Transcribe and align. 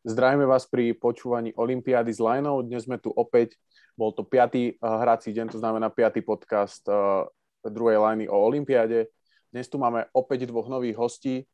Zdravíme 0.00 0.48
vás 0.48 0.64
pri 0.64 0.96
počúvaní 0.96 1.52
Olympiády 1.52 2.08
s 2.08 2.24
Lajnou. 2.24 2.64
Dnes 2.64 2.88
sme 2.88 2.96
tu 2.96 3.12
opäť, 3.12 3.60
bol 3.92 4.16
to 4.16 4.24
piatý 4.24 4.80
uh, 4.80 4.96
hrací 4.96 5.28
deň, 5.28 5.52
to 5.52 5.60
znamená 5.60 5.92
piatý 5.92 6.24
podcast 6.24 6.80
uh, 6.88 7.28
druhej 7.60 8.00
lajny 8.00 8.24
o 8.24 8.32
Olympiáde. 8.32 9.12
Dnes 9.52 9.68
tu 9.68 9.76
máme 9.76 10.08
opäť 10.16 10.48
dvoch 10.48 10.72
nových 10.72 10.96
hostí. 10.96 11.44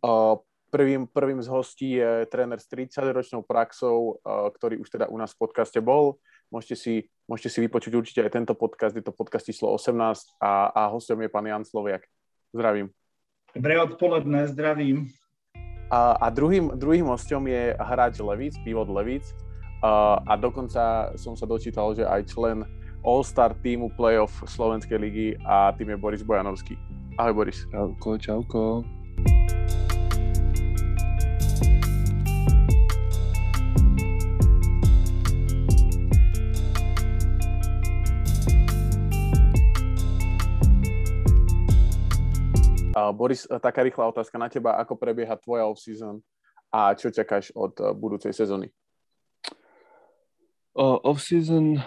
Uh, 0.00 0.40
prvým, 0.72 1.12
prvým 1.12 1.44
z 1.44 1.52
hostí 1.52 2.00
je 2.00 2.24
tréner 2.32 2.56
s 2.56 2.72
30-ročnou 2.72 3.44
praxou, 3.44 4.16
ktorý 4.24 4.80
už 4.80 4.88
teda 4.88 5.12
u 5.12 5.20
nás 5.20 5.36
v 5.36 5.44
podcaste 5.44 5.76
bol. 5.84 6.16
Môžete 6.48 6.80
si, 6.80 6.94
môžete 7.28 7.52
si 7.52 7.58
vypočuť 7.68 7.92
určite 8.00 8.24
aj 8.24 8.32
tento 8.32 8.56
podcast, 8.56 8.96
je 8.96 9.04
to 9.04 9.12
podcast 9.12 9.44
číslo 9.44 9.76
18 9.76 10.40
a, 10.40 10.72
a 10.72 10.82
hostom 10.88 11.20
je 11.20 11.28
pán 11.28 11.44
Jan 11.44 11.68
Sloviak. 11.68 12.06
Zdravím. 12.54 12.88
Dobré 13.52 13.76
odpoledne, 13.76 14.48
zdravím. 14.48 15.10
A, 15.90 16.30
druhým, 16.30 16.78
druhým 16.78 17.06
hostom 17.10 17.50
je 17.50 17.74
hráč 17.74 18.22
Levíc, 18.22 18.54
pivot 18.62 18.86
Levíc. 18.86 19.34
A, 19.82 20.22
a 20.22 20.38
dokonca 20.38 21.10
som 21.18 21.34
sa 21.34 21.46
dočítal, 21.50 21.90
že 21.98 22.06
aj 22.06 22.30
člen 22.30 22.62
All-Star 23.02 23.56
týmu 23.64 23.90
playoff 23.96 24.30
Slovenskej 24.44 24.98
ligy 25.00 25.28
a 25.42 25.72
tým 25.74 25.90
je 25.90 25.96
Boris 25.98 26.22
Bojanovský. 26.22 26.78
Ahoj 27.18 27.42
Boris. 27.42 27.66
Čauko, 27.72 28.20
čauko. 28.20 28.62
Uh, 43.00 43.16
Boris, 43.16 43.48
taká 43.48 43.80
rýchla 43.80 44.12
otázka 44.12 44.36
na 44.36 44.52
teba. 44.52 44.76
Ako 44.76 44.92
prebieha 44.92 45.32
tvoja 45.40 45.64
off-season 45.64 46.20
a 46.68 46.92
čo 46.92 47.08
čakáš 47.08 47.48
od 47.56 47.72
uh, 47.80 47.96
budúcej 47.96 48.36
sezóny? 48.36 48.68
Uh, 50.76 51.00
off-season 51.00 51.80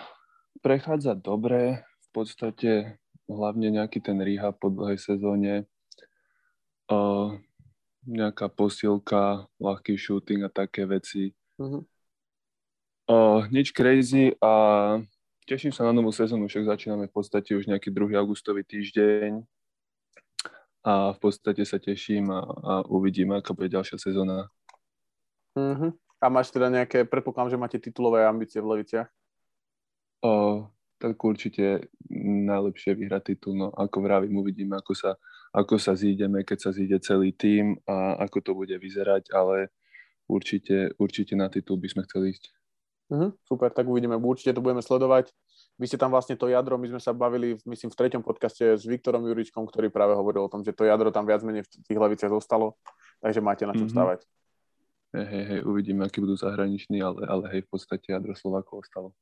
prechádza 0.66 1.14
dobre. 1.14 1.86
V 2.10 2.10
podstate 2.10 2.98
hlavne 3.30 3.70
nejaký 3.78 4.02
ten 4.02 4.18
rehab 4.26 4.58
po 4.58 4.74
dlhej 4.74 4.98
sezóne. 4.98 5.70
Uh, 6.90 7.38
nejaká 8.10 8.50
posilka, 8.50 9.46
ľahký 9.62 9.94
shooting 9.94 10.42
a 10.42 10.50
také 10.50 10.90
veci. 10.90 11.38
Uh-huh. 11.62 11.86
Uh, 13.06 13.46
nič 13.54 13.70
crazy 13.70 14.34
a 14.42 14.52
teším 15.46 15.70
sa 15.70 15.86
na 15.86 15.94
novú 15.94 16.10
sezónu, 16.10 16.50
však 16.50 16.74
začíname 16.74 17.06
v 17.06 17.14
podstate 17.14 17.54
už 17.54 17.70
nejaký 17.70 17.94
druhý 17.94 18.18
augustový 18.18 18.66
týždeň 18.66 19.53
a 20.84 21.16
v 21.16 21.20
podstate 21.20 21.64
sa 21.64 21.80
teším 21.80 22.28
a, 22.28 22.44
a 22.44 22.74
uvidím, 22.92 23.32
aká 23.32 23.56
bude 23.56 23.72
ďalšia 23.72 23.96
sezóna. 23.96 24.52
Uh-huh. 25.56 25.96
A 26.20 26.26
máš 26.28 26.52
teda 26.52 26.68
nejaké, 26.68 27.08
predpokladám, 27.08 27.52
že 27.56 27.62
máte 27.62 27.78
titulové 27.80 28.28
ambície 28.28 28.60
v 28.60 28.76
Leviciach? 28.76 29.08
O, 30.24 30.68
tak 31.00 31.20
určite 31.20 31.92
najlepšie 32.48 32.96
vyhrať 32.96 33.36
titul, 33.36 33.60
no 33.60 33.68
ako 33.72 33.98
vravím, 34.04 34.40
uvidíme, 34.40 34.76
ako 34.80 34.96
sa, 34.96 35.16
ako 35.56 35.80
sa 35.80 35.96
zídeme, 35.96 36.44
keď 36.44 36.68
sa 36.68 36.72
zíde 36.76 37.00
celý 37.00 37.36
tým 37.36 37.80
a 37.88 38.20
ako 38.24 38.38
to 38.40 38.52
bude 38.56 38.76
vyzerať, 38.76 39.32
ale 39.36 39.72
určite, 40.28 40.96
určite 41.00 41.36
na 41.36 41.48
titul 41.48 41.80
by 41.80 41.88
sme 41.92 42.04
chceli 42.08 42.36
ísť. 42.36 42.44
Uh-huh. 43.12 43.32
Super, 43.48 43.72
tak 43.72 43.88
uvidíme, 43.88 44.16
určite 44.20 44.56
to 44.56 44.64
budeme 44.64 44.84
sledovať. 44.84 45.32
Vy 45.82 45.90
ste 45.90 45.98
tam 45.98 46.14
vlastne 46.14 46.38
to 46.38 46.46
jadro, 46.46 46.78
my 46.78 46.86
sme 46.86 47.02
sa 47.02 47.18
bavili, 47.18 47.58
myslím, 47.66 47.90
v 47.90 47.98
treťom 47.98 48.22
podcaste 48.22 48.78
s 48.78 48.86
Viktorom 48.86 49.26
Juričkom, 49.26 49.66
ktorý 49.66 49.90
práve 49.90 50.14
hovoril 50.14 50.46
o 50.46 50.52
tom, 50.52 50.62
že 50.62 50.70
to 50.70 50.86
jadro 50.86 51.10
tam 51.10 51.26
viac 51.26 51.42
menej 51.42 51.66
v 51.66 51.70
tých 51.82 51.98
hlaviciach 51.98 52.30
zostalo, 52.30 52.78
takže 53.26 53.42
máte 53.42 53.66
na 53.66 53.74
čom 53.74 53.90
mm-hmm. 53.90 53.98
stávať. 53.98 54.20
Hej, 55.18 55.26
hej, 55.30 55.44
hej, 55.50 55.60
uvidíme, 55.66 56.06
aký 56.06 56.22
budú 56.22 56.38
zahraniční, 56.38 57.02
ale, 57.02 57.26
ale 57.26 57.44
hej, 57.54 57.62
v 57.66 57.70
podstate 57.74 58.06
jadro 58.14 58.38
Slovákov 58.38 58.86
ostalo. 58.86 59.18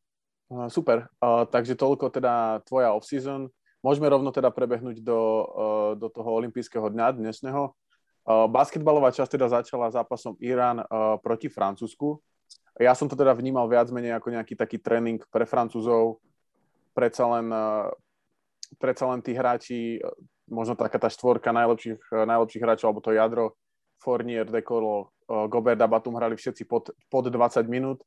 Uh, 0.52 0.68
super, 0.68 1.08
uh, 1.24 1.48
takže 1.48 1.80
toľko 1.80 2.12
teda 2.12 2.60
tvoja 2.68 2.92
off-season. 2.92 3.48
Môžeme 3.80 4.12
rovno 4.12 4.36
teda 4.36 4.52
prebehnúť 4.52 5.00
do, 5.00 5.20
uh, 5.20 5.92
do 5.96 6.12
toho 6.12 6.36
olympijského 6.36 6.88
dňa 6.92 7.16
dnesného. 7.16 7.72
Uh, 8.28 8.48
basketbalová 8.52 9.16
časť 9.16 9.40
teda 9.40 9.48
začala 9.52 9.88
zápasom 9.92 10.36
Irán 10.44 10.84
uh, 10.84 11.16
proti 11.24 11.48
Francúzsku. 11.48 12.20
Ja 12.80 12.96
som 12.96 13.12
to 13.12 13.20
teda 13.20 13.36
vnímal 13.36 13.68
viac 13.68 13.92
menej 13.92 14.16
ako 14.16 14.32
nejaký 14.32 14.56
taký 14.56 14.80
tréning 14.80 15.20
pre 15.28 15.44
Francúzov, 15.44 16.24
predsa 16.94 17.28
len, 17.28 17.48
eh, 17.52 17.90
predsa 18.80 19.08
len 19.08 19.20
tí 19.24 19.32
hráči, 19.36 20.00
eh, 20.00 20.04
možno 20.52 20.76
taká 20.76 21.00
tá 21.00 21.08
štvorka 21.08 21.52
najlepších, 21.52 22.02
eh, 22.12 22.26
najlepších 22.28 22.64
hráčov, 22.64 22.88
alebo 22.92 23.04
to 23.04 23.16
jadro, 23.16 23.46
Fournier, 24.02 24.50
Dekolo, 24.50 25.14
Gobert 25.30 25.78
a 25.78 25.86
Batum 25.86 26.18
hrali 26.18 26.34
všetci 26.34 26.66
pod, 26.66 26.90
pod 27.06 27.30
20 27.30 27.70
minút. 27.70 28.02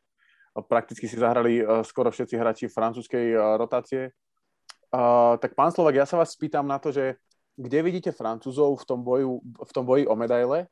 Prakticky 0.67 1.07
si 1.07 1.15
zahrali 1.15 1.63
skoro 1.87 2.11
všetci 2.11 2.35
hráči 2.35 2.67
francúzskej 2.67 3.39
rotácie. 3.55 4.11
Tak 5.39 5.55
pán 5.55 5.71
Slovak, 5.71 5.95
ja 5.95 6.03
sa 6.03 6.19
vás 6.19 6.35
spýtam 6.35 6.67
na 6.67 6.83
to, 6.83 6.91
že 6.91 7.15
kde 7.55 7.79
vidíte 7.87 8.11
Francúzov 8.11 8.75
v 8.83 8.85
tom, 8.91 9.07
boju, 9.07 9.39
v 9.39 9.71
tom 9.71 9.87
boji 9.87 10.03
o 10.11 10.19
medaile 10.19 10.67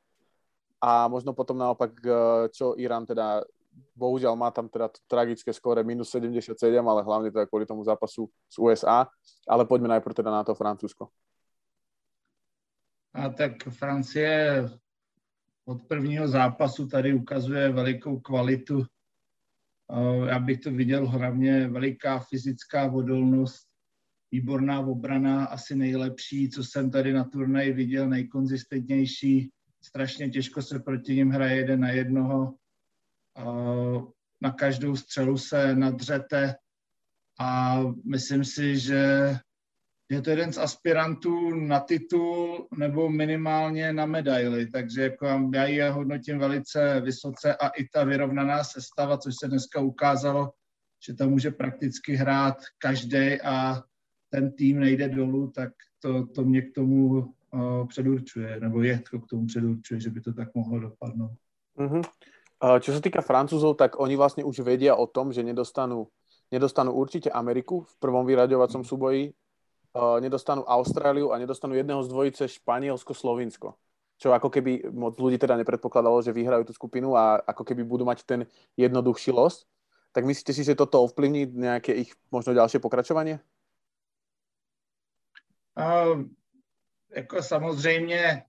a 0.83 1.07
možno 1.07 1.39
potom 1.39 1.55
naopak, 1.55 1.95
čo 2.51 2.75
Irán 2.75 3.07
teda 3.07 3.47
bohužiaľ 3.97 4.35
má 4.37 4.51
tam 4.51 4.69
teda 4.69 4.91
tragické 5.07 5.53
skóre 5.53 5.85
minus 5.85 6.11
77, 6.11 6.57
ale 6.81 7.01
hlavne 7.05 7.29
teda 7.31 7.47
kvôli 7.47 7.67
tomu 7.69 7.85
zápasu 7.85 8.29
z 8.49 8.57
USA. 8.59 9.07
Ale 9.47 9.65
poďme 9.65 9.89
najprv 9.99 10.15
teda 10.15 10.31
na 10.31 10.43
to 10.45 10.55
Francúzsko. 10.55 11.13
A 13.13 13.29
tak 13.29 13.69
Francie 13.69 14.65
od 15.65 15.83
prvního 15.83 16.29
zápasu 16.29 16.87
tady 16.89 17.15
ukazuje 17.15 17.73
velikou 17.73 18.21
kvalitu. 18.21 18.85
Já 20.27 20.39
bych 20.39 20.61
to 20.61 20.71
viděl 20.71 21.07
hlavně 21.07 21.69
veliká 21.69 22.19
fyzická 22.19 22.93
odolnost, 22.93 23.69
výborná 24.33 24.81
obrana, 24.81 25.45
asi 25.45 25.77
nejlepší, 25.77 26.51
co 26.51 26.65
jsem 26.65 26.91
tady 26.91 27.13
na 27.13 27.25
turnaji 27.25 27.73
viděl, 27.73 28.09
nejkonzistentnější. 28.09 29.51
Strašně 29.85 30.31
těžko 30.31 30.63
se 30.63 30.79
proti 30.79 31.15
ním 31.15 31.31
hraje 31.31 31.57
jeden 31.57 31.81
na 31.81 31.91
jednoho 31.91 32.55
na 34.41 34.53
každou 34.53 34.97
střelu 34.97 35.39
se 35.39 35.75
nadřete 35.75 36.55
a 37.41 37.81
myslím 38.05 38.45
si, 38.45 38.79
že 38.79 39.35
je 40.11 40.23
to 40.23 40.31
jeden 40.31 40.53
z 40.53 40.59
aspirantů 40.59 41.55
na 41.55 41.81
titul 41.81 42.69
nebo 42.79 43.09
minimálně 43.09 43.93
na 43.93 44.07
medaily, 44.07 44.67
takže 44.67 45.03
jako 45.03 45.51
já 45.55 45.67
ji 45.67 45.81
hodnotím 45.81 46.39
velice 46.39 47.01
vysoce 47.01 47.57
a 47.57 47.69
i 47.69 47.89
ta 47.89 48.05
vyrovnaná 48.05 48.65
sestava, 48.65 49.19
což 49.19 49.35
se 49.41 49.49
dneska 49.49 49.81
ukázalo, 49.81 50.53
že 51.07 51.15
tam 51.15 51.31
může 51.31 51.51
prakticky 51.51 52.15
hrát 52.15 52.57
každý 52.79 53.41
a 53.41 53.83
ten 54.31 54.53
tým 54.53 54.81
nejde 54.81 55.09
dolů, 55.09 55.51
tak 55.51 55.73
to, 56.01 56.27
to 56.27 56.45
mě 56.45 56.63
k 56.63 56.75
tomu 56.75 57.07
uh, 57.09 57.87
předurčuje, 57.89 58.61
nebo 58.61 58.83
je 58.83 59.03
to 59.11 59.21
k 59.21 59.27
tomu 59.27 59.47
předurčuje, 59.47 60.01
že 60.01 60.11
by 60.11 60.21
to 60.21 60.33
tak 60.33 60.55
mohlo 60.55 60.81
dopadnout. 60.81 61.37
Mm-hmm. 61.79 62.03
Čo 62.63 62.95
sa 62.95 63.03
týka 63.03 63.27
Francúzov, 63.27 63.75
tak 63.75 63.99
oni 63.99 64.15
vlastne 64.15 64.47
už 64.47 64.63
vedia 64.63 64.95
o 64.95 65.11
tom, 65.11 65.35
že 65.35 65.43
nedostanú, 65.43 66.07
nedostanú 66.47 66.95
určite 66.95 67.27
Ameriku 67.27 67.83
v 67.83 67.95
prvom 67.99 68.23
vyraďovacom 68.23 68.87
súboji, 68.87 69.35
nedostanú 70.23 70.63
Austráliu 70.63 71.35
a 71.35 71.43
nedostanú 71.43 71.75
jedného 71.75 71.99
z 72.07 72.09
dvojice 72.15 72.47
Španielsko-Slovinsko. 72.47 73.75
Čo 74.15 74.31
ako 74.31 74.55
keby 74.55 74.95
moc 74.95 75.19
ľudí 75.19 75.43
teda 75.43 75.59
nepredpokladalo, 75.59 76.23
že 76.23 76.31
vyhrajú 76.31 76.71
tú 76.71 76.73
skupinu 76.79 77.19
a 77.19 77.43
ako 77.43 77.67
keby 77.67 77.83
budú 77.83 78.07
mať 78.07 78.23
ten 78.23 78.41
jednoduchší 78.79 79.35
los. 79.35 79.67
Tak 80.15 80.23
myslíte 80.23 80.55
si, 80.55 80.63
že 80.63 80.79
toto 80.79 81.03
ovplyvní 81.03 81.51
nejaké 81.51 81.99
ich 81.99 82.15
možno 82.31 82.55
ďalšie 82.55 82.79
pokračovanie? 82.79 83.43
Uh, 85.75 86.23
jako 87.11 87.43
samozřejmě, 87.43 88.45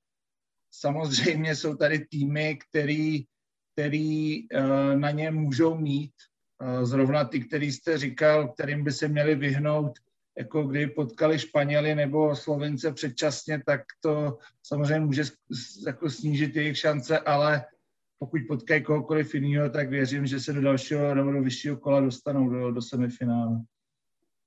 samozřejmě 0.70 1.56
jsou 1.56 1.76
tady 1.76 2.00
týmy, 2.00 2.60
který 2.70 3.26
který 3.74 4.48
eh, 4.52 4.96
na 4.96 5.12
ně 5.12 5.32
můžou 5.32 5.76
mít. 5.76 6.14
Eh, 6.62 6.86
zrovna 6.86 7.26
ty, 7.26 7.40
který 7.40 7.72
jste 7.72 7.98
říkal, 7.98 8.48
kterým 8.48 8.84
by 8.84 8.92
se 8.92 9.08
měli 9.08 9.36
vyhnout, 9.36 10.00
jako 10.38 10.64
kdy 10.64 10.88
potkali 10.88 11.40
Španěli 11.40 11.96
nebo 11.96 12.36
Slovince 12.36 12.92
předčasně, 12.92 13.62
tak 13.66 13.82
to 14.02 14.38
samozřejmě 14.64 15.06
může 15.06 15.24
jako 15.86 16.10
snížit 16.10 16.56
jejich 16.56 16.78
šance, 16.78 17.20
ale 17.20 17.66
pokud 18.20 18.42
potkají 18.48 18.84
kohokoliv 18.84 19.36
jiného, 19.36 19.70
tak 19.70 19.90
věřím, 19.90 20.26
že 20.26 20.40
se 20.40 20.54
do 20.54 20.62
dalšího 20.62 21.16
nebo 21.16 21.32
do 21.32 21.42
vyššího 21.42 21.78
kola 21.78 22.00
dostanou 22.00 22.50
do, 22.50 22.72
do 22.72 22.82
semifinále. 22.82 23.62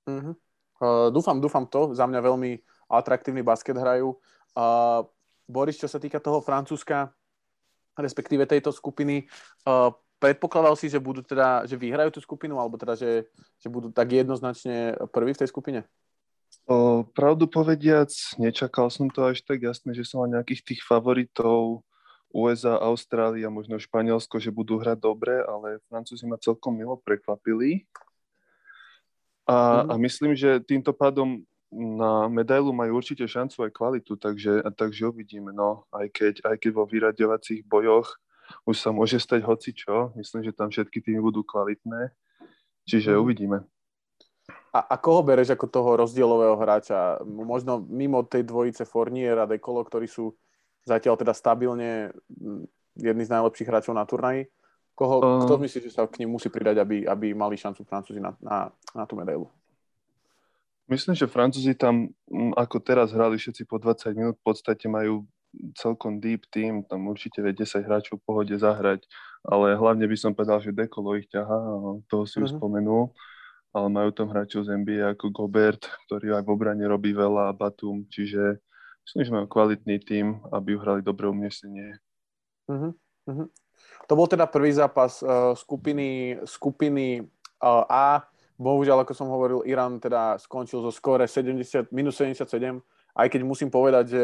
Uh-huh. 0.09 0.35
Uh, 0.81 1.13
dúfam, 1.13 1.41
dúfam 1.41 1.67
to. 1.67 1.93
Za 1.93 2.07
mňa 2.07 2.21
veľmi 2.21 2.63
atraktívny 2.89 3.43
basket 3.43 3.77
hrajú. 3.77 4.17
Uh, 4.57 5.05
Boris, 5.45 5.77
čo 5.77 5.89
sa 5.89 6.01
týka 6.01 6.23
toho 6.23 6.41
Francúzska, 6.41 7.13
respektíve 7.97 8.45
tejto 8.45 8.71
skupiny. 8.71 9.27
Uh, 9.65 9.91
predpokladal 10.21 10.77
si, 10.77 10.89
že 10.89 11.03
budú 11.03 11.21
teda, 11.21 11.69
že 11.69 11.77
vyhrajú 11.77 12.17
tú 12.17 12.21
skupinu, 12.25 12.57
alebo 12.57 12.81
teda, 12.81 12.97
že, 12.97 13.29
že 13.61 13.69
budú 13.69 13.93
tak 13.93 14.13
jednoznačne 14.13 14.97
prví 15.13 15.37
v 15.37 15.41
tej 15.45 15.49
skupine? 15.53 15.81
O, 16.67 17.05
pravdu 17.05 17.47
povediac, 17.47 18.11
nečakal 18.41 18.91
som 18.91 19.07
to 19.13 19.29
až 19.29 19.45
tak 19.45 19.63
jasné, 19.63 19.95
že 19.95 20.09
som 20.09 20.25
mal 20.25 20.33
nejakých 20.33 20.75
tých 20.75 20.81
favoritov 20.83 21.85
USA, 22.35 22.81
Austrália, 22.83 23.53
možno 23.53 23.79
Španielsko, 23.79 24.43
že 24.43 24.51
budú 24.51 24.83
hrať 24.83 24.99
dobre, 24.99 25.41
ale 25.47 25.79
Francúzi 25.87 26.27
ma 26.27 26.41
celkom 26.41 26.75
milo 26.75 26.99
prekvapili. 26.99 27.87
A, 29.47 29.87
mm. 29.87 29.89
a 29.89 29.95
myslím, 30.03 30.33
že 30.35 30.59
týmto 30.67 30.91
pádom 30.91 31.47
na 31.77 32.25
medailu 32.33 32.73
majú 32.73 32.97
určite 32.97 33.29
šancu 33.29 33.69
aj 33.69 33.73
kvalitu, 33.77 34.17
takže, 34.17 34.65
takže 34.73 35.13
uvidíme. 35.13 35.53
No, 35.53 35.85
aj 35.93 36.09
keď, 36.09 36.35
aj 36.49 36.57
keď 36.57 36.71
vo 36.73 36.89
vyraďovacích 36.89 37.69
bojoch 37.69 38.17
už 38.65 38.77
sa 38.79 38.95
môže 38.95 39.19
stať 39.19 39.43
hoci 39.43 39.75
čo, 39.75 40.15
myslím, 40.15 40.47
že 40.47 40.57
tam 40.57 40.71
všetky 40.71 41.03
týmy 41.03 41.19
budú 41.19 41.43
kvalitné, 41.43 42.15
čiže 42.87 43.15
mm. 43.15 43.19
uvidíme. 43.19 43.59
A, 44.71 44.79
a 44.93 44.97
koho 45.01 45.25
bereš 45.25 45.57
ako 45.57 45.67
toho 45.67 45.91
rozdielového 45.99 46.55
hráča? 46.55 47.19
Možno 47.25 47.81
mimo 47.81 48.23
tej 48.23 48.45
dvojice 48.45 48.85
Fournier 48.85 49.41
a 49.41 49.49
Dekolo, 49.49 49.81
ktorí 49.83 50.07
sú 50.07 50.37
zatiaľ 50.85 51.17
teda 51.17 51.33
stabilne 51.33 52.13
jedni 52.95 53.25
z 53.25 53.33
najlepších 53.33 53.67
hráčov 53.67 53.97
na 53.97 54.05
turnaji. 54.05 54.47
Koho, 54.97 55.21
uh, 55.21 55.45
kto 55.45 55.61
myslíš, 55.61 55.83
že 55.91 55.97
sa 55.97 56.09
k 56.09 56.25
ním 56.25 56.37
musí 56.37 56.49
pridať, 56.49 56.81
aby, 56.81 57.05
aby 57.05 57.37
mali 57.37 57.57
šancu 57.57 57.85
Francúzi 57.85 58.21
na, 58.21 58.33
na, 58.41 58.73
na 58.97 59.05
tú 59.05 59.17
medailu? 59.17 59.49
Myslím, 60.87 61.19
že 61.19 61.27
Francúzi 61.27 61.75
tam, 61.75 62.15
ako 62.55 62.79
teraz 62.79 63.11
hrali 63.11 63.35
všetci 63.35 63.67
po 63.67 63.83
20 63.83 64.15
minút, 64.15 64.35
v 64.39 64.45
podstate 64.47 64.87
majú 64.87 65.27
celkom 65.75 66.23
deep 66.23 66.47
team, 66.53 66.85
tam 66.87 67.11
určite 67.11 67.43
vie 67.43 67.51
10 67.51 67.83
hráčov 67.83 68.21
v 68.21 68.27
pohode 68.27 68.55
zahrať, 68.55 69.03
ale 69.43 69.75
hlavne 69.75 70.07
by 70.07 70.17
som 70.19 70.31
povedal, 70.37 70.61
že 70.63 70.75
Dekolo 70.75 71.17
ich 71.19 71.27
ťaha, 71.33 71.59
toho 72.07 72.25
si 72.29 72.39
uh-huh. 72.39 72.47
už 72.47 72.51
mhm. 72.55 72.59
spomenul, 72.61 73.05
ale 73.75 73.87
majú 73.93 74.11
tam 74.15 74.31
hráčov 74.31 74.69
z 74.69 74.79
NBA 74.79 75.17
ako 75.17 75.33
Gobert, 75.33 75.91
ktorý 76.07 76.39
aj 76.39 76.45
v 76.47 76.53
obrane 76.53 76.85
robí 76.87 77.11
veľa, 77.11 77.57
Batum, 77.57 78.07
čiže 78.09 78.63
myslím, 79.11 79.23
že 79.27 79.35
majú 79.35 79.47
kvalitný 79.51 79.97
tým, 80.07 80.39
aby 80.55 80.79
uhrali 80.79 81.01
dobré 81.03 81.27
umiestnenie. 81.27 81.99
Uh-huh. 82.71 82.93
Uh-huh. 83.27 83.49
To 84.07 84.13
bol 84.15 84.31
teda 84.31 84.47
prvý 84.47 84.71
zápas 84.71 85.19
uh, 85.23 85.53
skupiny, 85.59 86.41
skupiny 86.47 87.27
uh, 87.63 87.85
A, 87.91 88.23
Bohužiaľ, 88.57 89.05
ako 89.05 89.13
som 89.13 89.29
hovoril, 89.29 89.61
Irán 89.69 90.01
teda 90.01 90.41
skončil 90.41 90.81
zo 90.81 90.89
skóre 90.89 91.29
70, 91.29 91.93
minus 91.93 92.17
77, 92.17 92.49
aj 93.17 93.27
keď 93.29 93.41
musím 93.45 93.69
povedať, 93.69 94.05
že 94.17 94.23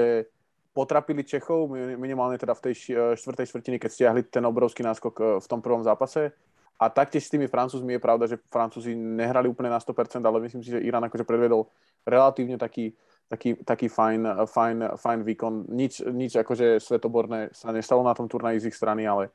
potrapili 0.73 1.21
Čechov, 1.21 1.69
minimálne 2.01 2.41
teda 2.41 2.57
v 2.57 2.65
tej 2.65 2.75
štvrtej 3.13 3.47
štvrtine, 3.53 3.77
keď 3.77 3.91
stiahli 3.93 4.21
ten 4.33 4.41
obrovský 4.49 4.81
náskok 4.81 5.15
e, 5.21 5.23
v 5.37 5.47
tom 5.47 5.61
prvom 5.61 5.85
zápase. 5.85 6.33
A 6.81 6.89
taktiež 6.89 7.29
s 7.29 7.31
tými 7.31 7.45
Francúzmi 7.45 7.95
je 7.95 8.03
pravda, 8.03 8.25
že 8.25 8.41
Francúzi 8.49 8.97
nehrali 8.97 9.47
úplne 9.53 9.69
na 9.69 9.79
100%, 9.79 10.25
ale 10.25 10.43
myslím 10.49 10.65
si, 10.65 10.73
že 10.73 10.81
Irán 10.81 11.05
akože 11.05 11.29
predvedol 11.29 11.69
relatívne 12.09 12.57
taký, 12.57 12.97
taký, 13.29 13.61
taký 13.63 13.87
fajn, 13.93 14.49
fajn, 14.49 14.77
fajn 14.97 15.21
výkon. 15.23 15.69
Nič, 15.69 16.03
nič 16.09 16.41
akože 16.41 16.81
svetoborné 16.81 17.53
sa 17.53 17.71
nestalo 17.71 18.01
na 18.01 18.17
tom 18.17 18.27
turnaji 18.27 18.65
z 18.65 18.69
ich 18.73 18.77
strany, 18.81 19.05
ale, 19.05 19.31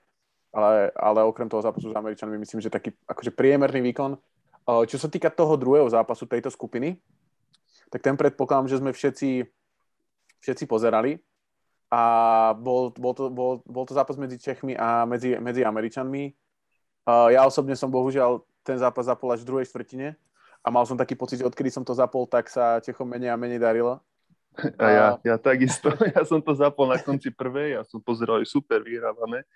ale, 0.52 0.90
ale 0.98 1.20
okrem 1.24 1.48
toho 1.48 1.62
zápasu 1.62 1.94
s 1.94 1.96
Američanmi 1.96 2.36
myslím, 2.42 2.60
že 2.66 2.74
taký 2.74 2.92
akože 3.06 3.32
priemerný 3.32 3.80
výkon 3.94 4.18
čo 4.68 4.98
sa 5.00 5.08
týka 5.08 5.32
toho 5.32 5.56
druhého 5.56 5.88
zápasu 5.88 6.28
tejto 6.28 6.52
skupiny, 6.52 7.00
tak 7.88 8.04
ten 8.04 8.20
predpokladám, 8.20 8.68
že 8.68 8.80
sme 8.84 8.92
všetci, 8.92 9.48
všetci 10.44 10.64
pozerali 10.68 11.24
a 11.88 12.04
bol, 12.52 12.92
bol, 12.92 13.14
to, 13.16 13.32
bol, 13.32 13.64
bol 13.64 13.88
to 13.88 13.96
zápas 13.96 14.20
medzi 14.20 14.36
Čechmi 14.36 14.76
a 14.76 15.08
medzi, 15.08 15.40
medzi 15.40 15.64
Američanmi. 15.64 16.36
Ja 17.08 17.48
osobne 17.48 17.80
som 17.80 17.88
bohužiaľ 17.88 18.44
ten 18.68 18.76
zápas 18.76 19.08
zapol 19.08 19.32
až 19.32 19.48
v 19.48 19.56
druhej 19.56 19.72
štvrtine 19.72 20.20
a 20.60 20.68
mal 20.68 20.84
som 20.84 21.00
taký 21.00 21.16
pocit, 21.16 21.40
že 21.40 21.48
odkedy 21.48 21.72
som 21.72 21.88
to 21.88 21.96
zapol, 21.96 22.28
tak 22.28 22.52
sa 22.52 22.84
Čechom 22.84 23.08
menej 23.08 23.32
a 23.32 23.40
menej 23.40 23.64
darilo. 23.64 24.04
A 24.76 24.86
ja, 24.92 25.08
ja 25.24 25.36
takisto, 25.40 25.96
ja 26.16 26.28
som 26.28 26.44
to 26.44 26.52
zapol 26.52 26.92
na 26.92 27.00
konci 27.00 27.32
prvej, 27.32 27.80
ja 27.80 27.82
som 27.88 28.04
pozeral, 28.04 28.44
super, 28.44 28.84
vyhrávame. 28.84 29.48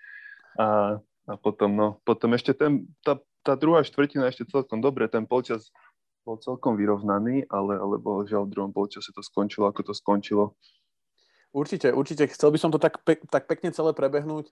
A, 0.56 0.96
a 1.28 1.32
potom, 1.36 1.68
no, 1.68 1.88
potom 2.00 2.32
ešte 2.32 2.56
ten, 2.56 2.88
tá 3.04 3.20
tá 3.42 3.58
druhá 3.58 3.82
štvrtina 3.82 4.30
ešte 4.30 4.46
celkom 4.48 4.80
dobre, 4.80 5.10
ten 5.10 5.26
polčas 5.26 5.74
bol 6.22 6.38
celkom 6.38 6.78
vyrovnaný, 6.78 7.50
ale, 7.50 7.74
ale 7.76 7.98
bohužiaľ 7.98 8.46
v 8.46 8.52
druhom 8.54 8.72
polčase 8.72 9.10
to 9.10 9.22
skončilo, 9.22 9.66
ako 9.66 9.90
to 9.90 9.94
skončilo. 9.94 10.54
Určite, 11.52 11.92
určite. 11.92 12.24
Chcel 12.32 12.48
by 12.48 12.58
som 12.58 12.70
to 12.72 12.80
tak, 12.80 13.04
pe- 13.04 13.20
tak 13.28 13.44
pekne 13.44 13.74
celé 13.76 13.92
prebehnúť. 13.92 14.48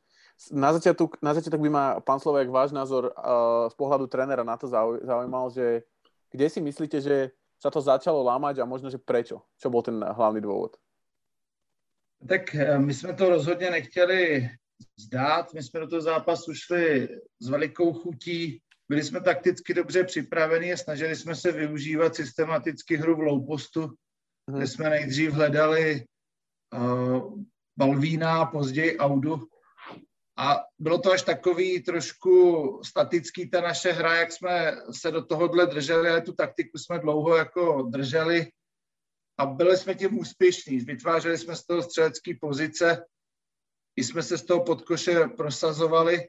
Na 0.52 0.76
začiatok, 0.76 1.16
na 1.24 1.32
začiatok 1.32 1.64
by 1.64 1.70
ma, 1.72 1.84
pán 2.04 2.20
Slovek, 2.20 2.52
váš 2.52 2.76
názor 2.76 3.08
uh, 3.08 3.72
z 3.72 3.74
pohľadu 3.80 4.04
trénera 4.04 4.44
na 4.44 4.60
to 4.60 4.68
zaujímal, 5.00 5.48
že 5.48 5.86
kde 6.28 6.46
si 6.52 6.60
myslíte, 6.60 7.00
že 7.00 7.32
sa 7.56 7.72
to 7.72 7.80
začalo 7.80 8.20
lámať 8.20 8.60
a 8.60 8.68
možno, 8.68 8.92
že 8.92 9.00
prečo? 9.00 9.44
Čo 9.56 9.72
bol 9.72 9.80
ten 9.80 9.96
hlavný 10.00 10.44
dôvod? 10.44 10.76
Tak 12.20 12.54
eh, 12.54 12.78
my 12.78 12.94
jsme 12.94 13.12
to 13.14 13.28
rozhodně 13.28 13.70
nechtěli 13.70 14.48
zdát. 14.96 15.54
My 15.54 15.62
jsme 15.62 15.80
do 15.80 15.88
toho 15.88 16.02
zápasu 16.02 16.54
šli 16.54 17.08
s 17.40 17.48
velikou 17.48 17.92
chutí 17.92 18.60
byli 18.90 19.04
jsme 19.04 19.20
takticky 19.20 19.74
dobře 19.74 20.04
připraveni 20.04 20.72
a 20.72 20.76
snažili 20.76 21.16
jsme 21.16 21.36
se 21.36 21.52
využívat 21.52 22.14
systematicky 22.14 22.96
hru 22.96 23.16
v 23.16 23.20
low 23.20 23.46
postu, 23.46 23.80
hmm. 23.80 24.56
kde 24.56 24.66
jsme 24.66 24.90
nejdřív 24.90 25.30
hledali 25.30 26.04
uh, 26.74 27.42
Balvína 27.78 28.42
a 28.42 28.46
později 28.46 28.98
Audu. 28.98 29.46
A 30.38 30.60
bylo 30.78 30.98
to 30.98 31.12
až 31.12 31.22
takový 31.22 31.82
trošku 31.82 32.80
statický 32.84 33.50
ta 33.50 33.60
naše 33.60 33.92
hra, 33.92 34.16
jak 34.16 34.32
jsme 34.32 34.76
se 34.90 35.10
do 35.10 35.24
tohohle 35.24 35.66
drželi, 35.66 36.08
ale 36.08 36.22
tu 36.22 36.32
taktiku 36.32 36.78
jsme 36.78 36.98
dlouho 36.98 37.36
jako 37.36 37.82
drželi 37.82 38.46
a 39.38 39.46
byli 39.46 39.76
jsme 39.76 39.94
tím 39.94 40.18
úspěšní. 40.18 40.78
Vytvářeli 40.78 41.38
jsme 41.38 41.56
z 41.56 41.66
toho 41.66 41.82
střelecké 41.82 42.32
pozice, 42.40 43.04
i 43.96 44.04
jsme 44.04 44.22
se 44.22 44.38
z 44.38 44.44
toho 44.44 44.64
podkoše 44.64 45.28
prosazovali 45.36 46.28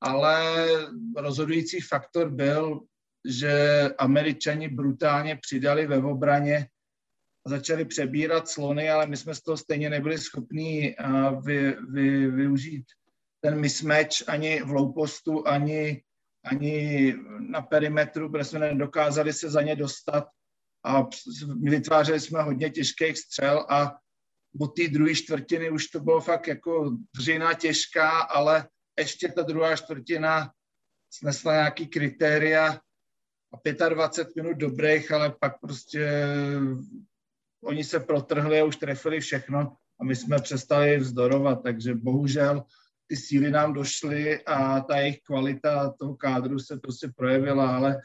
ale 0.00 0.66
rozhodující 1.16 1.80
faktor 1.80 2.30
byl, 2.30 2.80
že 3.28 3.82
američani 3.98 4.68
brutálně 4.68 5.36
přidali 5.36 5.86
ve 5.86 5.98
obraně 5.98 6.68
a 7.46 7.50
začali 7.50 7.84
přebírat 7.84 8.48
slony, 8.48 8.90
ale 8.90 9.06
my 9.06 9.16
jsme 9.16 9.34
z 9.34 9.42
toho 9.42 9.56
stejně 9.56 9.90
nebyli 9.90 10.18
schopní 10.18 10.94
vy, 11.44 11.76
vy, 11.88 12.30
využít 12.30 12.84
ten 13.40 13.60
mismatch 13.60 14.28
ani 14.28 14.62
v 14.62 14.70
low 14.70 14.94
postu, 14.94 15.48
ani, 15.48 16.02
ani 16.44 17.14
na 17.38 17.62
perimetru, 17.62 18.30
protože 18.30 18.44
jsme 18.44 18.58
nedokázali 18.58 19.32
se 19.32 19.50
za 19.50 19.62
ně 19.62 19.76
dostat 19.76 20.24
a 20.84 21.06
vytvářeli 21.62 22.20
jsme 22.20 22.42
hodně 22.42 22.70
těžkých 22.70 23.18
střel 23.18 23.66
a 23.68 23.94
od 24.60 24.76
té 24.76 24.88
druhé 24.88 25.14
čtvrtiny 25.14 25.70
už 25.70 25.86
to 25.86 26.00
bylo 26.00 26.20
fakt 26.20 26.46
jako 26.46 26.96
dřina 27.16 27.54
těžká, 27.54 28.10
ale 28.10 28.68
ještě 28.98 29.28
ta 29.28 29.42
druhá 29.42 29.76
čtvrtina 29.76 30.52
snesla 31.10 31.52
nějaký 31.52 31.86
kritéria 31.86 32.80
a 33.52 33.88
25 33.88 34.36
minut 34.36 34.56
dobrých, 34.56 35.12
ale 35.12 35.34
pak 35.40 35.60
prostě 35.60 36.26
oni 37.64 37.84
se 37.84 38.00
protrhli 38.00 38.60
a 38.60 38.64
už 38.64 38.76
trefili 38.76 39.20
všechno 39.20 39.76
a 40.00 40.04
my 40.04 40.16
jsme 40.16 40.38
přestali 40.38 40.98
vzdorovat, 40.98 41.62
takže 41.62 41.94
bohužel 41.94 42.64
ty 43.06 43.16
síly 43.16 43.50
nám 43.50 43.72
došly 43.72 44.44
a 44.44 44.80
ta 44.80 44.96
jejich 44.96 45.20
kvalita 45.22 45.94
toho 45.98 46.16
kádru 46.16 46.58
se 46.58 46.76
prostě 46.76 47.08
projevila, 47.16 47.76
ale 47.76 48.00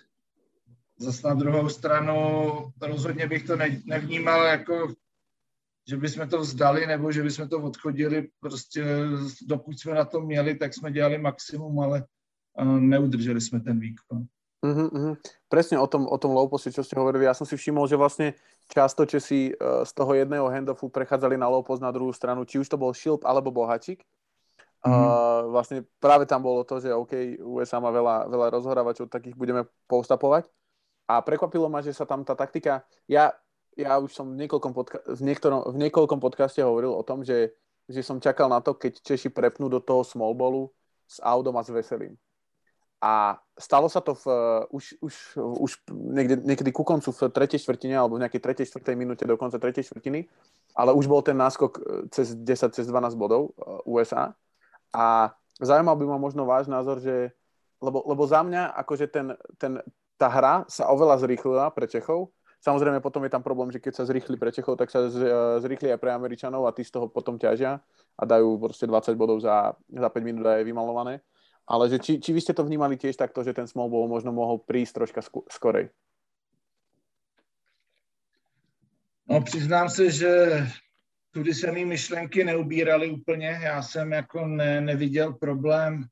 zase 1.00 1.28
na 1.28 1.34
druhou 1.34 1.70
stranu 1.70 2.52
rozhodně 2.82 3.28
bych 3.28 3.44
to 3.44 3.58
nevnímal 3.86 4.46
jako 4.46 4.94
že 5.88 5.98
bychom 5.98 6.30
to 6.30 6.38
vzdali 6.40 6.88
nebo 6.88 7.12
že 7.12 7.24
bychom 7.24 7.50
to 7.50 7.58
odchodili, 7.64 8.30
prostě 8.40 8.86
dokud 9.48 9.80
jsme 9.80 9.94
na 9.94 10.06
to 10.06 10.22
měli, 10.22 10.56
tak 10.56 10.74
jsme 10.74 10.92
dělali 10.92 11.18
maximum, 11.18 11.80
ale 11.80 12.06
neudrželi 12.80 13.42
jsme 13.42 13.60
ten 13.60 13.80
výkon. 13.80 14.26
Uh-huh, 14.62 14.94
uh-huh. 14.94 15.18
Presne 15.50 15.82
o 15.82 15.90
tom, 15.90 16.06
o 16.06 16.18
tom 16.22 16.38
low 16.38 16.46
poste, 16.46 16.70
čo 16.70 16.86
ste 16.86 16.94
hovorili. 16.94 17.26
Ja 17.26 17.34
som 17.34 17.50
si 17.50 17.58
všimol, 17.58 17.90
že 17.90 17.98
vlastne 17.98 18.38
často 18.70 19.10
Česi 19.10 19.50
uh, 19.58 19.82
z 19.82 19.92
toho 19.98 20.14
jedného 20.14 20.46
handoffu 20.54 20.86
prechádzali 20.86 21.34
na 21.34 21.50
low 21.50 21.66
na 21.82 21.90
druhú 21.90 22.14
stranu, 22.14 22.46
či 22.46 22.62
už 22.62 22.70
to 22.70 22.78
bol 22.78 22.94
Šilp 22.94 23.26
alebo 23.26 23.50
Bohačik. 23.50 24.06
Uh-huh. 24.86 24.94
Uh, 24.94 25.50
vlastne 25.50 25.82
práve 25.98 26.30
tam 26.30 26.46
bolo 26.46 26.62
to, 26.62 26.78
že 26.78 26.94
OK, 26.94 27.42
USA 27.42 27.82
má 27.82 27.90
veľa, 27.90 28.30
veľa 28.30 28.48
rozhorávačov, 28.54 29.10
takých 29.10 29.34
budeme 29.34 29.66
postapovať. 29.90 30.46
A 31.10 31.26
prekvapilo 31.26 31.66
ma, 31.66 31.82
že 31.82 31.98
sa 31.98 32.06
tam 32.06 32.22
tá 32.22 32.38
taktika... 32.38 32.86
Ja 33.10 33.34
ja 33.78 33.98
už 34.00 34.12
som 34.12 34.28
v 34.36 34.46
niekoľkom, 34.46 34.72
podca- 34.76 35.04
v, 35.06 35.22
niektorom, 35.24 35.72
v 35.72 35.78
niekoľkom 35.88 36.20
podcaste 36.20 36.60
hovoril 36.60 36.92
o 36.92 37.04
tom, 37.06 37.24
že, 37.24 37.56
že 37.88 38.04
som 38.04 38.20
čakal 38.20 38.52
na 38.52 38.60
to, 38.60 38.76
keď 38.76 39.00
Češi 39.04 39.32
prepnú 39.32 39.72
do 39.72 39.80
toho 39.80 40.04
small 40.04 40.36
ballu 40.36 40.72
s 41.08 41.20
Audom 41.24 41.56
a 41.56 41.64
s 41.64 41.72
Veselým. 41.72 42.16
A 43.02 43.42
stalo 43.58 43.90
sa 43.90 43.98
to 43.98 44.14
v, 44.14 44.26
už, 44.70 45.02
už, 45.02 45.14
už 45.42 45.72
niekde, 45.90 46.38
niekedy 46.46 46.70
ku 46.70 46.86
koncu 46.86 47.10
v 47.10 47.34
tretej 47.34 47.66
štvrtine 47.66 47.98
alebo 47.98 48.22
v 48.22 48.30
nejakej 48.30 48.42
tretej, 48.46 48.70
štvrtej 48.70 48.94
minúte 48.94 49.26
do 49.26 49.42
konca 49.42 49.58
tretej 49.58 49.90
štvrtiny, 49.90 50.30
ale 50.78 50.94
už 50.94 51.10
bol 51.10 51.26
ten 51.26 51.34
náskok 51.34 51.72
e, 51.74 51.82
cez 52.14 52.38
10, 52.38 52.78
cez 52.78 52.86
12 52.86 53.18
bodov 53.18 53.58
e, 53.58 53.82
USA. 53.90 54.38
A 54.94 55.34
zaujímal 55.58 55.98
by 55.98 56.06
ma 56.14 56.18
možno 56.22 56.46
váš 56.46 56.70
názor, 56.70 57.02
že 57.02 57.34
lebo, 57.82 58.06
lebo 58.06 58.22
za 58.30 58.46
mňa 58.46 58.78
akože 58.86 59.10
ten, 59.10 59.34
ten, 59.58 59.82
tá 60.22 60.30
hra 60.30 60.70
sa 60.70 60.94
oveľa 60.94 61.26
zrýchlila 61.26 61.74
pre 61.74 61.90
Čechov, 61.90 62.30
Samozrejme 62.62 63.02
potom 63.02 63.26
je 63.26 63.34
tam 63.34 63.42
problém, 63.42 63.74
že 63.74 63.82
keď 63.82 63.94
sa 63.98 64.06
zrýchli 64.06 64.38
pre 64.38 64.54
Čechov, 64.54 64.78
tak 64.78 64.94
sa 64.94 65.10
zrýchli 65.58 65.90
aj 65.90 65.98
pre 65.98 66.14
Američanov 66.14 66.70
a 66.70 66.76
tí 66.76 66.86
z 66.86 66.94
toho 66.94 67.10
potom 67.10 67.42
ťažia 67.42 67.82
a 68.14 68.24
dajú 68.24 68.62
proste 68.62 68.86
20 68.86 69.18
bodov 69.18 69.42
za, 69.42 69.74
za 69.90 70.10
5 70.14 70.22
minút 70.22 70.46
a 70.46 70.62
je 70.62 70.70
vymalované. 70.70 71.26
Ale 71.66 71.90
že 71.90 71.98
či, 71.98 72.22
či 72.22 72.30
vy 72.30 72.42
ste 72.42 72.54
to 72.54 72.62
vnímali 72.62 73.02
tiež 73.02 73.18
takto, 73.18 73.42
že 73.42 73.58
ten 73.58 73.66
small 73.66 73.90
ball 73.90 74.06
možno 74.06 74.30
mohol 74.30 74.62
prísť 74.62 74.94
troška 74.94 75.22
skorej? 75.50 75.90
No 79.30 79.42
přiznám 79.42 79.90
se, 79.90 80.12
že 80.12 80.32
tudy 81.32 81.54
se 81.54 81.72
mi 81.72 81.86
myšlenky 81.86 82.44
neubíraly 82.44 83.10
úplně. 83.10 83.60
Já 83.64 83.82
jsem 83.82 84.12
jako 84.12 84.48
ne, 84.48 84.82
neviděl 84.82 85.34
problém 85.34 86.06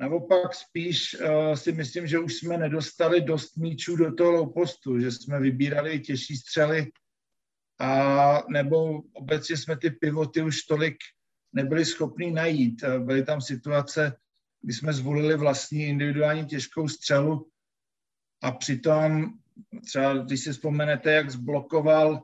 Naopak 0.00 0.54
spíš 0.54 1.14
uh, 1.14 1.54
si 1.54 1.72
myslím, 1.72 2.06
že 2.06 2.18
už 2.18 2.34
jsme 2.34 2.58
nedostali 2.58 3.20
dost 3.20 3.56
míčů 3.56 3.96
do 3.96 4.14
toho 4.14 4.30
low 4.30 4.52
postu, 4.52 5.00
že 5.00 5.12
jsme 5.12 5.40
vybírali 5.40 6.00
těžší 6.00 6.36
střely 6.36 6.92
a 7.80 8.42
nebo 8.48 9.02
obecně 9.12 9.56
jsme 9.56 9.76
ty 9.76 9.90
pivoty 9.90 10.42
už 10.42 10.62
tolik 10.62 10.96
nebyli 11.52 11.84
schopni 11.84 12.30
najít. 12.30 12.84
Byly 12.84 13.24
tam 13.24 13.40
situace, 13.40 14.16
kdy 14.62 14.72
jsme 14.72 14.92
zvolili 14.92 15.36
vlastní 15.36 15.82
individuální 15.82 16.46
těžkou 16.46 16.88
střelu 16.88 17.50
a 18.42 18.52
přitom 18.52 19.32
třeba, 19.86 20.14
když 20.14 20.40
si 20.40 20.52
vzpomenete, 20.52 21.12
jak 21.12 21.30
zblokoval 21.30 22.22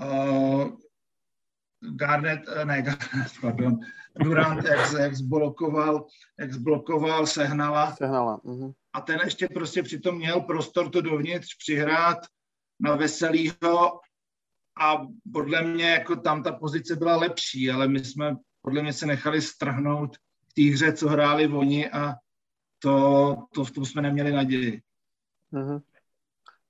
uh, 0.00 0.76
Garnet, 1.94 2.40
eh, 2.48 2.64
ne, 2.64 2.82
Garnet, 2.82 3.32
pardon, 3.40 3.78
Durant, 4.18 4.64
jak, 4.64 4.92
jak 5.00 5.14
zblokoval, 5.14 6.06
jak 6.40 6.52
zblokoval 6.52 7.26
Sehnala. 7.26 7.96
Sehnala. 7.96 8.40
Uh-huh. 8.44 8.74
A 8.92 9.00
ten 9.00 9.20
ještě 9.24 9.48
prostě 9.54 9.82
přitom 9.82 10.16
měl 10.16 10.40
prostor 10.40 10.90
to 10.90 11.00
dovnitř 11.00 11.56
přihrát 11.58 12.18
na 12.80 12.96
Veselýho 12.96 14.00
a 14.80 15.06
podle 15.32 15.62
mě 15.62 15.90
jako 15.90 16.16
tam 16.16 16.42
ta 16.42 16.52
pozice 16.52 16.96
byla 16.96 17.16
lepší, 17.16 17.70
ale 17.70 17.88
my 17.88 18.04
jsme 18.04 18.36
podle 18.62 18.82
mě 18.82 18.92
se 18.92 19.06
nechali 19.06 19.42
strhnout 19.42 20.16
v 20.48 20.54
té 20.54 20.62
hře, 20.62 20.92
co 20.92 21.08
hráli 21.08 21.48
oni 21.48 21.90
a 21.90 22.14
to, 22.78 23.36
to 23.54 23.64
v 23.64 23.70
tom 23.70 23.84
jsme 23.84 24.02
neměli 24.02 24.32
naději. 24.32 24.82
Uh-huh. 25.52 25.82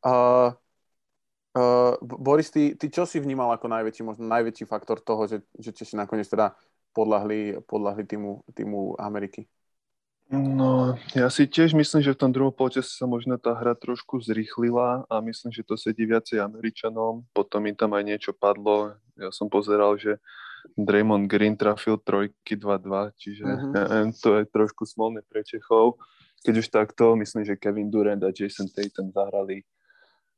Uh, 0.06 0.52
uh, 1.56 1.96
Boris, 2.04 2.52
ty, 2.52 2.76
ty 2.76 2.92
čo 2.92 3.08
si 3.08 3.16
vnímal 3.16 3.50
ako 3.56 3.66
najväčší, 3.72 4.02
možno 4.04 4.28
najväčší 4.28 4.68
faktor 4.68 5.00
toho, 5.00 5.24
že, 5.24 5.42
že 5.56 5.72
Češi 5.72 5.96
nakoniec 5.96 6.28
teda 6.28 6.52
podľahli, 6.92 7.64
podľahli 7.64 8.04
týmu, 8.04 8.44
týmu 8.52 9.00
Ameriky. 9.00 9.48
No, 10.26 10.98
ja 11.14 11.30
si 11.30 11.46
tiež 11.46 11.70
myslím, 11.78 12.02
že 12.02 12.10
v 12.10 12.20
tom 12.26 12.34
druhom 12.34 12.50
polčase 12.50 12.90
sa 12.90 13.06
možno 13.06 13.38
tá 13.38 13.54
hra 13.54 13.78
trošku 13.78 14.18
zrýchlila 14.18 15.06
a 15.06 15.14
myslím, 15.22 15.54
že 15.54 15.62
to 15.62 15.78
sedí 15.78 16.02
viacej 16.02 16.42
Američanom. 16.42 17.22
Potom 17.30 17.62
im 17.70 17.78
tam 17.78 17.94
aj 17.94 18.02
niečo 18.02 18.32
padlo. 18.34 18.98
Ja 19.14 19.30
som 19.30 19.46
pozeral, 19.46 19.94
že 19.94 20.18
Draymond 20.74 21.30
Green 21.30 21.54
trafil 21.54 22.02
trojky 22.02 22.58
2-2, 22.58 23.14
čiže 23.14 23.42
ja 23.46 23.54
neviem, 23.70 24.10
to 24.24 24.42
je 24.42 24.50
trošku 24.50 24.82
smolné 24.82 25.22
pre 25.22 25.46
Čechov. 25.46 26.02
Keď 26.42 26.54
už 26.58 26.68
takto, 26.74 27.14
myslím, 27.22 27.46
že 27.46 27.54
Kevin 27.54 27.86
Durant 27.86 28.26
a 28.26 28.34
Jason 28.34 28.66
Tatum 28.66 29.14
zahrali 29.14 29.62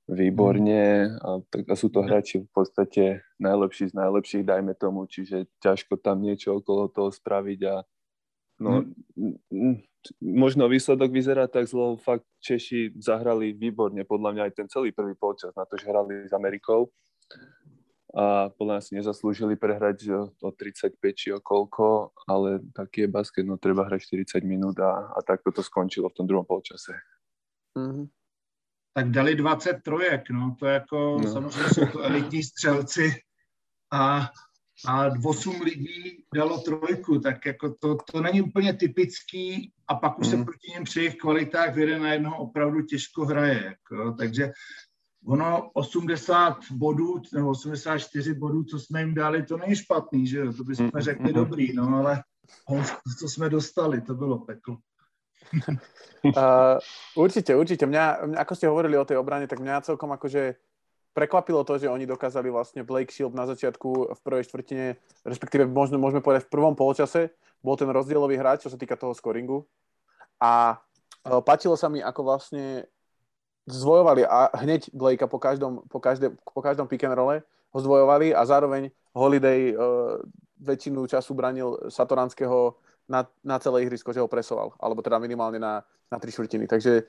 výborne 0.09 1.13
a, 1.21 1.45
tak, 1.53 1.69
a 1.69 1.75
sú 1.77 1.93
to 1.93 2.01
hráči 2.01 2.41
v 2.41 2.51
podstate 2.51 3.05
najlepší 3.37 3.93
z 3.93 3.95
najlepších, 3.95 4.45
dajme 4.49 4.73
tomu, 4.73 5.05
čiže 5.05 5.45
ťažko 5.61 6.01
tam 6.01 6.25
niečo 6.25 6.57
okolo 6.65 6.89
toho 6.89 7.13
spraviť 7.13 7.61
a 7.69 7.85
no, 8.65 8.89
mm. 9.13 9.85
možno 10.25 10.65
výsledok 10.73 11.13
vyzerá 11.13 11.45
tak 11.45 11.69
zlo, 11.69 12.01
fakt 12.01 12.25
Češi 12.41 12.97
zahrali 12.97 13.53
výborne, 13.53 14.01
podľa 14.09 14.31
mňa 14.33 14.43
aj 14.49 14.53
ten 14.57 14.67
celý 14.73 14.97
prvý 14.97 15.13
polčas 15.13 15.53
na 15.53 15.69
to, 15.69 15.77
že 15.77 15.85
hrali 15.85 16.25
s 16.25 16.33
Amerikou 16.33 16.89
a 18.17 18.49
podľa 18.57 18.81
mňa 18.81 18.85
si 18.89 18.93
nezaslúžili 18.97 19.61
prehrať 19.61 20.09
o 20.41 20.49
35 20.49 20.97
či 21.13 21.29
o 21.37 21.45
koľko, 21.45 22.17
ale 22.25 22.65
taký 22.73 23.05
je 23.05 23.13
basket, 23.13 23.45
no 23.45 23.61
treba 23.61 23.85
hrať 23.85 24.09
40 24.41 24.49
minút 24.49 24.81
a, 24.81 25.13
a 25.13 25.21
takto 25.21 25.53
to 25.53 25.61
skončilo 25.61 26.09
v 26.09 26.17
tom 26.17 26.25
druhom 26.25 26.49
polčase. 26.49 26.97
Mm-hmm 27.77 28.18
tak 28.93 29.11
dali 29.11 29.35
20 29.35 29.83
trojek, 29.83 30.31
no, 30.31 30.57
to 30.59 30.67
jako, 30.67 31.19
no. 31.23 31.33
samozřejmě 31.33 31.75
jsou 31.75 31.87
to 31.87 32.01
elitní 32.01 32.43
střelci 32.43 33.13
a, 33.93 34.31
a 34.87 35.07
8 35.25 35.61
lidí 35.61 36.25
dalo 36.35 36.59
trojku, 36.59 37.19
tak 37.19 37.47
jako 37.47 37.75
to, 37.81 37.97
to 38.13 38.21
není 38.21 38.43
úplně 38.43 38.75
typický 38.75 39.73
a 39.89 39.95
pak 39.95 40.19
už 40.19 40.27
mm. 40.27 40.31
se 40.31 40.45
proti 40.45 40.71
něm 40.73 40.85
při 40.85 41.01
jejich 41.01 41.17
kvalitách 41.17 41.75
vyjde 41.75 41.99
na 41.99 42.13
jednoho 42.13 42.37
opravdu 42.37 42.83
těžko 42.83 43.25
hraje, 43.25 43.65
jako, 43.65 44.13
takže 44.13 44.53
ono 45.27 45.71
80 45.71 46.59
bodů, 46.71 47.23
nebo 47.35 47.51
84 47.51 48.35
bodů, 48.35 48.65
co 48.65 48.79
jsme 48.79 49.01
jim 49.01 49.15
dali, 49.15 49.43
to 49.43 49.57
není 49.57 49.77
špatný, 49.77 50.27
že 50.27 50.39
jo, 50.39 50.53
to 50.53 50.65
bychom 50.65 50.91
řekli 50.99 51.33
dobrý, 51.33 51.73
no, 51.73 51.97
ale 51.97 52.23
co 53.19 53.29
jsme 53.29 53.49
dostali, 53.49 54.01
to 54.01 54.15
bylo 54.15 54.39
peklo. 54.39 54.77
Uh, 56.35 56.77
určite, 57.17 57.55
určite. 57.55 57.85
Mňa, 57.87 58.05
mňa, 58.29 58.39
ako 58.43 58.53
ste 58.55 58.71
hovorili 58.71 58.97
o 58.99 59.07
tej 59.09 59.21
obrane, 59.21 59.47
tak 59.47 59.63
mňa 59.63 59.87
celkom 59.87 60.11
akože 60.13 60.59
prekvapilo 61.17 61.67
to, 61.67 61.81
že 61.83 61.91
oni 61.91 62.07
dokázali 62.07 62.47
vlastne 62.53 62.87
Blake 62.87 63.11
Shield 63.11 63.35
na 63.35 63.49
začiatku 63.49 64.15
v 64.15 64.21
prvej 64.23 64.47
štvrtine, 64.47 64.87
respektíve 65.27 65.67
možno 65.67 65.99
môžeme 65.99 66.23
povedať 66.23 66.47
v 66.47 66.53
prvom 66.55 66.79
polčase, 66.79 67.35
bol 67.59 67.75
ten 67.75 67.91
rozdielový 67.91 68.39
hráč, 68.39 68.67
čo 68.67 68.71
sa 68.71 68.79
týka 68.79 68.95
toho 68.95 69.17
scoringu. 69.17 69.67
A 70.39 70.79
uh, 70.79 71.43
páčilo 71.43 71.75
sa 71.75 71.91
mi, 71.91 71.99
ako 71.99 72.21
vlastne 72.23 72.87
zvojovali 73.69 74.25
a 74.25 74.49
hneď 74.65 74.89
Blakea 74.97 75.29
po 75.29 75.37
každom, 75.37 75.85
po, 75.93 76.01
každé, 76.01 76.33
po 76.41 76.65
každom 76.65 76.89
pick 76.89 77.05
and 77.05 77.13
role 77.13 77.45
ho 77.45 77.79
zvojovali 77.79 78.33
a 78.33 78.41
zároveň 78.49 78.89
Holiday 79.13 79.77
uh, 79.77 80.23
väčšinu 80.57 81.05
času 81.05 81.37
branil 81.37 81.77
Satoranského 81.93 82.81
na, 83.09 83.25
na 83.41 83.57
celé 83.59 83.89
ihrisko, 83.89 84.13
že 84.13 84.21
ho 84.21 84.29
presoval, 84.29 84.77
alebo 84.77 85.01
teda 85.01 85.17
minimálne 85.17 85.57
na, 85.57 85.81
na 86.13 86.17
tri 86.21 86.29
štvrtiny. 86.29 86.69
Takže 86.69 87.09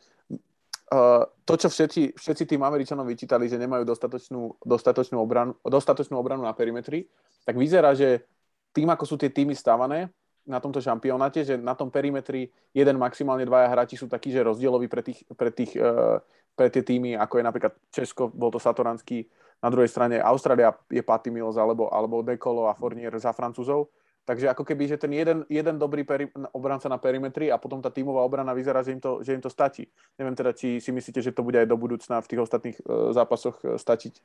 uh, 0.96 1.24
to, 1.44 1.54
čo 1.60 1.68
všetci, 1.68 2.16
všetci 2.16 2.44
tým 2.48 2.64
Američanom 2.64 3.04
vyčítali, 3.04 3.52
že 3.52 3.60
nemajú 3.60 3.84
dostatočnú, 3.84 4.64
dostatočnú, 4.64 5.20
obranu, 5.20 5.54
dostatočnú 5.62 6.16
obranu 6.16 6.48
na 6.48 6.56
perimetri, 6.56 7.06
tak 7.44 7.60
vyzerá, 7.60 7.92
že 7.94 8.24
tým, 8.72 8.88
ako 8.90 9.04
sú 9.04 9.16
tie 9.20 9.30
týmy 9.30 9.54
stávané 9.54 10.08
na 10.48 10.58
tomto 10.58 10.82
šampionáte, 10.82 11.46
že 11.46 11.60
na 11.60 11.76
tom 11.76 11.92
perimetri 11.94 12.50
jeden, 12.74 12.98
maximálne 12.98 13.46
dvaja 13.46 13.70
hráči 13.70 14.00
sú 14.00 14.10
takí, 14.10 14.34
že 14.34 14.42
rozdieloví 14.42 14.90
pre, 14.90 15.04
tých, 15.06 15.28
pre, 15.36 15.52
tých, 15.52 15.76
uh, 15.78 16.18
pre 16.56 16.72
tie 16.72 16.82
týmy, 16.82 17.20
ako 17.20 17.38
je 17.38 17.44
napríklad 17.44 17.74
Česko, 17.94 18.32
bol 18.32 18.50
to 18.50 18.58
Satoranský, 18.58 19.28
na 19.60 19.68
druhej 19.68 19.92
strane 19.92 20.24
Austrália 20.24 20.72
je 20.88 21.04
Patty 21.04 21.36
Mills 21.36 21.60
alebo, 21.60 21.92
alebo 21.92 22.24
Dekolo 22.24 22.72
a 22.72 22.74
Fournier 22.74 23.12
za 23.20 23.36
Francúzov 23.36 23.92
Takže 24.26 24.50
ako 24.50 24.62
keby, 24.62 24.88
že 24.88 24.98
ten 25.02 25.14
jeden, 25.14 25.46
jeden 25.50 25.80
dobrý 25.80 26.04
peri- 26.04 26.30
obranca 26.54 26.90
na 26.90 27.02
perimetri 27.02 27.50
a 27.50 27.58
potom 27.58 27.82
tá 27.82 27.90
tímová 27.90 28.22
obrana 28.22 28.54
vyzerá, 28.54 28.84
že 28.86 28.94
im, 28.94 29.02
to, 29.02 29.24
že 29.26 29.34
im 29.34 29.42
to 29.42 29.50
stačí. 29.50 29.90
Neviem 30.22 30.36
teda, 30.38 30.54
či 30.54 30.78
si 30.78 30.92
myslíte, 30.94 31.22
že 31.22 31.34
to 31.34 31.42
bude 31.42 31.58
aj 31.58 31.66
do 31.66 31.78
budúcna 31.78 32.22
v 32.22 32.30
tých 32.30 32.42
ostatných 32.46 32.78
uh, 32.86 33.10
zápasoch 33.10 33.58
uh, 33.66 33.78
stačiť. 33.82 34.22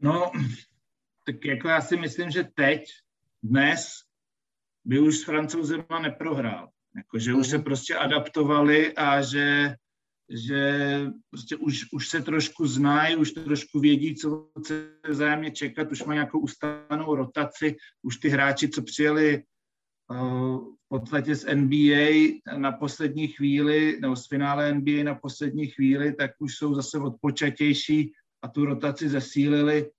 No, 0.00 0.32
tak 1.26 1.44
jako 1.44 1.68
já 1.68 1.80
si 1.80 1.96
myslím, 1.96 2.30
že 2.30 2.44
teď, 2.44 2.84
dnes, 3.42 4.02
by 4.84 4.98
už 4.98 5.18
s 5.18 5.24
Francouzema 5.24 5.98
neprohrál. 6.02 6.68
Jako, 6.96 7.18
že 7.18 7.34
už 7.34 7.46
se 7.46 7.56
mhm. 7.56 7.64
prostě 7.64 7.94
adaptovali 7.94 8.94
a 8.96 9.22
že 9.22 9.74
že 10.30 11.00
prostě 11.30 11.56
už, 11.56 11.92
už 11.92 12.08
se 12.08 12.22
trošku 12.22 12.66
znají, 12.66 13.16
už 13.16 13.32
trošku 13.32 13.80
vědí, 13.80 14.14
co 14.14 14.50
se 14.66 14.90
vzájemně 15.08 15.50
čekat, 15.50 15.92
už 15.92 16.04
mají 16.04 16.16
nějakou 16.16 16.40
ustanou 16.40 17.14
rotaci, 17.14 17.76
už 18.02 18.16
ty 18.16 18.28
hráči, 18.28 18.68
co 18.68 18.82
přijeli 18.82 19.42
uh, 20.10 20.58
v 20.58 20.88
podstatě 20.88 21.34
z 21.34 21.54
NBA 21.54 22.40
na 22.58 22.72
poslední 22.72 23.28
chvíli, 23.28 23.98
nebo 24.00 24.16
z 24.16 24.28
finále 24.28 24.74
NBA 24.74 25.04
na 25.04 25.14
poslední 25.14 25.66
chvíli, 25.66 26.12
tak 26.12 26.30
už 26.38 26.56
jsou 26.56 26.74
zase 26.74 26.98
odpočatější 26.98 28.12
a 28.42 28.48
tu 28.48 28.64
rotaci 28.64 29.08
zesílili. 29.08 29.90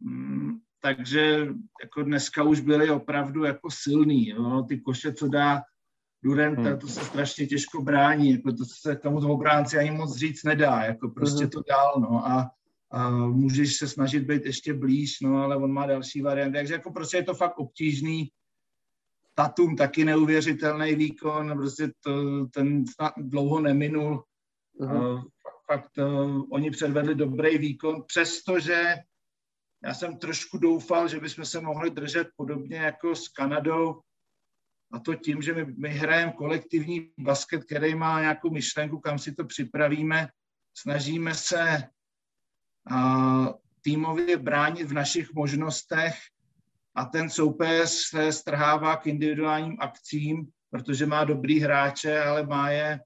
Mm, 0.00 0.58
takže 0.82 1.46
jako 1.82 2.02
dneska 2.02 2.42
už 2.42 2.60
byli 2.60 2.90
opravdu 2.90 3.44
jako 3.44 3.70
silný. 3.70 4.28
Jo? 4.28 4.64
Ty 4.68 4.80
koše, 4.80 5.12
co 5.12 5.28
dá 5.28 5.62
Durenta, 6.22 6.62
hmm. 6.62 6.78
to 6.78 6.88
se 6.88 7.00
strašně 7.00 7.46
těžko 7.46 7.82
brání, 7.82 8.30
jako 8.30 8.52
to 8.52 8.64
se 8.64 8.96
tomu 8.96 9.32
obránci 9.32 9.78
ani 9.78 9.90
moc 9.90 10.16
říct 10.16 10.44
nedá, 10.44 10.84
jako 10.84 11.08
prostě 11.08 11.44
hmm. 11.44 11.50
to 11.50 11.62
dál, 11.68 11.94
no 12.00 12.26
a, 12.26 12.50
a 12.90 13.10
můžeš 13.10 13.76
se 13.76 13.88
snažit 13.88 14.20
být 14.20 14.46
ještě 14.46 14.74
blíž, 14.74 15.20
no 15.20 15.42
ale 15.42 15.56
on 15.56 15.72
má 15.72 15.86
další 15.86 16.22
varianty, 16.22 16.58
takže 16.58 16.74
jako 16.74 16.92
prostě 16.92 17.16
je 17.16 17.22
to 17.22 17.34
fakt 17.34 17.58
obtížný, 17.58 18.30
Tatum 19.38 19.76
taky 19.76 20.04
neuvěřitelný 20.04 20.94
výkon, 20.94 21.56
prostě 21.56 21.90
to, 22.04 22.46
ten 22.46 22.86
snad 22.86 23.12
dlouho 23.16 23.60
neminul, 23.60 24.24
uh-huh. 24.80 25.14
uh, 25.14 25.22
fakt 25.66 25.98
uh, 25.98 26.42
oni 26.50 26.70
předvedli 26.70 27.14
dobrý 27.14 27.58
výkon, 27.58 28.02
přestože 28.06 28.94
já 29.84 29.94
jsem 29.94 30.18
trošku 30.18 30.58
doufal, 30.58 31.08
že 31.08 31.20
bychom 31.20 31.44
se 31.44 31.60
mohli 31.60 31.90
držet 31.90 32.28
podobně 32.36 32.76
jako 32.76 33.14
s 33.14 33.28
Kanadou, 33.28 34.00
A 34.92 34.98
to 34.98 35.14
tím, 35.14 35.42
že 35.42 35.54
my, 35.54 35.64
my 35.78 35.88
hrajeme 35.88 36.32
kolektivní 36.32 37.10
basket, 37.18 37.64
který 37.64 37.94
má 37.94 38.20
nějakou 38.20 38.50
myšlenku, 38.50 39.00
kam 39.00 39.18
si 39.18 39.34
to 39.34 39.44
připravíme. 39.44 40.28
Snažíme 40.74 41.34
se 41.34 41.84
a, 42.90 43.54
týmově 43.82 44.36
bránit 44.36 44.88
v 44.88 44.92
našich 44.92 45.34
možnostech 45.34 46.14
a 46.94 47.04
ten 47.04 47.30
soupeř 47.30 47.90
se 47.90 48.32
strhává 48.32 48.96
k 48.96 49.06
individuálním 49.06 49.76
akcím, 49.80 50.48
protože 50.70 51.06
má 51.06 51.24
dobrý 51.24 51.60
hráče, 51.60 52.20
ale 52.20 52.46
má 52.46 52.70
je 52.70 53.00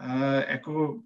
e, 0.00 0.52
jako, 0.52 1.02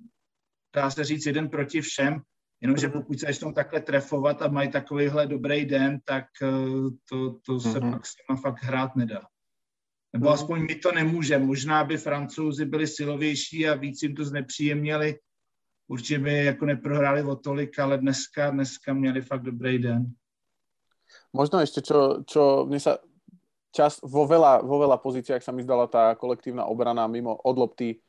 dá 0.75 0.91
se 0.91 1.05
říct, 1.05 1.27
jeden 1.27 1.49
proti 1.49 1.81
všem. 1.81 2.23
Jenomže 2.61 2.89
mhm. 2.89 2.93
pokud 2.93 3.21
se 3.21 3.27
začnou 3.27 3.53
takhle 3.53 3.81
trefovat 3.81 4.43
a 4.43 4.49
mají 4.49 4.71
takovýhle 4.71 5.27
dobrý 5.27 5.65
den, 5.65 6.01
tak 6.05 6.25
e, 6.43 6.47
to, 7.09 7.41
to 7.47 7.61
se 7.61 7.69
mm-hmm. 7.69 7.91
pak 7.91 8.07
s 8.07 8.15
nima 8.29 8.41
fakt 8.41 8.63
hrát 8.63 8.97
nedá. 8.97 9.23
Nebo 10.13 10.27
mm-hmm. 10.27 10.35
aspoň 10.35 10.59
my 10.61 10.75
to 10.75 10.93
nemůže. 10.93 11.39
Možná 11.39 11.85
by 11.85 11.97
francouzi 11.97 12.65
byli 12.65 12.87
silovější 12.87 13.69
a 13.69 13.75
víc 13.75 14.03
jim 14.03 14.15
to 14.15 14.25
znepříjemnili. 14.25 15.19
Určitě 15.89 16.19
by 16.19 16.45
jako 16.45 16.67
neprohráli 16.67 17.23
o 17.23 17.37
tolik, 17.37 17.79
ale 17.79 17.99
dneska, 17.99 18.51
dneska 18.51 18.93
měli 18.93 19.21
fakt 19.21 19.43
dobrý 19.43 19.79
den. 19.79 20.13
Možno 21.33 21.61
ešte, 21.61 21.85
čo, 21.85 22.25
čo 22.25 22.65
mne 22.69 22.81
sa 22.81 23.01
čas, 23.73 24.01
vo 24.05 24.29
veľa, 24.29 24.65
vo 24.65 24.81
veľa 24.85 25.01
pozíciách 25.01 25.41
sa 25.41 25.53
mi 25.53 25.65
zdala 25.65 25.89
tá 25.89 26.13
kolektívna 26.17 26.69
obrana 26.69 27.09
mimo 27.09 27.37
odlopty 27.37 28.01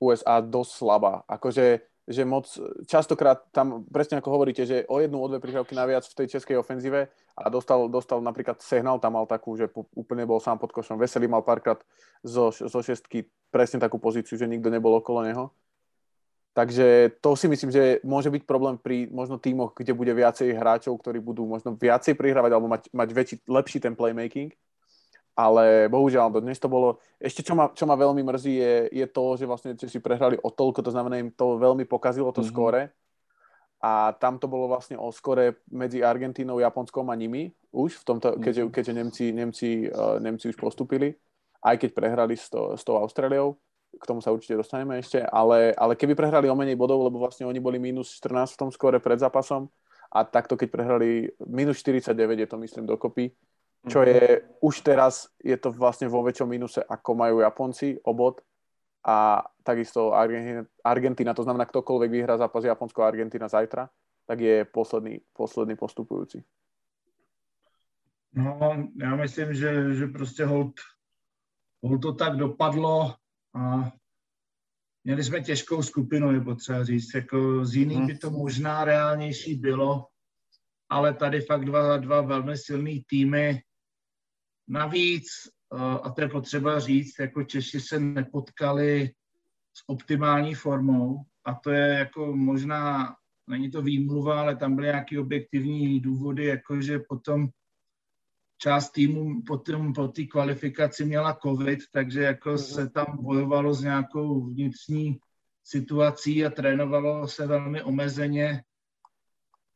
USA 0.00 0.44
dosť 0.44 0.72
slabá. 0.72 1.24
Akože 1.24 1.84
že 2.06 2.22
moc, 2.22 2.46
častokrát 2.86 3.42
tam, 3.50 3.82
presne 3.90 4.22
ako 4.22 4.30
hovoríte, 4.30 4.62
že 4.62 4.86
o 4.86 5.02
jednu, 5.02 5.18
o 5.18 5.26
dve 5.26 5.42
prihrávky 5.42 5.74
naviac 5.74 6.06
v 6.06 6.16
tej 6.22 6.38
českej 6.38 6.62
ofenzíve 6.62 7.10
a 7.34 7.44
dostal, 7.50 7.90
dostal 7.90 8.22
napríklad 8.22 8.62
Sehnal, 8.62 9.02
tam 9.02 9.18
mal 9.18 9.26
takú, 9.26 9.58
že 9.58 9.66
úplne 9.98 10.22
bol 10.22 10.38
sám 10.38 10.62
pod 10.62 10.70
košom. 10.70 11.02
Veselý 11.02 11.26
mal 11.26 11.42
párkrát 11.42 11.82
zo, 12.22 12.54
zo 12.54 12.78
šestky 12.78 13.26
presne 13.50 13.82
takú 13.82 13.98
pozíciu, 13.98 14.38
že 14.38 14.46
nikto 14.46 14.70
nebol 14.70 14.94
okolo 14.94 15.26
neho. 15.26 15.50
Takže 16.56 17.18
to 17.20 17.36
si 17.36 17.52
myslím, 17.52 17.68
že 17.68 18.00
môže 18.00 18.32
byť 18.32 18.48
problém 18.48 18.80
pri 18.80 19.12
možno 19.12 19.36
tímoch, 19.36 19.76
kde 19.76 19.92
bude 19.92 20.08
viacej 20.14 20.56
hráčov, 20.56 20.96
ktorí 20.96 21.20
budú 21.20 21.44
možno 21.44 21.76
viacej 21.76 22.16
prihrávať 22.16 22.50
alebo 22.54 22.70
mať, 22.70 22.88
mať 22.96 23.08
väčší, 23.12 23.36
lepší 23.44 23.78
ten 23.82 23.92
playmaking 23.92 24.56
ale 25.36 25.92
bohužiaľ 25.92 26.40
dnes 26.40 26.56
to 26.56 26.64
bolo, 26.64 26.96
ešte 27.20 27.44
čo 27.44 27.52
ma, 27.52 27.68
čo 27.68 27.84
ma 27.84 27.92
veľmi 27.92 28.24
mrzí 28.24 28.54
je, 28.56 28.74
je 29.04 29.06
to, 29.12 29.36
že 29.36 29.44
vlastne 29.44 29.76
si 29.76 30.00
prehrali 30.00 30.40
o 30.40 30.48
toľko, 30.48 30.80
to 30.80 30.90
znamená 30.96 31.20
im 31.20 31.28
to 31.28 31.60
veľmi 31.60 31.84
pokazilo 31.84 32.32
to 32.32 32.40
mm-hmm. 32.40 32.56
skóre. 32.56 32.82
A 33.84 34.16
tam 34.16 34.40
to 34.40 34.48
bolo 34.48 34.72
vlastne 34.72 34.96
o 34.96 35.12
skore 35.12 35.60
medzi 35.68 36.00
Argentínou, 36.00 36.56
Japonskom 36.56 37.12
a 37.12 37.14
nimi 37.14 37.52
už, 37.76 38.00
v 38.00 38.04
tomto, 38.08 38.40
keďže, 38.40 38.72
keďže 38.72 38.92
Nemci, 38.96 39.24
Nemci, 39.36 39.70
uh, 39.92 40.16
Nemci 40.16 40.48
už 40.48 40.56
postupili, 40.56 41.12
aj 41.60 41.84
keď 41.84 41.90
prehrali 41.92 42.34
s, 42.40 42.48
to, 42.48 42.72
s 42.72 42.80
tou 42.80 42.96
Austráliou, 42.96 43.60
k 43.92 44.08
tomu 44.08 44.24
sa 44.24 44.32
určite 44.32 44.56
dostaneme 44.56 44.96
ešte, 44.96 45.20
ale, 45.20 45.76
ale 45.76 45.92
keby 45.92 46.16
prehrali 46.16 46.48
o 46.48 46.56
menej 46.56 46.80
bodov, 46.80 47.04
lebo 47.04 47.20
vlastne 47.20 47.44
oni 47.44 47.60
boli 47.60 47.76
minus 47.76 48.16
14 48.16 48.56
v 48.56 48.60
tom 48.64 48.70
skore 48.72 48.96
pred 48.96 49.20
zápasom 49.20 49.68
a 50.08 50.24
takto 50.24 50.56
keď 50.56 50.68
prehrali 50.72 51.28
minus 51.44 51.84
49 51.84 52.16
je 52.16 52.48
to 52.48 52.56
myslím 52.56 52.84
dokopy, 52.88 53.36
čo 53.84 54.02
je 54.02 54.42
už 54.64 54.80
teraz, 54.80 55.28
je 55.44 55.56
to 55.60 55.70
vlastne 55.70 56.08
vo 56.08 56.24
väčšom 56.24 56.48
minuse, 56.48 56.80
ako 56.80 57.14
majú 57.14 57.44
Japonci, 57.44 58.00
obod 58.02 58.40
a 59.06 59.44
takisto 59.62 60.10
Argentina, 60.82 61.34
to 61.34 61.46
znamená, 61.46 61.66
ktokoľvek 61.68 62.10
vyhrá 62.10 62.34
zápas 62.38 62.64
Japonsko 62.64 63.02
a 63.02 63.08
Argentina 63.12 63.46
zajtra, 63.46 63.86
tak 64.26 64.40
je 64.40 64.64
posledný, 64.64 65.22
posledný 65.30 65.78
postupujúci. 65.78 66.42
No, 68.34 68.58
já 69.00 69.16
myslím, 69.16 69.54
že, 69.54 69.94
že 69.94 70.06
prostě 70.06 70.44
hold, 70.44 70.74
hold 71.82 72.02
to 72.02 72.12
tak 72.12 72.36
dopadlo 72.36 73.14
a 73.54 73.92
měli 75.04 75.24
jsme 75.24 75.40
těžkou 75.40 75.82
skupinu, 75.82 76.32
je 76.32 76.40
potřeba 76.40 76.84
říct. 76.84 77.14
Jako 77.14 77.64
z 77.64 77.74
jiných 77.74 78.06
by 78.06 78.18
to 78.18 78.30
možná 78.30 78.84
reálnější 78.84 79.54
bylo, 79.54 80.06
ale 80.88 81.14
tady 81.14 81.40
fakt 81.40 81.64
dva, 81.64 81.96
dva 81.96 82.20
velmi 82.20 82.56
silný 82.56 83.04
týmy, 83.06 83.62
Navíc, 84.68 85.26
eh, 85.74 85.98
a 86.02 86.10
to 86.10 86.20
je 86.20 86.28
potřeba 86.28 86.80
říct, 86.80 87.18
jako 87.18 87.44
Češi 87.44 87.80
se 87.80 88.00
nepotkali 88.00 89.10
s 89.74 89.82
optimální 89.86 90.54
formou 90.54 91.22
a 91.44 91.54
to 91.54 91.70
je 91.70 91.88
jako 91.88 92.36
možná, 92.36 93.14
není 93.46 93.70
to 93.70 93.82
výmluva, 93.82 94.40
ale 94.40 94.56
tam 94.56 94.74
byly 94.74 94.86
nějaké 94.86 95.20
objektivní 95.20 96.00
důvody, 96.00 96.44
jakože 96.44 96.98
potom 97.08 97.48
část 98.58 98.90
týmu 98.90 99.42
potom 99.42 99.92
po 99.92 100.08
té 100.08 100.24
kvalifikaci 100.24 101.04
měla 101.04 101.38
covid, 101.42 101.78
takže 101.92 102.22
jako 102.22 102.50
mhm. 102.50 102.58
se 102.58 102.90
tam 102.90 103.06
bojovalo 103.20 103.74
s 103.74 103.82
nějakou 103.82 104.46
vnitřní 104.46 105.18
situací 105.64 106.46
a 106.46 106.50
trénovalo 106.50 107.28
se 107.28 107.46
velmi 107.46 107.82
omezeně 107.82 108.62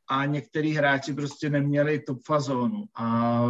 a 0.09 0.27
některý 0.27 0.73
hráči 0.73 1.13
prostě 1.13 1.51
neměli 1.51 2.01
top 2.01 2.19
fazónu 2.27 2.85
a 2.95 3.43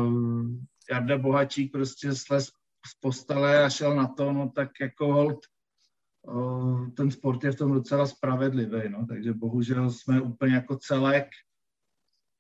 Jarda 0.90 1.18
Bohačík 1.18 1.72
prostě 1.72 2.14
slez 2.14 2.46
z 2.87 2.94
postele 3.00 3.64
a 3.64 3.70
šel 3.70 3.96
na 3.96 4.07
to, 4.07 4.33
no 4.33 4.50
tak 4.55 4.70
jako 4.81 5.12
hold, 5.12 5.38
ten 6.96 7.11
sport 7.11 7.44
je 7.44 7.53
v 7.53 7.57
tom 7.57 7.72
docela 7.72 8.07
spravedlivý, 8.07 8.88
no, 8.88 9.07
takže 9.07 9.33
bohužel 9.33 9.90
jsme 9.90 10.20
úplně 10.20 10.55
jako 10.55 10.76
celek 10.76 11.26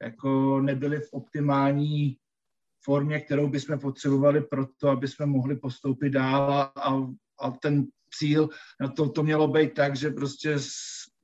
jako 0.02 0.60
nebyli 0.60 1.00
v 1.00 1.12
optimální 1.12 2.16
formě, 2.84 3.20
kterou 3.20 3.48
bychom 3.48 3.78
potřebovali 3.78 4.40
pro 4.40 4.66
to, 4.66 4.88
aby 4.88 5.08
jsme 5.08 5.26
mohli 5.26 5.56
postoupit 5.56 6.10
dál 6.10 6.52
a, 6.52 6.70
a, 7.40 7.50
ten 7.50 7.86
cíl, 8.14 8.48
no 8.80 8.92
to, 8.92 9.08
to 9.08 9.22
mělo 9.22 9.48
být 9.48 9.74
tak, 9.74 9.96
že 9.96 10.10
prostě 10.10 10.54
s, 10.58 10.70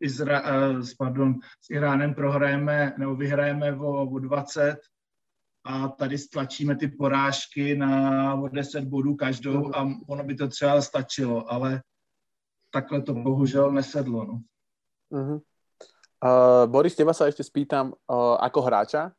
Izra, 0.00 0.42
s, 0.82 0.94
pardon, 0.94 1.34
s 1.60 1.70
Iránem 1.70 2.14
prohrajeme 2.14 2.94
nebo 2.98 3.16
vyhrajeme 3.16 3.76
o, 3.76 4.10
o 4.10 4.18
20 4.18 4.76
a 5.66 5.88
tady 5.88 6.18
stlačíme 6.18 6.76
ty 6.76 6.88
porážky 6.88 7.76
na 7.76 8.34
o 8.34 8.48
10 8.48 8.84
bodů 8.84 9.14
každou 9.14 9.76
a 9.76 9.88
ono 10.08 10.24
by 10.24 10.34
to 10.34 10.48
třeba 10.48 10.82
stačilo, 10.82 11.52
ale 11.52 11.82
takhle 12.70 13.02
to 13.02 13.14
bohužel 13.14 13.72
nesedlo. 13.72 14.24
No. 14.24 14.40
Uh-huh. 15.12 15.40
Uh, 16.24 16.66
Boris, 16.66 16.94
teba 16.94 17.12
sa 17.12 17.28
ešte 17.28 17.44
spýtam 17.44 17.92
uh, 17.92 18.38
ako 18.40 18.60
hráča. 18.62 19.12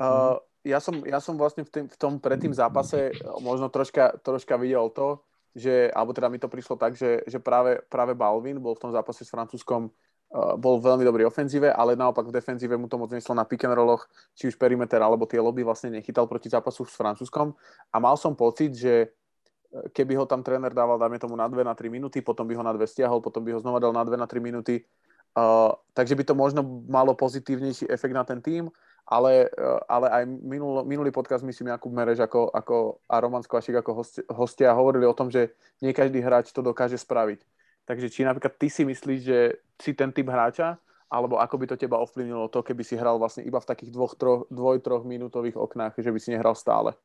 Uh, 0.00 0.40
ja, 0.66 0.80
som, 0.80 1.04
ja 1.04 1.20
som 1.20 1.36
vlastne 1.36 1.62
v, 1.62 1.70
tým, 1.70 1.86
v 1.86 1.96
tom 2.00 2.18
predtým 2.18 2.50
zápase 2.50 3.12
možno 3.38 3.68
troška, 3.68 4.18
troška 4.24 4.56
videl 4.56 4.88
to, 4.90 5.22
že, 5.54 5.92
alebo 5.94 6.10
teda 6.10 6.28
mi 6.32 6.42
to 6.42 6.50
prišlo 6.50 6.74
tak, 6.74 6.98
že, 6.98 7.22
že 7.28 7.38
práve, 7.38 7.78
práve 7.86 8.16
Balvin 8.16 8.58
bol 8.58 8.74
v 8.74 8.82
tom 8.88 8.92
zápase 8.92 9.22
s 9.22 9.30
Francúzskom 9.30 9.92
bol 10.34 10.82
veľmi 10.82 11.06
dobrý 11.06 11.22
ofenzíve, 11.30 11.70
ale 11.70 11.94
naopak 11.94 12.26
v 12.26 12.34
defenzíve 12.34 12.74
mu 12.74 12.90
to 12.90 12.98
moc 12.98 13.14
neslo 13.14 13.38
na 13.38 13.46
pick 13.46 13.62
and 13.62 13.78
rolloch, 13.78 14.02
či 14.34 14.50
už 14.50 14.58
perimeter 14.58 14.98
alebo 14.98 15.30
tie 15.30 15.38
lobby 15.38 15.62
vlastne 15.62 15.94
nechytal 15.94 16.26
proti 16.26 16.50
zápasu 16.50 16.82
s 16.82 16.98
Francúzskom. 16.98 17.54
A 17.94 17.96
mal 18.02 18.18
som 18.18 18.34
pocit, 18.34 18.74
že 18.74 18.94
eh, 19.06 19.86
keby 19.94 20.18
ho 20.18 20.26
tam 20.26 20.42
tréner 20.42 20.74
dával, 20.74 20.98
dáme 20.98 21.22
tomu 21.22 21.38
na 21.38 21.46
2 21.46 21.62
na 21.62 21.78
3 21.78 21.86
minúty, 21.86 22.18
potom 22.18 22.50
by 22.50 22.58
ho 22.58 22.66
na 22.66 22.74
2 22.74 22.82
stiahol, 22.82 23.22
potom 23.22 23.46
by 23.46 23.54
ho 23.54 23.62
znova 23.62 23.78
dal 23.78 23.94
na 23.94 24.02
2 24.02 24.18
na 24.18 24.26
3 24.26 24.42
minúty, 24.42 24.82
uh, 25.38 25.70
takže 25.94 26.18
by 26.18 26.26
to 26.26 26.34
možno 26.34 26.66
malo 26.90 27.14
pozitívnejší 27.14 27.86
efekt 27.86 28.14
na 28.14 28.26
ten 28.26 28.42
tým, 28.42 28.66
ale, 29.06 29.52
ale 29.84 30.08
aj 30.08 30.24
minul, 30.24 30.80
minulý 30.88 31.12
podcast, 31.12 31.44
myslím, 31.44 31.76
Jakub 31.76 31.92
Mereš 31.92 32.24
ako, 32.24 32.48
ako, 32.48 32.76
a 33.04 33.20
Roman 33.20 33.44
Skvašik 33.44 33.76
ako 33.84 33.90
hosti, 34.00 34.20
hostia 34.32 34.72
hovorili 34.72 35.04
o 35.04 35.12
tom, 35.12 35.28
že 35.28 35.52
nie 35.84 35.92
každý 35.92 36.24
hráč 36.24 36.56
to 36.56 36.64
dokáže 36.64 36.96
spraviť 36.96 37.44
Takže 37.84 38.08
či 38.08 38.24
napríklad 38.24 38.56
ty 38.56 38.72
si 38.72 38.82
myslíš, 38.84 39.20
že 39.20 39.60
si 39.76 39.92
ten 39.92 40.08
typ 40.08 40.28
hráča, 40.32 40.80
alebo 41.12 41.36
ako 41.38 41.54
by 41.60 41.66
to 41.70 41.76
teba 41.76 42.00
ovplyvnilo 42.00 42.48
to, 42.48 42.64
keby 42.64 42.82
si 42.82 42.96
hral 42.96 43.20
vlastne 43.20 43.44
iba 43.44 43.60
v 43.60 43.68
takých 43.68 43.92
dvoch, 43.92 44.16
troch, 44.16 44.48
dvoj, 44.48 44.80
troch 44.80 45.04
minútových 45.04 45.54
oknách, 45.54 46.00
že 46.00 46.10
by 46.10 46.18
si 46.18 46.32
nehral 46.32 46.56
stále? 46.56 46.96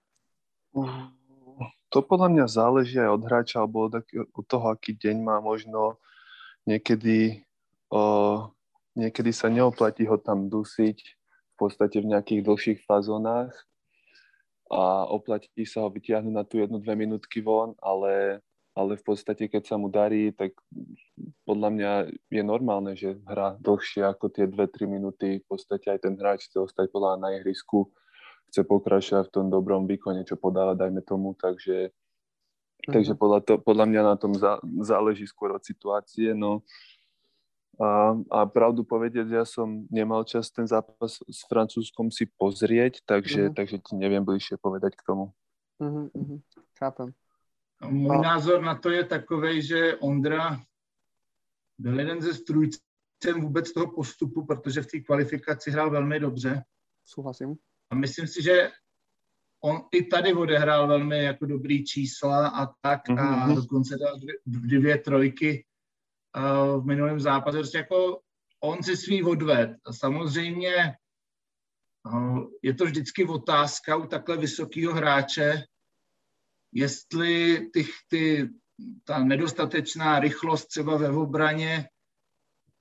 To 1.90 2.00
podľa 2.06 2.30
mňa 2.32 2.46
záleží 2.48 2.98
aj 3.02 3.12
od 3.12 3.24
hráča, 3.26 3.56
alebo 3.60 3.90
od, 3.92 4.46
toho, 4.48 4.66
aký 4.72 4.96
deň 4.96 5.16
má 5.20 5.38
možno. 5.44 6.00
Niekedy, 6.70 7.44
o, 7.90 8.02
niekedy 8.94 9.32
sa 9.34 9.50
neoplatí 9.50 10.06
ho 10.06 10.16
tam 10.22 10.48
dusiť 10.48 10.98
v 11.02 11.56
podstate 11.58 12.00
v 12.00 12.16
nejakých 12.16 12.42
dlhších 12.46 12.80
fazónach 12.86 13.52
a 14.70 15.10
oplatí 15.10 15.66
sa 15.66 15.82
ho 15.84 15.90
vytiahnuť 15.90 16.34
na 16.34 16.46
tú 16.46 16.62
jednu, 16.62 16.78
dve 16.78 16.94
minútky 16.94 17.42
von, 17.42 17.74
ale 17.82 18.42
ale 18.80 18.96
v 18.96 19.04
podstate, 19.04 19.52
keď 19.52 19.64
sa 19.68 19.76
mu 19.76 19.92
darí, 19.92 20.32
tak 20.32 20.56
podľa 21.44 21.70
mňa 21.76 21.92
je 22.32 22.44
normálne, 22.48 22.96
že 22.96 23.20
hrá 23.28 23.60
dlhšie 23.60 24.08
ako 24.08 24.32
tie 24.32 24.48
2-3 24.48 24.88
minúty. 24.88 25.44
V 25.44 25.46
podstate 25.52 25.92
aj 25.92 26.08
ten 26.08 26.16
hráč 26.16 26.48
chce 26.48 26.64
ostať 26.64 26.88
podľa 26.88 27.20
na 27.20 27.36
ihrisku, 27.36 27.92
chce 28.48 28.64
pokračovať 28.64 29.28
v 29.28 29.34
tom 29.36 29.52
dobrom 29.52 29.84
výkone, 29.84 30.24
čo 30.24 30.40
podáva, 30.40 30.80
dajme 30.80 31.04
tomu, 31.04 31.36
takže, 31.36 31.92
mm-hmm. 31.92 32.94
takže 32.96 33.20
podľa, 33.20 33.40
to, 33.44 33.54
podľa 33.60 33.86
mňa 33.92 34.02
na 34.08 34.16
tom 34.16 34.32
zá, 34.40 34.64
záleží 34.80 35.28
skôr 35.28 35.52
od 35.52 35.64
situácie, 35.68 36.32
no. 36.32 36.64
A, 37.80 38.16
a 38.32 38.40
pravdu 38.48 38.84
povedať, 38.88 39.28
ja 39.28 39.44
som 39.44 39.88
nemal 39.92 40.24
čas 40.24 40.52
ten 40.52 40.68
zápas 40.68 41.20
s 41.28 41.40
Francúzskom 41.52 42.12
si 42.16 42.32
pozrieť, 42.32 43.04
takže, 43.04 43.52
mm-hmm. 43.52 43.56
takže 43.60 43.78
ti 43.84 43.94
neviem 44.00 44.24
bližšie 44.24 44.56
povedať 44.56 44.96
k 44.96 45.04
tomu. 45.04 45.36
Mm-hmm. 45.84 46.40
Chápem. 46.80 47.12
Můj 47.88 48.16
no. 48.16 48.22
názor 48.22 48.62
na 48.62 48.76
to 48.76 48.90
je 48.90 49.04
takový, 49.04 49.62
že 49.62 49.96
Ondra 49.96 50.60
byl 51.78 52.00
jeden 52.00 52.22
ze 52.22 52.34
strůjcem 52.34 53.42
vůbec 53.42 53.74
toho 53.74 53.92
postupu, 53.92 54.46
protože 54.46 54.82
v 54.82 54.88
té 54.88 55.00
kvalifikaci 55.00 55.72
hrál 55.72 55.92
velmi 55.92 56.20
dobře. 56.20 56.64
Souhlasím. 57.06 57.56
A 57.92 57.96
myslím 57.96 58.28
si, 58.28 58.44
že 58.44 58.70
on 59.64 59.82
i 59.92 60.04
tady 60.04 60.34
odehrál 60.34 60.88
velmi 60.88 61.24
jako 61.24 61.46
dobrý 61.46 61.86
čísla 61.86 62.48
a 62.48 62.66
tak 62.82 63.08
mm-hmm. 63.08 63.44
a 63.44 63.46
mhm. 63.46 63.56
dokonce 63.56 63.98
dal 63.98 64.20
dvě, 64.20 64.36
dvě 64.80 64.98
trojky 64.98 65.66
uh, 66.38 66.84
v 66.84 66.86
minulém 66.86 67.20
zápase. 67.20 67.58
Prostě 67.58 67.78
jako 67.78 68.22
on 68.64 68.84
si 68.84 68.98
svý 68.98 69.24
odved. 69.24 69.70
A 69.86 69.94
samozřejmě 69.94 70.76
uh, 72.14 72.40
je 72.64 72.74
to 72.74 72.86
vždycky 72.86 73.26
otázka 73.26 73.96
u 73.96 74.08
takhle 74.08 74.38
vysokého 74.38 74.94
hráče, 74.94 75.64
jestli 76.72 77.60
ty, 77.74 77.86
ty, 78.08 78.50
ta 79.04 79.24
nedostatečná 79.24 80.20
rychlost 80.20 80.66
třeba 80.66 80.98
ve 80.98 81.10
obraně 81.10 81.90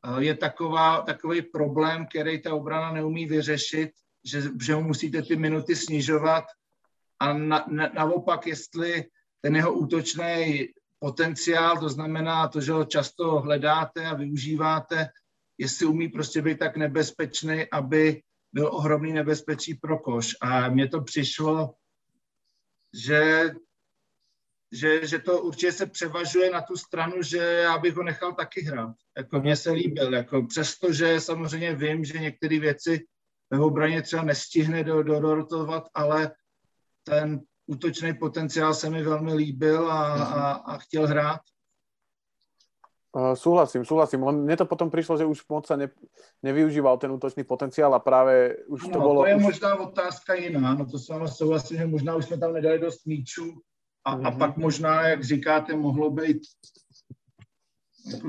uh, 0.09 0.19
je 0.19 0.35
taková, 0.35 1.03
takový 1.03 1.43
problém, 1.43 2.07
který 2.07 2.43
ta 2.43 2.55
obrana 2.55 2.93
neumí 2.93 3.27
vyřešit, 3.27 3.91
že, 4.25 4.43
že 4.63 4.77
mu 4.77 4.83
musíte 4.83 5.23
ty 5.23 5.37
minuty 5.37 5.77
snižovat 5.77 6.45
a 7.21 7.33
na, 7.33 7.65
na, 7.69 7.91
naopak, 7.95 8.47
jestli 8.47 9.05
ten 9.41 9.57
jeho 9.57 9.73
útočný 9.73 10.69
potenciál, 10.99 11.79
to 11.79 11.89
znamená 11.89 12.49
to, 12.49 12.61
že 12.61 12.73
ho 12.73 12.85
často 12.85 13.41
hledáte 13.41 14.07
a 14.07 14.15
využíváte, 14.15 15.09
jestli 15.59 15.87
umí 15.87 16.09
prostě 16.09 16.43
být 16.43 16.59
tak 16.59 16.77
nebezpečný, 16.77 17.71
aby 17.73 18.23
byl 18.53 18.67
ohromný 18.73 19.13
nebezpečí 19.13 19.75
pro 19.75 19.99
koš. 19.99 20.37
A 20.41 20.69
mně 20.69 20.89
to 20.89 21.01
přišlo, 21.01 21.75
že, 22.95 23.51
že, 24.73 25.07
že 25.07 25.19
to 25.19 25.43
určitě 25.43 25.73
se 25.73 25.87
převažuje 25.87 26.51
na 26.51 26.61
tu 26.63 26.77
stranu, 26.77 27.23
že 27.23 27.39
já 27.39 27.79
bych 27.79 27.95
ho 27.97 28.03
nechal 28.03 28.33
taky 28.33 28.61
hrát. 28.61 28.95
Jako 29.17 29.41
mně 29.41 29.57
se 29.57 29.71
líbil, 29.71 30.15
jako 30.15 30.47
přestože 30.47 31.21
samozřejmě 31.21 31.75
vím, 31.75 32.05
že 32.05 32.19
některé 32.19 32.59
věci 32.59 33.07
ve 33.51 33.61
obraně 33.61 34.03
třeba 34.03 34.23
nestihne 34.23 34.85
do, 34.85 35.03
do, 35.03 35.21
dorotovat, 35.21 35.85
ale 35.95 36.31
ten 37.05 37.41
útočný 37.67 38.15
potenciál 38.15 38.75
se 38.75 38.91
mi 38.91 39.03
velmi 39.03 39.35
líbil 39.35 39.93
a, 39.93 40.25
a, 40.25 40.53
a 40.53 40.79
chtěl 40.79 41.07
hrát. 41.07 41.41
Uh, 43.13 43.33
súhlasím, 43.33 43.85
súhlasím. 43.89 44.21
Len 44.21 44.45
mne 44.45 44.57
to 44.57 44.69
potom 44.69 44.93
prišlo, 44.93 45.17
že 45.17 45.25
už 45.25 45.49
moc 45.49 45.65
sa 45.65 45.81
ne, 45.81 45.89
nevyužíval 46.45 47.01
ten 47.01 47.09
útočný 47.09 47.41
potenciál 47.41 47.89
a 47.97 48.05
práve 48.05 48.61
už 48.69 48.85
no, 48.85 48.93
to 48.93 48.99
bolo... 49.01 49.21
to 49.25 49.33
je 49.33 49.41
už... 49.41 49.43
možná 49.43 49.81
otázka 49.81 50.35
jiná, 50.37 50.77
no 50.77 50.85
to 50.85 51.01
s 51.01 51.09
vámi 51.09 51.29
souhlasím, 51.29 51.77
že 51.77 51.87
možná 51.87 52.15
už 52.15 52.25
jsme 52.25 52.37
tam 52.39 52.53
nedali 52.53 52.79
dost 52.79 53.07
míčů 53.09 53.65
a, 54.09 54.13
a 54.13 54.31
mhm. 54.31 54.39
pak 54.39 54.57
možná, 54.57 55.09
jak 55.09 55.25
říkáte, 55.25 55.77
mohlo 55.77 56.11
být 56.11 56.43
jako, 58.15 58.29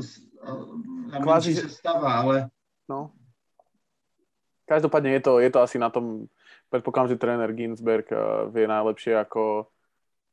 na 1.12 1.20
Kvázi, 1.20 1.56
sestava, 1.56 2.14
ale... 2.14 2.50
No. 2.90 3.12
Každopádne 4.66 5.18
je 5.18 5.22
to, 5.22 5.40
je 5.40 5.50
to 5.50 5.60
asi 5.62 5.78
na 5.80 5.90
tom 5.90 6.30
predpokladám, 6.70 7.10
že 7.10 7.22
tréner 7.22 7.50
Ginsberg 7.54 8.06
uh, 8.14 8.46
vie 8.54 8.70
najlepšie 8.70 9.18
ako, 9.18 9.66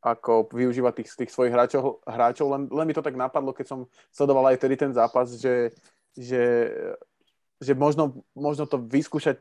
ako 0.04 0.52
využívať 0.52 0.92
tých, 1.00 1.09
tých 1.24 1.32
svojich 1.32 1.52
hráčov, 1.52 2.04
hráčov. 2.04 2.52
Len, 2.52 2.62
len 2.68 2.87
mi 2.88 2.92
to 2.92 3.04
tak 3.04 3.16
napadlo, 3.16 3.56
keď 3.56 3.66
som 3.66 3.80
sledoval 4.12 4.52
aj 4.52 4.61
tedy 4.61 4.76
ten 4.76 4.92
zápas, 4.92 5.32
že, 5.40 5.72
že, 6.12 6.68
že 7.61 7.72
možno, 7.72 8.20
možno 8.37 8.68
to 8.68 8.76
vyskúšať 8.76 9.40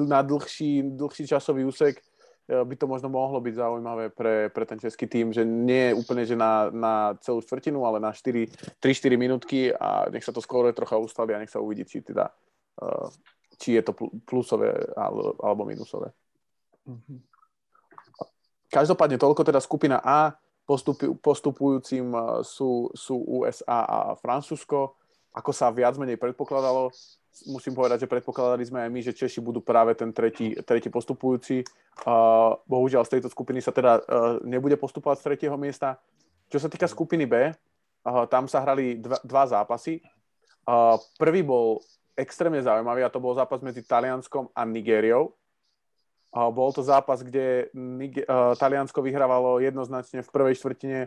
na 0.00 0.24
dlhší, 0.24 0.96
dlhší 0.96 1.28
časový 1.28 1.68
úsek 1.68 2.00
eh, 2.00 2.04
by 2.44 2.74
to 2.76 2.84
možno 2.84 3.08
mohlo 3.08 3.40
byť 3.40 3.54
zaujímavé 3.56 4.12
pre, 4.12 4.52
pre 4.52 4.64
ten 4.68 4.76
český 4.76 5.08
tým, 5.08 5.32
že 5.32 5.48
nie 5.48 5.90
je 5.90 5.96
úplne, 5.96 6.28
že 6.28 6.36
na, 6.36 6.68
na 6.68 6.94
celú 7.24 7.40
štvrtinu, 7.40 7.80
ale 7.88 7.96
na 8.00 8.12
3-4 8.12 8.80
minútky 9.16 9.72
a 9.72 10.12
nech 10.12 10.24
sa 10.24 10.32
to 10.32 10.44
skôr 10.44 10.68
trocha 10.76 11.00
ustali 11.00 11.32
a 11.32 11.40
nech 11.40 11.48
sa 11.48 11.64
uvidí, 11.64 11.88
či 11.88 12.04
teda 12.04 12.28
uh, 12.84 13.08
či 13.58 13.78
je 13.78 13.82
to 13.82 13.92
plusové 14.26 14.74
alebo 15.40 15.62
minusové. 15.64 16.10
Mhm. 16.84 17.22
Každopádne 18.68 19.16
toľko 19.22 19.42
teda 19.46 19.62
skupina 19.62 20.02
A, 20.02 20.34
postupu, 20.66 21.14
postupujúcim 21.14 22.10
e, 22.10 22.20
sú, 22.42 22.90
sú 22.90 23.22
USA 23.22 23.86
a 23.86 23.98
Francúzsko. 24.18 24.98
Ako 25.30 25.54
sa 25.54 25.70
viac 25.70 25.94
menej 25.94 26.18
predpokladalo, 26.18 26.90
musím 27.50 27.74
povedať, 27.74 28.06
že 28.06 28.10
predpokladali 28.10 28.62
sme 28.62 28.86
aj 28.86 28.90
my, 28.94 29.00
že 29.02 29.16
Češi 29.16 29.42
budú 29.42 29.58
práve 29.58 29.98
ten 29.98 30.14
tretí, 30.14 30.54
tretí 30.62 30.86
postupujúci. 30.86 31.66
Uh, 32.06 32.54
bohužiaľ 32.70 33.02
z 33.02 33.18
tejto 33.18 33.28
skupiny 33.30 33.58
sa 33.58 33.74
teda 33.74 33.98
uh, 33.98 34.38
nebude 34.46 34.78
postupovať 34.78 35.18
z 35.18 35.26
tretieho 35.26 35.56
miesta. 35.58 35.98
Čo 36.46 36.62
sa 36.62 36.68
týka 36.70 36.86
skupiny 36.86 37.26
B, 37.26 37.50
uh, 37.50 38.24
tam 38.30 38.46
sa 38.46 38.62
hrali 38.62 39.02
dva, 39.02 39.18
dva 39.26 39.44
zápasy. 39.50 39.98
Uh, 40.62 40.94
prvý 41.18 41.42
bol 41.42 41.82
extrémne 42.14 42.62
zaujímavý 42.62 43.02
a 43.02 43.10
to 43.10 43.18
bol 43.18 43.34
zápas 43.34 43.58
medzi 43.58 43.82
Talianskom 43.82 44.54
a 44.54 44.62
Nigériou. 44.62 45.34
Uh, 46.30 46.50
bol 46.54 46.70
to 46.70 46.86
zápas, 46.86 47.22
kde 47.26 47.70
Niger- 47.74 48.26
uh, 48.30 48.54
Taliansko 48.54 49.02
vyhrávalo 49.02 49.58
jednoznačne 49.58 50.22
v 50.22 50.30
prvej 50.30 50.54
štvrtine, 50.58 51.00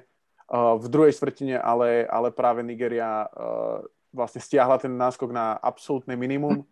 uh, 0.51 0.75
v 0.75 0.85
druhej 0.91 1.15
štvrtine, 1.15 1.55
ale, 1.59 2.03
ale 2.07 2.35
práve 2.35 2.63
Nigeria 2.63 3.27
vlastne 4.13 4.41
stiahla 4.41 4.77
ten 4.81 4.93
náskok 4.93 5.29
na 5.31 5.55
absolútne 5.59 6.15
minimum. 6.15 6.63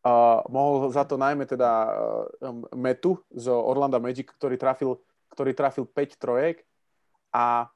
Uh, 0.00 0.40
mohol 0.48 0.88
za 0.88 1.04
to 1.04 1.20
najmä 1.20 1.44
teda 1.44 1.70
uh, 2.40 2.56
Metu 2.72 3.20
z 3.36 3.52
Orlando 3.52 4.00
Magic, 4.00 4.32
ktorý 4.32 4.56
trafil, 4.56 4.96
ktorý 5.28 5.52
trafil 5.52 5.84
5 5.84 6.16
trojek 6.16 6.64
a 7.36 7.68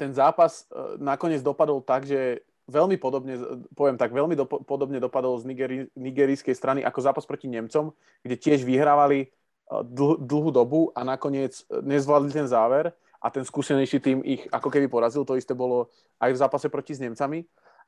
ten 0.00 0.16
zápas 0.16 0.64
uh, 0.72 0.96
nakoniec 0.96 1.44
dopadol 1.44 1.84
tak, 1.84 2.08
že 2.08 2.40
veľmi 2.66 2.98
podobne, 2.98 3.38
poviem 3.72 3.96
tak, 3.96 4.10
veľmi 4.10 4.34
do, 4.34 4.44
podobne 4.46 4.98
dopadol 4.98 5.38
z 5.38 5.44
Nigeri, 5.46 5.78
nigerijskej 5.94 6.54
strany 6.54 6.80
ako 6.82 6.98
zápas 6.98 7.24
proti 7.24 7.46
Nemcom, 7.46 7.94
kde 8.26 8.36
tiež 8.36 8.66
vyhrávali 8.66 9.26
eh, 9.26 9.82
dl, 9.86 10.18
dlhú 10.18 10.50
dobu 10.50 10.90
a 10.92 11.06
nakoniec 11.06 11.62
nezvládli 11.70 12.30
ten 12.34 12.46
záver 12.50 12.90
a 13.22 13.30
ten 13.30 13.46
skúsenejší 13.46 13.98
tým 14.02 14.18
ich 14.26 14.44
ako 14.50 14.68
keby 14.68 14.90
porazil. 14.90 15.22
To 15.24 15.38
isté 15.38 15.54
bolo 15.54 15.88
aj 16.18 16.30
v 16.34 16.40
zápase 16.42 16.66
proti 16.68 16.98
s 16.98 17.02
Nemcami. 17.02 17.46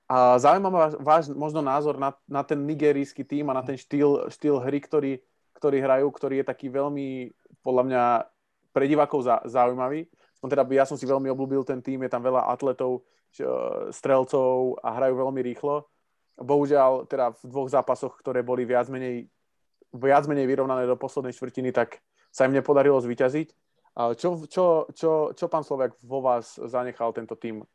A 0.09 0.41
zaujímavý 0.41 0.73
váš, 0.73 0.95
váš 0.97 1.25
možno 1.37 1.61
názor 1.61 2.01
na, 2.01 2.17
na 2.25 2.41
ten 2.41 2.57
nigerijský 2.65 3.29
tým 3.29 3.53
a 3.53 3.57
na 3.57 3.61
ten 3.61 3.77
štýl, 3.77 4.33
štýl 4.33 4.57
hry, 4.57 4.81
ktorý, 4.81 5.13
ktorý 5.53 5.85
hrajú, 5.85 6.09
ktorý 6.09 6.35
je 6.41 6.47
taký 6.49 6.73
veľmi, 6.73 7.29
podľa 7.61 7.83
mňa, 7.85 8.03
pre 8.73 8.89
divákov 8.89 9.29
zaujímavý. 9.45 10.09
Teda 10.49 10.65
ja 10.71 10.89
som 10.89 10.97
si 10.97 11.05
veľmi 11.05 11.29
obľúbil 11.29 11.61
ten 11.67 11.85
tým, 11.85 12.07
je 12.07 12.11
tam 12.13 12.25
veľa 12.25 12.49
atletov, 12.49 13.05
strelcov 13.93 14.81
a 14.81 14.97
hrajú 14.97 15.15
veľmi 15.19 15.41
rýchlo. 15.45 15.85
Bohužiaľ, 16.39 17.05
teda 17.11 17.35
v 17.35 17.45
dvoch 17.51 17.69
zápasoch, 17.69 18.17
ktoré 18.23 18.41
boli 18.41 18.65
viac 18.65 18.89
menej, 18.89 19.29
viac 19.93 20.25
menej 20.25 20.47
vyrovnané 20.47 20.87
do 20.87 20.97
poslednej 20.97 21.35
štvrtiny, 21.35 21.75
tak 21.75 22.01
sa 22.31 22.47
im 22.47 22.55
nepodarilo 22.55 22.97
zvyťaziť. 23.03 23.49
Čo, 24.15 24.47
čo, 24.47 24.87
čo, 24.95 25.11
čo 25.35 25.47
pán 25.51 25.67
Slovak 25.67 25.99
vo 26.01 26.23
vás 26.23 26.55
zanechal 26.55 27.11
tento 27.11 27.35
tým 27.35 27.67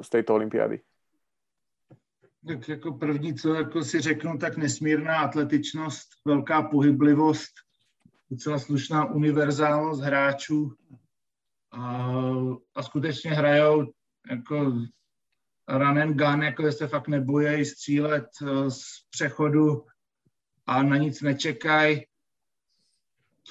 z 0.00 0.08
tejto 0.08 0.40
olympiády? 0.40 0.80
Tak 2.46 2.68
jako 2.68 2.92
první, 2.92 3.34
co 3.34 3.54
jako 3.54 3.84
si 3.84 4.00
řeknu, 4.00 4.38
tak 4.38 4.56
nesmírná 4.56 5.18
atletičnost, 5.18 6.08
velká 6.24 6.62
pohyblivost, 6.62 7.52
docela 8.30 8.58
slušná 8.58 9.04
univerzálnost 9.04 10.02
hráčů 10.02 10.74
a, 11.70 12.12
a 12.74 12.82
skutečně 12.82 13.30
hrajou 13.30 13.92
jako 14.30 14.72
run 15.68 15.98
and 15.98 16.16
gun, 16.16 16.42
jako 16.42 16.72
se 16.72 16.88
fakt 16.88 17.08
nebojí 17.08 17.64
střílet 17.64 18.26
eh, 18.42 18.70
z 18.70 18.82
přechodu 19.10 19.86
a 20.66 20.82
na 20.82 20.96
nic 20.96 21.22
nečekají. 21.22 22.06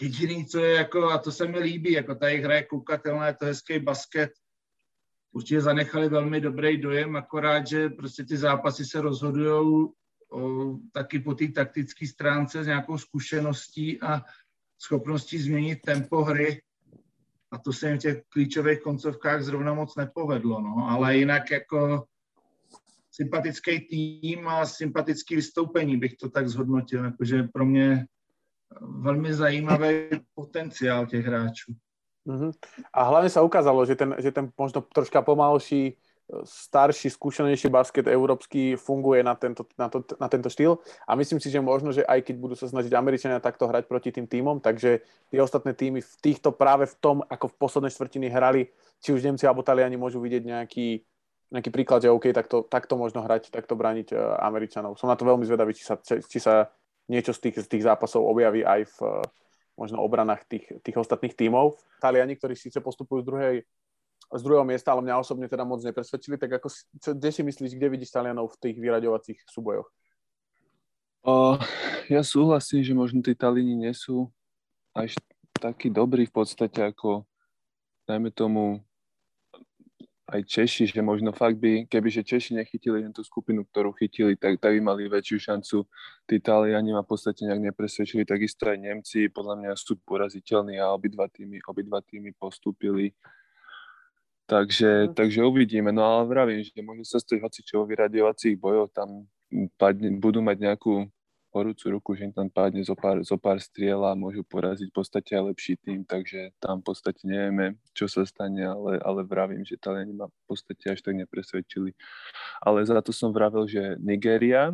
Jediný, 0.02 0.46
co 0.46 0.60
je 0.60 0.74
jako, 0.74 1.10
a 1.10 1.18
to 1.18 1.32
se 1.32 1.48
mi 1.48 1.60
líbí, 1.60 1.92
jako 1.92 2.16
tady 2.16 2.42
hraje 2.42 2.64
koukatelné, 2.64 3.28
je 3.28 3.34
to 3.34 3.46
hezký 3.46 3.80
basket, 3.80 4.32
určitě 5.34 5.62
zanechali 5.62 6.10
velmi 6.10 6.42
dobrý 6.42 6.78
dojem, 6.78 7.16
akorát, 7.16 7.68
že 7.68 7.90
prostě 7.90 8.24
ty 8.24 8.38
zápasy 8.38 8.86
se 8.86 9.02
rozhodují 9.02 9.88
taky 10.92 11.20
po 11.20 11.34
té 11.34 11.48
taktické 11.48 12.08
stránce 12.08 12.64
s 12.64 12.68
nějakou 12.68 12.98
zkušeností 12.98 14.02
a 14.02 14.22
schopností 14.80 15.38
změnit 15.38 15.82
tempo 15.86 16.24
hry. 16.24 16.62
A 17.52 17.58
to 17.58 17.74
se 17.74 17.88
jim 17.90 17.98
v 17.98 18.02
těch 18.02 18.24
klíčových 18.30 18.82
koncovkách 18.82 19.44
zrovna 19.44 19.74
moc 19.74 19.96
nepovedlo, 19.96 20.62
no, 20.62 20.90
ale 20.90 21.18
jinak 21.18 21.52
jako 21.52 22.06
sympatický 23.12 23.80
tým 23.80 24.48
a 24.48 24.66
sympatický 24.66 25.36
vystoupení 25.36 25.98
bych 25.98 26.16
to 26.16 26.30
tak 26.30 26.50
zhodnotil, 26.50 27.06
jakože 27.06 27.44
pro 27.44 27.66
mě 27.66 28.06
velmi 28.82 29.34
zajímavý 29.34 30.10
potenciál 30.36 31.06
těch 31.06 31.26
hráčů. 31.26 31.74
Uh-huh. 32.24 32.52
A 32.96 33.00
hlavne 33.04 33.28
sa 33.28 33.44
ukázalo, 33.44 33.84
že 33.84 34.00
ten, 34.00 34.16
že 34.20 34.32
ten 34.32 34.48
možno 34.56 34.80
troška 34.80 35.20
pomalší 35.20 36.00
starší, 36.48 37.12
skúsenejší 37.12 37.68
basket 37.68 38.08
európsky 38.08 38.80
funguje 38.80 39.20
na 39.22 39.36
tento, 39.36 39.68
na, 39.76 39.92
to, 39.92 40.08
na 40.16 40.28
tento 40.32 40.48
štýl 40.48 40.80
a 41.04 41.20
myslím 41.20 41.38
si, 41.44 41.52
že 41.52 41.60
možno, 41.60 41.92
že 41.92 42.08
aj 42.08 42.24
keď 42.24 42.36
budú 42.40 42.56
sa 42.56 42.72
snažiť 42.72 42.96
Američania 42.96 43.44
takto 43.44 43.68
hrať 43.68 43.86
proti 43.92 44.10
tým 44.16 44.24
týmom, 44.24 44.64
takže 44.64 45.04
tie 45.04 45.40
ostatné 45.44 45.76
týmy 45.76 46.00
v 46.00 46.14
týchto 46.24 46.56
práve 46.56 46.88
v 46.88 46.96
tom, 47.04 47.18
ako 47.28 47.52
v 47.52 47.58
poslednej 47.60 47.92
štvrtiny 47.92 48.28
hrali, 48.32 48.72
či 49.04 49.12
už 49.12 49.20
Nemci 49.20 49.44
alebo 49.44 49.68
Taliani 49.68 50.00
môžu 50.00 50.24
vidieť 50.24 50.44
nejaký, 50.48 51.04
nejaký 51.52 51.70
príklad, 51.76 52.08
že 52.08 52.10
OK, 52.10 52.32
takto, 52.32 52.64
takto 52.72 52.96
možno 52.96 53.20
hrať, 53.20 53.52
takto 53.52 53.76
brániť 53.76 54.16
uh, 54.16 54.40
Američanov. 54.48 54.96
Som 54.96 55.12
na 55.12 55.20
to 55.20 55.28
veľmi 55.28 55.44
zvedavý, 55.44 55.76
či 55.76 55.84
sa, 55.84 56.00
či 56.00 56.40
sa 56.40 56.72
niečo 57.12 57.36
z 57.36 57.52
tých, 57.52 57.56
z 57.62 57.68
tých 57.68 57.84
zápasov 57.84 58.24
objaví 58.24 58.64
aj 58.64 58.88
v 58.96 58.98
možno 59.74 60.02
obranách 60.02 60.46
tých, 60.46 60.66
tých 60.86 60.98
ostatných 60.98 61.34
tímov. 61.34 61.78
Taliani, 61.98 62.38
ktorí 62.38 62.54
síce 62.54 62.78
postupujú 62.82 63.22
z 63.22 63.28
druhej 63.28 63.56
z 64.34 64.42
druhého 64.42 64.66
miesta, 64.66 64.90
ale 64.90 65.06
mňa 65.06 65.22
osobne 65.22 65.46
teda 65.46 65.62
moc 65.62 65.86
nepresvedčili, 65.86 66.42
tak 66.42 66.58
ako, 66.58 66.68
kde 67.14 67.30
si 67.30 67.42
myslíš, 67.46 67.78
kde 67.78 67.88
vidíš 67.92 68.18
Talianov 68.18 68.58
v 68.58 68.60
tých 68.66 68.78
vyraďovacích 68.82 69.38
súbojoch? 69.46 69.86
Uh, 71.22 71.56
ja 72.10 72.26
súhlasím, 72.26 72.82
že 72.82 72.98
možno 72.98 73.22
tí 73.22 73.38
Taliani 73.38 73.78
nie 73.78 73.94
sú 73.94 74.34
až 74.92 75.14
takí 75.54 75.88
dobrí 75.88 76.26
v 76.26 76.34
podstate 76.34 76.82
ako 76.82 77.24
najmä 78.10 78.34
tomu 78.34 78.82
aj 80.34 80.42
Češi, 80.50 80.90
že 80.90 81.02
možno 81.06 81.30
fakt 81.30 81.62
by, 81.62 81.86
kebyže 81.86 82.26
Češi 82.26 82.58
nechytili 82.58 83.06
len 83.06 83.14
tú 83.14 83.22
skupinu, 83.22 83.62
ktorú 83.70 83.94
chytili, 83.94 84.34
tak, 84.34 84.58
tak 84.58 84.74
by 84.74 84.82
mali 84.82 85.06
väčšiu 85.06 85.38
šancu. 85.54 85.86
Tí 86.26 86.42
Taliani 86.42 86.90
ma 86.90 87.06
v 87.06 87.10
podstate 87.14 87.46
nejak 87.46 87.70
nepresvedčili, 87.70 88.26
takisto 88.26 88.66
aj 88.66 88.82
Nemci, 88.82 89.30
podľa 89.30 89.62
mňa 89.62 89.72
sú 89.78 90.02
poraziteľní 90.02 90.82
a 90.82 90.90
obidva 90.90 91.30
týmy, 91.30 91.62
obidva 91.70 92.02
týmy 92.02 92.34
postúpili 92.34 93.14
Takže, 94.44 95.08
mm. 95.08 95.14
takže 95.16 95.40
uvidíme. 95.44 95.92
No 95.92 96.04
ale 96.04 96.28
vravím, 96.28 96.60
že 96.64 96.76
môže 96.84 97.08
sa 97.08 97.20
stať 97.20 97.40
hoci 97.40 97.64
čo 97.64 97.88
bojoch, 98.60 98.92
tam 98.92 99.28
padne, 99.80 100.12
budú 100.20 100.44
mať 100.44 100.58
nejakú 100.60 101.08
horúcu 101.54 101.86
ruku, 101.94 102.10
že 102.18 102.26
im 102.26 102.34
tam 102.34 102.50
padne 102.50 102.82
zo 102.82 102.98
pár, 102.98 103.22
zo 103.22 103.38
pár 103.38 103.62
striel 103.62 104.02
a 104.02 104.18
môžu 104.18 104.42
poraziť 104.42 104.90
v 104.90 104.96
podstate 104.98 105.38
aj 105.38 105.54
lepší 105.54 105.78
tým, 105.78 106.02
takže 106.02 106.50
tam 106.58 106.82
v 106.82 106.90
podstate 106.90 107.22
nevieme, 107.24 107.78
čo 107.94 108.10
sa 108.10 108.26
stane, 108.26 108.66
ale, 108.66 108.98
ale 109.06 109.22
vravím, 109.22 109.62
že 109.62 109.78
Taliani 109.78 110.18
ma 110.18 110.28
v 110.28 110.44
podstate 110.50 110.98
až 110.98 111.06
tak 111.06 111.14
nepresvedčili. 111.14 111.94
Ale 112.66 112.82
za 112.82 112.98
to 113.06 113.14
som 113.14 113.30
vravil, 113.30 113.70
že 113.70 114.02
Nigeria, 114.02 114.74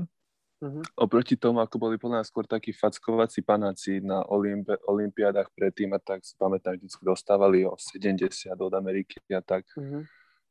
Uh-huh. 0.59 0.83
Oproti 0.99 1.39
tomu, 1.39 1.63
ako 1.63 1.79
boli 1.79 1.95
podľa 1.95 2.27
skôr 2.27 2.43
takí 2.43 2.75
fackovací 2.75 3.39
panáci 3.39 4.03
na 4.03 4.27
Olympi- 4.27 4.75
olympiádach 4.91 5.47
predtým 5.55 5.95
a 5.95 6.03
tak 6.03 6.19
si 6.27 6.35
pamätám, 6.35 6.75
vždy 6.75 6.99
dostávali 6.99 7.63
o 7.63 7.79
70 7.79 8.27
od 8.59 8.73
Ameriky 8.75 9.23
a 9.31 9.39
tak, 9.39 9.63
uh-huh. 9.79 10.03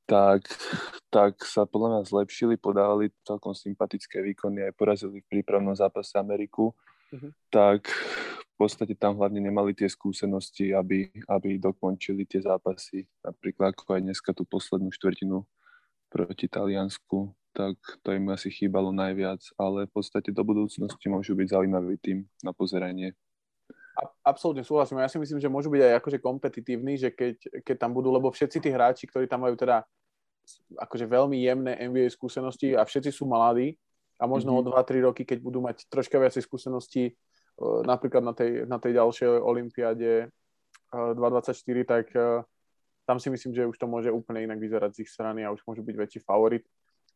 Tak, 0.08 0.48
tak 1.12 1.44
sa 1.44 1.68
podľa 1.68 2.00
mňa 2.00 2.02
zlepšili, 2.08 2.56
podávali 2.56 3.12
celkom 3.28 3.52
sympatické 3.52 4.24
výkony, 4.24 4.64
aj 4.64 4.72
porazili 4.72 5.20
v 5.20 5.28
prípravnom 5.28 5.76
zápase 5.76 6.16
Ameriku, 6.16 6.72
uh-huh. 7.12 7.28
tak 7.52 7.92
v 8.32 8.54
podstate 8.56 8.96
tam 8.96 9.20
hlavne 9.20 9.44
nemali 9.44 9.76
tie 9.76 9.86
skúsenosti, 9.86 10.72
aby, 10.72 11.12
aby 11.28 11.60
dokončili 11.60 12.24
tie 12.24 12.40
zápasy, 12.40 13.04
napríklad 13.20 13.76
ako 13.76 14.00
aj 14.00 14.02
dneska 14.02 14.30
tú 14.32 14.48
poslednú 14.48 14.88
štvrtinu 14.96 15.44
proti 16.08 16.48
Taliansku, 16.48 17.36
tak 17.52 17.76
to 18.00 18.16
im 18.16 18.32
asi 18.32 18.48
chýbalo 18.48 18.90
najviac, 18.96 19.44
ale 19.60 19.84
v 19.86 19.92
podstate 19.92 20.32
do 20.32 20.40
budúcnosti 20.40 21.06
môžu 21.12 21.36
byť 21.36 21.52
zaujímavý 21.52 22.00
tým 22.00 22.24
na 22.40 22.56
pozeranie. 22.56 23.12
Absolútne 24.22 24.62
súhlasím. 24.62 25.02
Ja 25.02 25.10
si 25.10 25.18
myslím, 25.18 25.42
že 25.42 25.50
môžu 25.50 25.74
byť 25.74 25.82
aj 25.82 25.94
akože 25.98 26.18
kompetitívni, 26.22 26.94
že 26.94 27.10
keď, 27.10 27.66
keď 27.66 27.76
tam 27.82 27.90
budú, 27.90 28.14
lebo 28.14 28.30
všetci 28.30 28.62
tí 28.62 28.70
hráči, 28.70 29.10
ktorí 29.10 29.26
tam 29.26 29.42
majú 29.42 29.58
teda 29.58 29.82
akože 30.78 31.04
veľmi 31.10 31.42
jemné 31.42 31.72
NBA 31.90 32.14
skúsenosti 32.14 32.78
a 32.78 32.86
všetci 32.86 33.10
sú 33.10 33.26
mladí 33.26 33.74
a 34.22 34.24
možno 34.30 34.54
mm-hmm. 34.54 34.70
o 34.70 34.82
2-3 34.86 35.06
roky, 35.06 35.22
keď 35.26 35.38
budú 35.42 35.58
mať 35.60 35.90
troška 35.90 36.14
viacej 36.14 36.46
skúseností, 36.46 37.04
e, 37.10 37.12
napríklad 37.84 38.22
na 38.22 38.34
tej, 38.34 38.64
na 38.70 38.78
tej 38.78 39.02
ďalšej 39.02 39.28
olympiáde 39.42 40.30
224, 40.94 41.58
e, 41.58 41.84
tak 41.84 42.06
e, 42.14 42.46
tam 43.02 43.18
si 43.18 43.28
myslím, 43.34 43.50
že 43.50 43.66
už 43.66 43.76
to 43.76 43.90
môže 43.90 44.14
úplne 44.14 44.46
inak 44.46 44.62
vyzerať 44.62 44.94
z 44.94 44.98
ich 45.04 45.10
strany 45.10 45.42
a 45.42 45.50
už 45.50 45.62
môžu 45.66 45.82
byť 45.82 45.96
väčší 45.96 46.20
favorit 46.22 46.62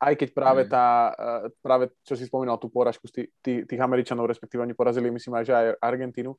aj 0.03 0.19
keď 0.19 0.29
práve 0.35 0.67
mm. 0.67 0.71
tá, 0.73 1.15
práve 1.63 1.95
čo 2.03 2.19
si 2.19 2.27
spomínal, 2.27 2.59
tú 2.59 2.67
poražku 2.67 3.07
z 3.07 3.31
tých, 3.39 3.71
tých 3.71 3.79
Američanov, 3.79 4.27
respektíve 4.27 4.59
oni 4.67 4.75
porazili, 4.75 5.15
myslím 5.15 5.39
aj, 5.39 5.45
že 5.47 5.55
aj 5.55 5.67
Argentínu, 5.79 6.35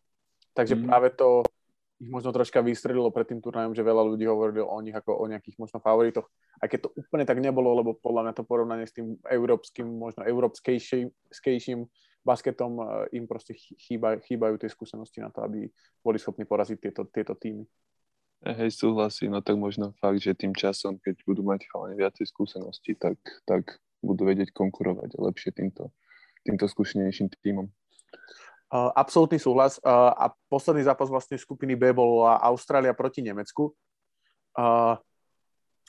takže 0.53 0.77
mm. 0.77 0.83
práve 0.87 1.09
to 1.13 1.45
ich 2.03 2.09
možno 2.11 2.35
troška 2.35 2.59
vystrelilo 2.59 3.07
pred 3.15 3.29
tým 3.31 3.39
turnajom, 3.39 3.71
že 3.71 3.85
veľa 3.85 4.03
ľudí 4.03 4.27
hovorilo 4.27 4.67
o 4.67 4.79
nich 4.83 4.95
ako 4.95 5.23
o 5.23 5.25
nejakých 5.29 5.55
možno 5.55 5.79
favoritoch. 5.79 6.27
Aj 6.59 6.67
keď 6.67 6.89
to 6.89 6.89
úplne 6.99 7.23
tak 7.23 7.39
nebolo, 7.39 7.71
lebo 7.79 7.95
podľa 7.95 8.27
mňa 8.27 8.33
to 8.35 8.43
porovnanie 8.43 8.83
s 8.83 8.91
tým 8.91 9.15
európskym, 9.23 9.87
možno 9.87 10.27
európskejším 10.27 11.87
basketom 12.23 12.71
eh, 12.79 13.19
im 13.19 13.27
proste 13.27 13.53
chýba, 13.55 14.19
chýbajú 14.19 14.59
tie 14.59 14.71
skúsenosti 14.71 15.19
na 15.23 15.29
to, 15.29 15.43
aby 15.43 15.67
boli 16.03 16.17
schopní 16.17 16.43
poraziť 16.43 16.77
tieto, 16.79 17.03
tieto 17.07 17.35
týmy. 17.35 17.63
Hej, 18.43 18.75
súhlasím, 18.75 19.31
no 19.31 19.39
tak 19.39 19.55
možno 19.55 19.95
fakt, 20.03 20.19
že 20.19 20.35
tým 20.35 20.51
časom, 20.51 20.99
keď 20.99 21.23
budú 21.23 21.47
mať 21.47 21.63
chalani 21.71 21.95
viacej 21.95 22.27
skúseností, 22.27 22.91
tak, 22.99 23.15
tak 23.47 23.79
budú 24.03 24.27
vedieť 24.27 24.51
konkurovať 24.51 25.15
lepšie 25.15 25.55
týmto, 25.55 25.95
týmto 26.43 26.67
skúsenejším 26.67 27.31
týmom. 27.39 27.71
Uh, 28.73 28.89
absolútny 28.97 29.37
súhlas. 29.37 29.77
Uh, 29.85 30.09
a 30.17 30.33
posledný 30.49 30.81
zápas 30.81 31.05
vlastne 31.05 31.37
skupiny 31.37 31.77
B 31.77 31.93
bol 31.93 32.25
Austrália 32.25 32.97
proti 32.97 33.21
Nemecku. 33.21 33.69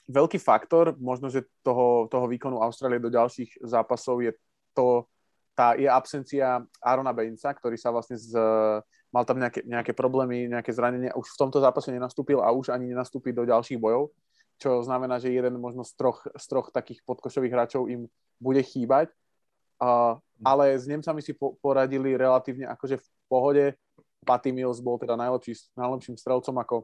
Veľký 0.05 0.37
faktor, 0.37 0.93
možno, 1.01 1.33
že 1.33 1.49
toho, 1.65 2.05
toho 2.05 2.29
výkonu 2.29 2.61
Austrálie 2.61 3.01
do 3.01 3.09
ďalších 3.09 3.57
zápasov 3.65 4.21
je 4.21 4.37
to, 4.77 5.09
tá 5.57 5.73
je 5.73 5.89
absencia 5.89 6.61
Arona 6.77 7.09
Bainsa, 7.09 7.49
ktorý 7.57 7.73
sa 7.73 7.89
vlastne 7.89 8.17
z, 8.17 8.37
mal 9.09 9.25
tam 9.25 9.41
nejaké, 9.41 9.65
nejaké 9.65 9.97
problémy, 9.97 10.45
nejaké 10.45 10.69
zranenia, 10.77 11.13
už 11.17 11.25
v 11.25 11.39
tomto 11.41 11.57
zápase 11.57 11.89
nenastúpil 11.89 12.37
a 12.37 12.53
už 12.53 12.69
ani 12.69 12.89
nenastúpi 12.89 13.33
do 13.33 13.49
ďalších 13.49 13.81
bojov, 13.81 14.13
čo 14.61 14.85
znamená, 14.85 15.17
že 15.17 15.33
jeden 15.33 15.57
možno 15.57 15.81
z 15.81 15.93
troch, 15.97 16.21
z 16.21 16.45
troch 16.49 16.69
takých 16.69 17.01
podkošových 17.01 17.53
hráčov 17.53 17.89
im 17.89 18.05
bude 18.37 18.61
chýbať. 18.61 19.09
Ale 20.43 20.75
s 20.75 20.85
Nemcami 20.87 21.23
si 21.23 21.31
po, 21.31 21.55
poradili 21.59 22.15
relatívne 22.15 22.67
akože 22.67 22.99
v 22.99 23.07
pohode. 23.27 23.65
Patty 24.25 24.49
Mills 24.51 24.81
bol 24.81 24.97
teda 24.97 25.13
najlepší, 25.15 25.53
najlepším 25.77 26.17
strelcom 26.17 26.55
ako 26.57 26.75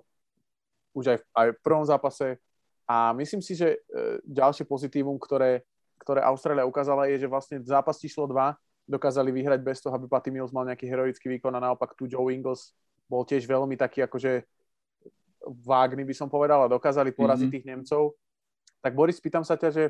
už 0.93 1.05
aj, 1.15 1.17
aj 1.33 1.47
v 1.57 1.59
prvom 1.63 1.85
zápase. 1.87 2.37
A 2.85 3.15
myslím 3.15 3.41
si, 3.41 3.55
že 3.55 3.79
uh, 3.79 4.19
ďalšie 4.27 4.67
pozitívum, 4.67 5.15
ktoré, 5.17 5.63
ktoré 5.97 6.21
Austrália 6.21 6.67
ukázala, 6.67 7.07
je, 7.09 7.23
že 7.23 7.31
vlastne 7.31 7.57
zápas 7.63 7.97
číslo 7.97 8.27
2 8.27 8.55
dokázali 8.85 9.31
vyhrať 9.31 9.59
bez 9.63 9.79
toho, 9.79 9.95
aby 9.95 10.05
Patty 10.11 10.29
Mills 10.29 10.51
mal 10.51 10.67
nejaký 10.67 10.85
heroický 10.85 11.31
výkon 11.31 11.53
a 11.55 11.63
naopak 11.63 11.95
tu 11.95 12.05
Joe 12.11 12.27
Ingles 12.33 12.75
bol 13.07 13.23
tiež 13.23 13.47
veľmi 13.47 13.79
taký 13.79 14.03
akože 14.03 14.43
vágny 15.65 16.05
by 16.05 16.13
som 16.13 16.29
povedal 16.29 16.65
a 16.65 16.71
dokázali 16.71 17.11
poraziť 17.15 17.49
mm-hmm. 17.49 17.55
tých 17.55 17.67
Nemcov. 17.67 18.01
Tak 18.81 18.91
Boris, 18.93 19.17
pýtam 19.17 19.41
sa 19.41 19.57
ťa, 19.57 19.69
že 19.73 19.83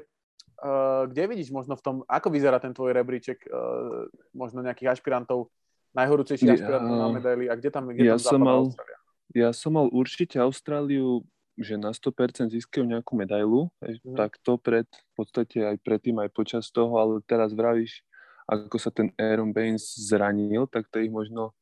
kde 1.09 1.23
vidíš 1.25 1.49
možno 1.49 1.73
v 1.73 1.83
tom, 1.83 1.95
ako 2.05 2.29
vyzerá 2.29 2.61
ten 2.61 2.69
tvoj 2.69 2.93
rebríček 2.93 3.49
uh, 3.49 4.05
možno 4.37 4.61
nejakých 4.61 4.93
ašpirantov, 4.93 5.49
najhorúcejších 5.97 6.49
ja, 6.49 6.55
ašpirantov 6.61 6.95
na 6.95 7.07
medaily 7.09 7.45
a 7.49 7.57
kde 7.57 7.69
tam, 7.73 7.89
kde 7.89 8.05
ja 8.05 8.21
tam 8.21 8.37
som 8.37 8.41
mal, 8.45 8.59
Austrália? 8.69 8.97
Ja 9.33 9.49
som 9.55 9.71
mal 9.73 9.87
určite 9.89 10.37
Austráliu 10.37 11.25
že 11.59 11.75
na 11.75 11.91
100% 11.91 12.51
získajú 12.51 12.87
nejakú 12.87 13.13
medailu, 13.13 13.69
mm. 13.83 14.15
tak 14.17 14.39
to 14.41 14.55
pred, 14.55 14.87
v 14.87 15.13
podstate 15.13 15.61
aj 15.61 15.77
predtým, 15.83 16.17
aj 16.23 16.31
počas 16.31 16.71
toho, 16.71 16.95
ale 16.97 17.19
teraz 17.27 17.51
vravíš, 17.51 18.01
ako 18.47 18.77
sa 18.79 18.89
ten 18.89 19.11
Aaron 19.15 19.51
Baines 19.51 19.95
zranil, 19.95 20.65
tak 20.67 20.87
to 20.87 21.03
ich 21.03 21.11
možno, 21.11 21.53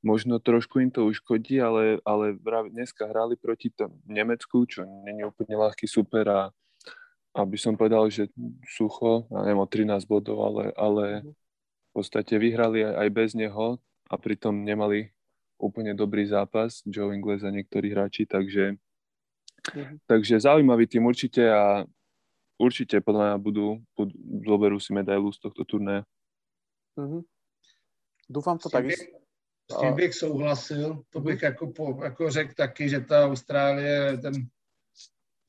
možno 0.00 0.40
trošku 0.42 0.80
im 0.82 0.90
to 0.90 1.06
uškodí, 1.06 1.60
ale, 1.60 2.02
ale 2.02 2.36
dneska 2.68 3.06
hrali 3.08 3.38
proti 3.38 3.70
tom 3.72 3.96
Nemecku, 4.08 4.64
čo 4.66 4.84
není 5.06 5.22
úplne 5.22 5.56
ľahký 5.60 5.86
super 5.86 6.26
a 6.28 6.40
aby 7.32 7.56
som 7.56 7.76
povedal, 7.76 8.12
že 8.12 8.28
sucho, 8.68 9.24
ja 9.32 9.40
neviem, 9.48 9.64
o 9.64 9.68
13 9.68 10.04
bodov, 10.04 10.44
ale, 10.44 10.64
ale 10.76 11.04
v 11.24 11.90
podstate 11.96 12.36
vyhrali 12.36 12.84
aj, 12.84 12.94
aj 13.04 13.08
bez 13.08 13.30
neho 13.32 13.80
a 14.08 14.14
pritom 14.20 14.52
nemali 14.52 15.08
úplne 15.56 15.96
dobrý 15.96 16.28
zápas 16.28 16.84
Joe 16.84 17.16
Ingles 17.16 17.40
a 17.46 17.54
niektorí 17.54 17.94
hráči, 17.94 18.28
takže, 18.28 18.76
mm-hmm. 18.76 19.96
takže 20.04 20.44
zaujímavý 20.44 20.84
tým 20.84 21.08
určite 21.08 21.48
a 21.48 21.88
určite 22.60 23.00
podľa 23.00 23.32
mňa 23.32 23.38
budú, 23.40 23.80
budú 23.96 24.14
zoberú 24.44 24.76
si 24.76 24.92
medailu 24.92 25.32
z 25.32 25.38
tohto 25.40 25.64
turné. 25.64 26.04
Mm-hmm. 27.00 27.22
Dúfam 28.28 28.60
to 28.60 28.68
tak. 28.68 28.92
S 28.92 29.78
tím 29.80 29.94
bych 29.94 30.14
souhlasil, 30.14 31.00
to 31.08 31.20
bych 31.20 31.40
mm-hmm. 31.40 31.44
jako, 31.44 31.66
po, 31.66 32.00
jako 32.04 32.30
řekl 32.30 32.54
taky, 32.54 32.88
že 32.88 33.00
ta 33.00 33.24
Austrálie, 33.24 34.18
ten 34.18 34.32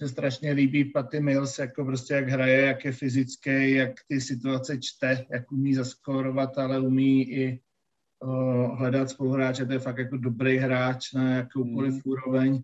se 0.03 0.09
strašně 0.09 0.51
líbí 0.51 0.85
Patty 0.85 1.19
Mills, 1.19 1.59
jako 1.59 1.85
prostě 1.85 2.13
jak 2.13 2.29
hraje, 2.29 2.61
jak 2.61 2.85
je 2.85 2.91
fyzický, 2.91 3.71
jak 3.71 3.91
ty 4.07 4.21
situace 4.21 4.77
čte, 4.77 5.25
jak 5.31 5.51
umí 5.51 5.73
zaskórovat, 5.73 6.57
ale 6.57 6.79
umí 6.79 7.31
i 7.31 7.61
uh, 8.23 8.77
hledat 8.77 9.09
spoluhráče, 9.09 9.65
to 9.65 9.73
je 9.73 9.79
fakt 9.79 9.97
jako 9.97 10.17
dobrý 10.17 10.57
hráč 10.57 11.13
na 11.13 11.35
jakoukoliv 11.35 11.93
mm. 11.93 12.01
úroveň. 12.05 12.61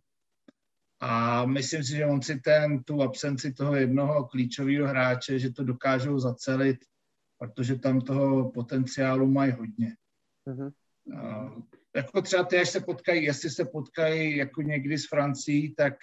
A 0.99 1.45
myslím 1.45 1.83
si, 1.83 1.95
že 1.95 2.05
on 2.05 2.21
si 2.21 2.39
ten, 2.39 2.83
tu 2.83 3.01
absenci 3.01 3.53
toho 3.53 3.75
jednoho 3.75 4.25
klíčového 4.25 4.87
hráče, 4.87 5.39
že 5.39 5.51
to 5.51 5.63
dokážou 5.63 6.19
zacelit, 6.19 6.77
protože 7.37 7.75
tam 7.75 8.01
toho 8.01 8.51
potenciálu 8.51 9.27
mají 9.27 9.51
hodně. 9.51 9.95
Mm-hmm. 10.47 10.71
A, 11.17 11.51
jako 11.95 12.21
třeba 12.21 12.43
ty, 12.43 12.57
až 12.57 12.69
se 12.69 12.79
potkají, 12.79 13.23
jestli 13.23 13.49
se 13.49 13.65
potkají 13.65 14.37
jako 14.37 14.61
někdy 14.61 14.97
s 14.97 15.07
Francií, 15.07 15.75
tak 15.75 15.93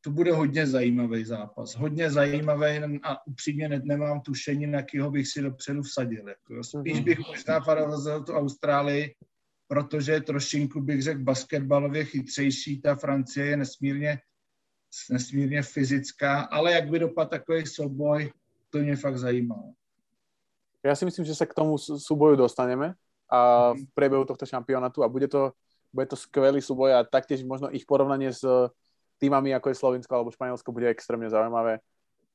to 0.00 0.10
bude 0.10 0.32
hodně 0.32 0.66
zajímavý 0.66 1.24
zápas. 1.24 1.74
Hodně 1.74 2.10
zajímavý 2.10 3.00
a 3.02 3.26
upřímně 3.26 3.68
ne, 3.68 3.80
nemám 3.84 4.20
tušení, 4.20 4.66
na 4.66 4.82
kýho 4.82 5.10
bych 5.10 5.28
si 5.28 5.42
dopředu 5.42 5.82
vsadil. 5.82 6.28
Jako. 6.28 6.64
Spíš 6.64 7.00
bych 7.00 7.18
možná 7.18 7.60
farazil 7.60 8.24
tu 8.24 8.32
Austrálii, 8.32 9.14
protože 9.68 10.20
trošinku 10.20 10.80
bych 10.80 11.02
řekl 11.02 11.20
basketbalově 11.20 12.04
chytřejší. 12.04 12.80
Ta 12.80 12.94
Francie 12.94 13.46
je 13.46 13.56
nesmírně, 13.56 14.18
nesmírně 15.10 15.62
fyzická, 15.62 16.40
ale 16.40 16.72
jak 16.72 16.90
by 16.90 16.98
dopadl 16.98 17.30
takový 17.30 17.66
souboj, 17.66 18.32
to 18.70 18.78
mě 18.78 18.96
fakt 18.96 19.18
zajímalo. 19.18 19.72
Ja 20.86 20.94
si 20.94 21.02
myslím, 21.02 21.26
že 21.26 21.34
sa 21.34 21.50
k 21.50 21.56
tomu 21.56 21.74
súboju 21.82 22.38
dostaneme 22.38 22.94
a 23.26 23.72
v 23.74 23.90
priebehu 23.90 24.22
tohto 24.22 24.46
šampionátu 24.46 25.02
a 25.02 25.10
bude 25.10 25.26
to, 25.26 25.50
bude 25.90 26.06
to 26.06 26.14
skvelý 26.14 26.62
súboj 26.62 26.94
a 26.94 27.02
taktiež 27.02 27.42
možno 27.42 27.74
ich 27.74 27.82
porovnanie 27.82 28.30
s 28.30 28.46
týmami 29.16 29.52
ako 29.56 29.72
je 29.72 29.80
Slovensko 29.80 30.12
alebo 30.12 30.34
Španielsko 30.34 30.70
bude 30.72 30.88
extrémne 30.92 31.28
zaujímavé. 31.28 31.80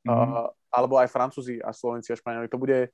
Mm-hmm. 0.02 0.30
Uh, 0.34 0.50
alebo 0.74 0.98
aj 0.98 1.12
Francúzi 1.14 1.62
a 1.62 1.70
Slovenci 1.76 2.10
a 2.14 2.18
Španieli. 2.18 2.50
To, 2.50 2.58
bude, 2.58 2.90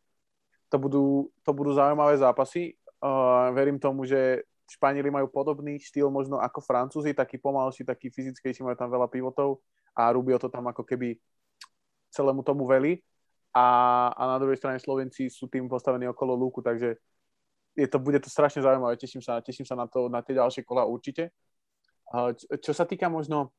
to, 0.67 0.77
budú, 0.81 1.31
to 1.45 1.51
budú 1.55 1.71
zaujímavé 1.71 2.19
zápasy. 2.19 2.75
Uh, 2.99 3.53
verím 3.55 3.79
tomu, 3.79 4.03
že 4.03 4.43
Španieli 4.67 5.07
majú 5.07 5.31
podobný 5.31 5.79
štýl 5.79 6.11
možno 6.11 6.43
ako 6.43 6.59
Francúzi, 6.59 7.15
taký 7.15 7.39
pomalší, 7.39 7.87
taký 7.87 8.11
fyzickejší, 8.11 8.67
majú 8.67 8.75
tam 8.75 8.91
veľa 8.91 9.07
pivotov 9.07 9.63
a 9.95 10.11
Rubio 10.11 10.35
to 10.35 10.51
tam 10.51 10.67
ako 10.67 10.83
keby 10.83 11.15
celému 12.11 12.43
tomu 12.43 12.67
veli. 12.67 12.99
A, 13.55 14.11
a 14.11 14.35
na 14.35 14.37
druhej 14.37 14.59
strane 14.59 14.77
Slovenci 14.77 15.31
sú 15.31 15.47
tým 15.47 15.71
postavení 15.71 16.05
okolo 16.11 16.35
lúku, 16.35 16.59
takže 16.59 16.99
je 17.79 17.87
to, 17.87 17.97
bude 17.97 18.19
to 18.19 18.27
strašne 18.27 18.59
zaujímavé. 18.59 18.99
Teším 18.99 19.23
sa, 19.23 19.39
teším 19.39 19.63
sa 19.63 19.79
na 19.79 19.87
to, 19.87 20.11
na 20.11 20.19
tie 20.19 20.35
ďalšie 20.35 20.67
kola 20.67 20.83
určite. 20.83 21.31
Uh, 22.11 22.35
čo, 22.35 22.45
čo 22.59 22.71
sa 22.75 22.83
týka 22.83 23.07
možno, 23.07 23.55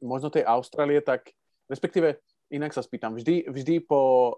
možno 0.00 0.32
tej 0.32 0.44
Austrálie, 0.44 1.00
tak 1.04 1.32
respektíve 1.68 2.18
inak 2.50 2.74
sa 2.74 2.82
spýtam, 2.82 3.14
vždy, 3.14 3.46
vždy 3.46 3.84
po, 3.86 4.34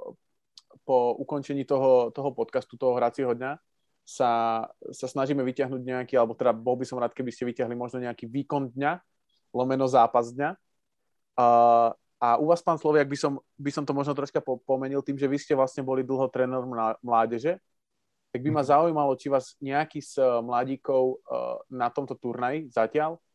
po 0.85 1.17
ukončení 1.17 1.65
toho, 1.65 2.13
toho 2.13 2.31
podcastu, 2.37 2.77
toho 2.77 2.99
hracieho 3.01 3.33
dňa, 3.33 3.57
sa, 4.03 4.67
sa 4.91 5.07
snažíme 5.07 5.41
vyťahnuť 5.47 5.83
nejaký, 5.83 6.15
alebo 6.19 6.35
teda 6.35 6.53
bol 6.53 6.75
by 6.75 6.85
som 6.85 6.99
rád, 6.99 7.15
keby 7.15 7.31
ste 7.31 7.47
vyťahli 7.47 7.73
možno 7.79 8.03
nejaký 8.03 8.27
výkon 8.27 8.75
dňa, 8.75 8.99
lomeno 9.55 9.87
zápas 9.87 10.35
dňa. 10.35 10.59
A, 11.39 11.47
a 12.19 12.29
u 12.43 12.51
vás, 12.51 12.61
pán 12.61 12.77
Sloviak, 12.77 13.07
by 13.07 13.17
som, 13.17 13.33
by 13.57 13.71
som 13.71 13.87
to 13.87 13.95
možno 13.95 14.13
troška 14.13 14.43
pomenil 14.43 15.01
tým, 15.01 15.17
že 15.17 15.31
vy 15.31 15.39
ste 15.39 15.55
vlastne 15.55 15.87
boli 15.87 16.03
dlho 16.03 16.27
tréner 16.29 16.61
mládeže, 17.01 17.63
tak 18.35 18.41
by 18.43 18.51
ma 18.51 18.63
mhm. 18.67 18.69
zaujímalo, 18.69 19.13
či 19.17 19.31
vás 19.31 19.55
nejaký 19.63 20.03
z 20.03 20.19
mladíkov 20.43 21.23
uh, 21.23 21.63
na 21.71 21.89
tomto 21.89 22.19
turnaji 22.19 22.69
zatiaľ 22.75 23.17
uh, 23.17 23.32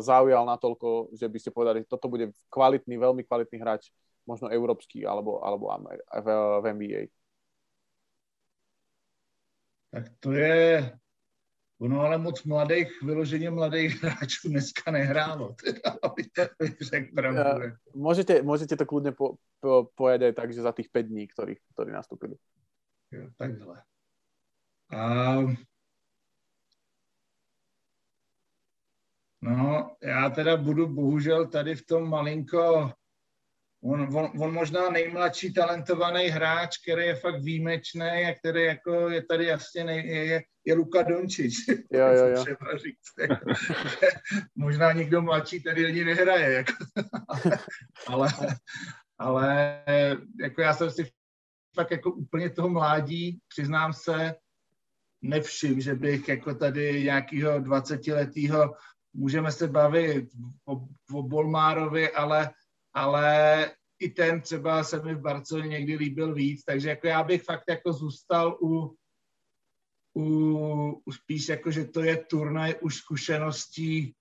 zaujal 0.00 0.44
natoľko, 0.46 1.12
že 1.14 1.26
by 1.28 1.38
ste 1.40 1.50
povedali, 1.50 1.82
že 1.82 1.90
toto 1.90 2.08
bude 2.08 2.32
kvalitný, 2.48 2.94
veľmi 2.96 3.22
kvalitný 3.26 3.58
hráč, 3.60 3.90
možno 4.26 4.50
európsky 4.50 5.06
alebo, 5.06 5.38
alebo 5.44 5.70
v, 5.70 6.28
v 6.62 6.64
NBA. 6.74 7.02
tak 9.96 10.12
to 10.20 10.32
je, 10.32 10.92
ono 11.80 12.00
ale 12.00 12.18
moc 12.18 12.44
mladých, 12.44 13.02
vyloženě 13.02 13.50
mladých 13.50 14.02
hráčů 14.02 14.48
dneska 14.48 14.90
nehrálo, 14.90 15.54
teda, 15.64 15.96
řekl 16.80 17.14
pravdu. 17.14 17.38
Ja, 17.38 17.72
môžete, 17.96 18.44
môžete 18.44 18.76
to 18.76 18.84
kľudne 18.84 19.16
po, 19.16 19.40
po, 19.60 19.88
povedať 19.96 20.22
aj 20.28 20.34
tak, 20.36 20.48
že 20.52 20.60
za 20.60 20.72
tých 20.76 20.92
5 20.92 21.08
dní, 21.08 21.24
ktorí, 21.32 21.56
ktorí 21.72 21.90
nastúpili. 21.96 22.36
Jo, 23.08 23.32
takhle. 23.40 23.80
A 24.92 25.00
No, 29.46 29.96
já 30.02 30.30
teda 30.30 30.56
budu 30.56 30.86
bohužel 30.86 31.46
tady 31.46 31.74
v 31.74 31.86
tom 31.86 32.10
malinko 32.10 32.92
on, 33.82 34.16
on, 34.16 34.30
on 34.40 34.52
možná 34.52 34.90
nejmladší 34.90 35.52
talentovaný 35.52 36.28
hráč, 36.28 36.78
který 36.78 37.06
je 37.06 37.14
fakt 37.14 37.42
výjimečný 37.42 38.02
a 38.02 38.34
který 38.38 38.64
jako 38.64 39.10
je 39.10 39.22
tady 39.24 39.44
jasně 39.44 39.84
nej, 39.84 40.08
je, 40.08 40.42
je 40.64 40.74
Luka 40.74 41.02
Dončič. 41.02 41.54
Jo, 41.92 42.06
jo, 42.06 42.26
jo. 42.26 42.44
Třeba 42.44 42.76
říct. 42.76 43.12
Jako, 43.18 43.50
možná 44.54 44.92
někdo 44.92 45.22
mladší 45.22 45.62
tady 45.62 45.86
ani 45.86 46.04
nehraje. 46.04 46.52
Jako, 46.52 46.72
ale, 48.06 48.28
ale 49.18 49.82
jako 50.40 50.60
já 50.60 50.74
jsem 50.74 50.90
si 50.90 51.10
fakt 51.74 51.90
jako 51.90 52.12
úplně 52.12 52.50
toho 52.50 52.68
mládí, 52.68 53.38
přiznám 53.48 53.92
se, 53.92 54.34
nevšim, 55.22 55.80
že 55.80 55.94
bych 55.94 56.28
jako 56.28 56.54
tady 56.54 57.02
nějakého 57.02 57.60
20-letého, 57.60 58.74
můžeme 59.16 59.52
se 59.52 59.68
bavit 59.68 60.28
o, 60.68 60.84
o 61.12 61.22
Bolmárovi, 61.22 62.12
ale 62.12 62.52
ale 62.96 63.26
i 64.00 64.08
ten 64.08 64.40
třeba 64.40 64.84
se 64.84 65.02
mi 65.02 65.14
v 65.14 65.20
Barceloně 65.20 65.68
někdy 65.68 65.96
líbil 65.96 66.34
víc, 66.34 66.64
takže 66.64 66.88
jako 66.88 67.06
já 67.06 67.22
bych 67.22 67.42
fakt 67.44 67.64
jako 67.68 67.92
zůstal 67.92 68.58
u, 68.62 68.96
u, 70.16 70.24
u 71.04 71.12
spíš 71.12 71.48
jako, 71.48 71.70
že 71.70 71.84
to 71.84 72.02
je 72.02 72.16
turnaj 72.16 72.74
už 72.80 72.96
zkušeností 72.96 74.14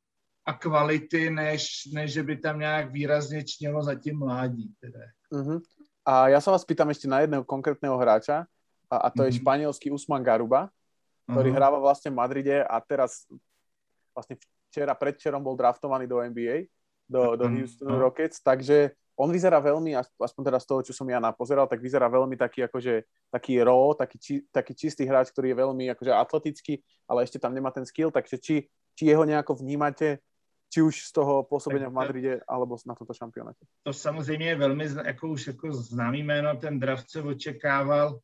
a 0.45 0.53
kvality, 0.53 1.29
než, 1.29 1.86
než 1.93 2.13
že 2.13 2.23
by 2.23 2.38
tam 2.38 2.60
nějak 2.60 2.91
výrazně 2.91 3.43
čnělo 3.43 3.84
za 3.84 3.95
tím 3.95 4.19
mládí. 4.19 4.73
Teda. 4.79 4.99
Uh-huh. 5.31 5.62
A 6.05 6.29
ja 6.29 6.38
sa 6.38 6.53
vás 6.53 6.62
pýtam 6.62 6.93
ešte 6.93 7.10
na 7.10 7.25
jedného 7.25 7.41
konkrétneho 7.41 7.97
hráča, 7.97 8.45
a, 8.86 8.95
a 8.95 9.08
to 9.10 9.25
uh-huh. 9.25 9.25
je 9.25 9.34
mhm. 9.34 9.39
španielský 9.41 9.88
Usman 9.89 10.21
Garuba, 10.21 10.69
ktorý 11.25 11.49
uh-huh. 11.49 11.58
hráva 11.58 11.81
vlastne 11.81 12.13
v 12.13 12.21
Madride 12.21 12.62
a 12.62 12.77
teraz 12.77 13.25
vlastne 14.15 14.39
včera, 14.71 14.95
predčerom 14.95 15.43
bol 15.43 15.60
draftovaný 15.60 16.08
do 16.08 16.23
NBA 16.23 16.71
do, 17.10 17.36
do 17.36 17.45
Houston 17.49 17.91
no. 17.91 17.99
Rockets, 17.99 18.41
takže 18.41 18.95
on 19.15 19.32
vyzerá 19.32 19.63
veľmi, 19.63 19.95
aspoň 19.95 20.41
teda 20.43 20.60
z 20.60 20.67
toho, 20.67 20.82
čo 20.84 20.91
som 20.91 21.08
ja 21.08 21.23
napozeral, 21.23 21.71
tak 21.71 21.80
vyzerá 21.80 22.12
veľmi 22.12 22.36
taký 22.36 22.67
akože, 22.67 23.08
taký 23.32 23.63
raw, 23.63 23.95
taký, 23.95 24.17
či, 24.19 24.34
taký 24.51 24.75
čistý 24.75 25.08
hráč, 25.08 25.32
ktorý 25.32 25.56
je 25.56 25.62
veľmi 25.63 25.86
akože 25.95 26.12
atletický, 26.12 26.84
ale 27.08 27.23
ešte 27.23 27.39
tam 27.39 27.56
nemá 27.56 27.71
ten 27.71 27.88
skill, 27.88 28.12
takže 28.12 28.36
či, 28.36 28.67
či 28.91 29.04
jeho 29.08 29.23
nejako 29.23 29.56
vnímate, 29.63 30.19
či 30.67 30.84
už 30.84 31.08
z 31.08 31.12
toho 31.15 31.47
pôsobenia 31.47 31.88
v 31.88 31.95
Madride, 31.95 32.34
alebo 32.43 32.75
na 32.84 32.91
tomto 32.91 33.13
šampionáte? 33.15 33.63
To 33.84 33.93
samozřejmě 33.93 34.47
je 34.47 34.56
velmi 34.56 34.86
jako 35.06 35.28
už 35.28 35.47
jako 35.47 35.73
známý 35.73 36.23
jméno, 36.23 36.58
ten 36.58 36.80
draft 36.80 37.10
se 37.10 37.21
očekával 37.21 38.19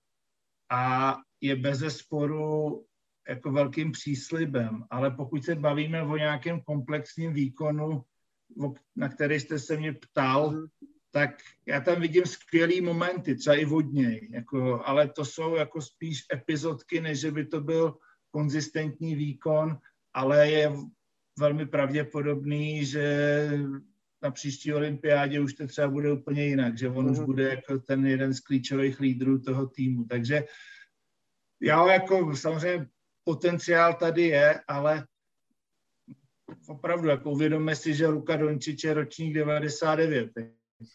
a 0.71 1.15
je 1.41 1.55
bez 1.55 1.95
sporu 1.97 2.83
jako 3.31 3.51
velkým 3.51 3.91
příslibem, 3.91 4.83
ale 4.89 5.11
pokud 5.11 5.43
se 5.43 5.55
bavíme 5.55 6.03
o 6.03 6.17
nějakém 6.17 6.61
komplexním 6.61 7.33
výkonu, 7.33 8.03
na 8.95 9.09
který 9.09 9.39
jste 9.39 9.59
se 9.59 9.77
mě 9.77 9.93
ptal, 9.93 10.51
mm. 10.51 10.67
tak 11.11 11.29
já 11.65 11.81
tam 11.81 12.01
vidím 12.01 12.25
skvělý 12.25 12.81
momenty, 12.81 13.35
třeba 13.35 13.55
i 13.55 13.65
vodněj, 13.65 14.29
jako, 14.31 14.81
ale 14.85 15.07
to 15.07 15.25
jsou 15.25 15.55
jako 15.55 15.81
spíš 15.81 16.25
epizodky, 16.33 17.01
než 17.01 17.25
by 17.25 17.45
to 17.45 17.61
byl 17.61 17.97
konzistentní 18.31 19.15
výkon, 19.15 19.77
ale 20.13 20.51
je 20.51 20.71
velmi 21.39 21.65
pravděpodobný, 21.65 22.85
že 22.85 23.05
na 24.23 24.31
příští 24.31 24.73
olympiádě 24.73 25.39
už 25.39 25.53
to 25.53 25.67
třeba 25.67 25.87
bude 25.87 26.11
úplně 26.11 26.45
jinak, 26.45 26.77
že 26.77 26.89
on 26.89 27.05
mm. 27.05 27.11
už 27.11 27.17
mhm. 27.17 27.25
bude 27.25 27.49
jako 27.49 27.79
ten 27.79 28.05
jeden 28.05 28.33
z 28.33 28.39
klíčových 28.39 28.99
lídrů 28.99 29.39
toho 29.39 29.67
týmu. 29.67 30.03
Takže 30.03 30.43
já 31.61 31.93
jako 31.93 32.35
samozřejmě 32.35 32.87
potenciál 33.23 33.93
tady 33.93 34.21
je, 34.21 34.59
ale 34.67 35.05
opravdu, 36.67 37.07
jako 37.09 37.31
uvědomme 37.31 37.75
si, 37.75 37.93
že 37.93 38.07
Luka 38.07 38.35
Dončič 38.35 38.83
je 38.83 38.93
ročník 38.93 39.33
99, 39.33 40.31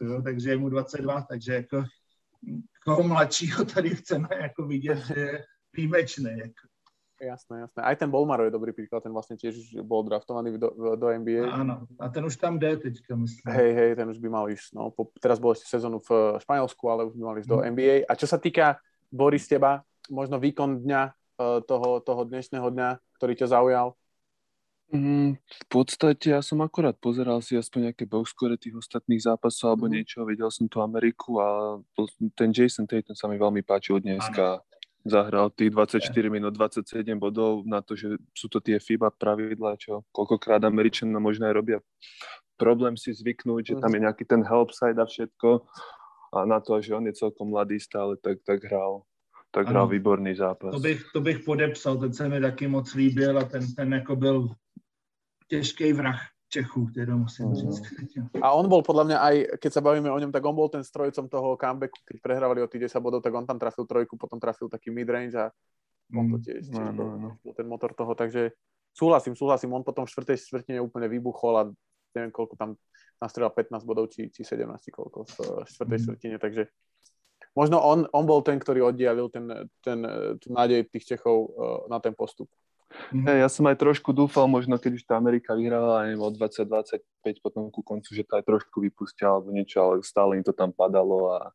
jo, 0.00 0.22
takže 0.22 0.50
je 0.50 0.56
mu 0.56 0.68
22, 0.68 1.22
takže 1.22 1.54
jako 1.54 1.84
koho 2.84 3.02
mladšího 3.02 3.64
tady 3.64 3.90
chceme 3.90 4.28
jako 4.42 4.66
vidět, 4.66 4.98
že 4.98 5.20
je 5.20 5.44
výjimečný. 5.76 6.30
Jako. 6.30 6.66
Jasné, 7.22 7.60
jasné. 7.60 7.80
Aj 7.82 7.96
ten 7.96 8.12
Bolmaro 8.12 8.44
je 8.44 8.52
dobrý 8.52 8.76
príklad, 8.76 9.00
ten 9.00 9.08
vlastne 9.08 9.40
tiež 9.40 9.80
bol 9.88 10.04
draftovaný 10.04 10.60
do, 10.60 10.68
do 11.00 11.06
NBA. 11.08 11.48
Áno, 11.48 11.88
a 11.96 12.12
ten 12.12 12.20
už 12.20 12.36
tam 12.36 12.60
jde 12.60 12.76
teďka, 12.76 13.16
myslím. 13.16 13.48
Hej, 13.48 13.70
hej, 13.72 13.90
ten 13.96 14.06
už 14.12 14.20
by 14.20 14.28
mal 14.28 14.44
ísť. 14.52 14.76
No, 14.76 14.92
po, 14.92 15.08
teraz 15.16 15.40
bol 15.40 15.56
ešte 15.56 15.64
sezónu 15.64 15.96
v 16.04 16.36
Španielsku, 16.44 16.84
ale 16.92 17.08
už 17.08 17.16
by 17.16 17.22
mal 17.24 17.36
ísť 17.40 17.48
mm. 17.48 17.54
do 17.56 17.58
NBA. 17.72 17.96
A 18.04 18.12
čo 18.20 18.28
sa 18.28 18.36
týka, 18.36 18.76
Boris, 19.08 19.48
teba, 19.48 19.80
možno 20.12 20.36
výkon 20.36 20.84
dňa, 20.84 21.02
toho, 21.38 22.00
toho 22.00 22.22
dnešného 22.24 22.68
dňa, 22.72 22.88
ktorý 23.20 23.32
ťa 23.36 23.48
zaujal? 23.52 23.92
Mm, 24.86 25.34
v 25.34 25.66
podstate 25.66 26.30
ja 26.30 26.38
som 26.38 26.62
akorát 26.62 26.94
pozeral 26.94 27.42
si 27.42 27.58
aspoň 27.58 27.90
nejaké 27.90 28.06
boxscore 28.06 28.54
tých 28.54 28.78
ostatných 28.78 29.18
zápasov 29.18 29.74
alebo 29.74 29.90
mm. 29.90 29.92
niečo, 29.98 30.22
videl 30.22 30.46
som 30.48 30.70
tu 30.70 30.78
Ameriku 30.78 31.42
a 31.42 31.78
ten 32.38 32.54
Jason 32.54 32.86
Tatum 32.86 33.18
sa 33.18 33.26
mi 33.26 33.34
veľmi 33.34 33.66
páčil 33.66 33.98
dneska. 33.98 34.62
zahral 35.06 35.50
tých 35.54 35.74
24 35.74 36.06
minút, 36.30 36.54
27 36.54 36.86
bodov 37.18 37.66
na 37.66 37.82
to, 37.82 37.98
že 37.98 38.18
sú 38.34 38.46
to 38.46 38.58
tie 38.58 38.78
FIBA 38.78 39.10
pravidlá, 39.14 39.78
čo 39.78 40.06
koľkokrát 40.14 40.62
Američania 40.62 41.18
možno 41.18 41.50
aj 41.50 41.54
robia 41.54 41.78
problém 42.56 42.96
si 42.96 43.12
zvyknúť, 43.12 43.62
že 43.62 43.74
tam 43.76 43.92
je 43.92 44.00
nejaký 44.02 44.24
ten 44.24 44.42
help 44.42 44.72
side 44.72 44.96
a 44.96 45.06
všetko 45.06 45.62
a 46.32 46.38
na 46.48 46.58
to, 46.58 46.80
že 46.80 46.96
on 46.96 47.04
je 47.06 47.14
celkom 47.14 47.52
mladý 47.52 47.78
stále, 47.78 48.16
tak, 48.18 48.42
tak 48.42 48.64
hral 48.66 49.04
tak 49.56 49.72
hral 49.72 49.88
výborný 49.88 50.36
zápas. 50.36 50.68
To 50.68 50.80
bych, 50.80 51.00
to 51.12 51.20
bych 51.20 51.38
podepsal, 51.40 51.96
ten 51.96 52.12
se 52.12 52.28
mi 52.28 52.40
taky 52.40 52.68
moc 52.68 52.94
líbil 52.94 53.38
a 53.38 53.44
ten, 53.44 53.74
ten 53.74 53.92
jako 53.92 54.16
byl 54.16 54.48
těžký 55.48 55.92
vrah 55.92 56.20
Čechů, 56.48 56.86
teda 56.94 57.16
musím 57.16 57.46
mm. 57.46 57.54
říct. 57.54 57.82
A 58.42 58.52
on 58.54 58.70
bol 58.70 58.78
podľa 58.78 59.04
mňa 59.10 59.18
aj, 59.18 59.36
keď 59.58 59.70
sa 59.72 59.82
bavíme 59.82 60.06
o 60.06 60.14
ňom, 60.14 60.30
tak 60.30 60.46
on 60.46 60.54
bol 60.54 60.70
ten 60.70 60.86
strojcom 60.86 61.26
toho 61.26 61.58
comebacku, 61.58 61.98
keď 62.06 62.16
prehrávali 62.22 62.62
o 62.62 62.70
tých 62.70 62.86
10 62.86 63.02
bodov, 63.02 63.18
tak 63.18 63.34
on 63.34 63.42
tam 63.42 63.58
trafil 63.58 63.82
trojku, 63.82 64.14
potom 64.14 64.38
trafil 64.38 64.70
taký 64.70 64.94
midrange 64.94 65.34
a 65.34 65.50
on 66.14 66.30
to 66.30 66.38
mm. 66.38 66.44
tiež, 66.46 66.62
tiež 66.70 66.94
no, 66.94 67.18
no, 67.18 67.34
no. 67.42 67.50
ten 67.50 67.66
motor 67.66 67.98
toho, 67.98 68.14
takže 68.14 68.54
súhlasím, 68.94 69.34
súhlasím, 69.34 69.74
on 69.74 69.82
potom 69.82 70.06
v 70.06 70.12
štvrtej 70.14 70.36
štvrtine 70.46 70.78
úplne 70.78 71.10
vybuchol 71.10 71.54
a 71.58 71.62
neviem 72.14 72.30
koľko 72.30 72.54
tam 72.54 72.78
nastrelal 73.18 73.50
15 73.50 73.82
bodov, 73.82 74.06
či, 74.14 74.30
či 74.30 74.46
17 74.46 74.70
koľko 74.94 75.26
v 75.26 75.34
štvrtej 75.66 75.98
mm. 75.98 76.04
štvrtine, 76.06 76.36
takže 76.38 76.62
možno 77.56 77.80
on, 77.80 78.04
on 78.12 78.24
bol 78.28 78.44
ten, 78.44 78.60
ktorý 78.60 78.92
oddialil 78.92 79.32
ten, 79.32 79.48
ten, 79.80 80.04
tú 80.38 80.52
nádej 80.52 80.86
tých 80.92 81.16
Čechov 81.16 81.36
uh, 81.50 81.50
na 81.88 81.98
ten 81.98 82.12
postup. 82.12 82.52
Mm-hmm. 82.86 83.26
Hey, 83.26 83.38
ja 83.42 83.50
som 83.50 83.66
aj 83.66 83.82
trošku 83.82 84.14
dúfal, 84.14 84.46
možno 84.46 84.78
keď 84.78 84.92
už 85.00 85.04
tá 85.04 85.18
Amerika 85.18 85.58
vyhrala 85.58 86.06
aj 86.06 86.10
o 86.16 86.28
20-25 86.30 87.42
potom 87.42 87.68
ku 87.68 87.82
koncu, 87.82 88.14
že 88.14 88.22
to 88.22 88.38
aj 88.38 88.44
trošku 88.46 88.78
vypustia 88.78 89.32
alebo 89.32 89.50
niečo, 89.50 89.82
ale 89.82 90.06
stále 90.06 90.38
im 90.38 90.44
to 90.46 90.54
tam 90.54 90.70
padalo 90.70 91.34
a 91.34 91.50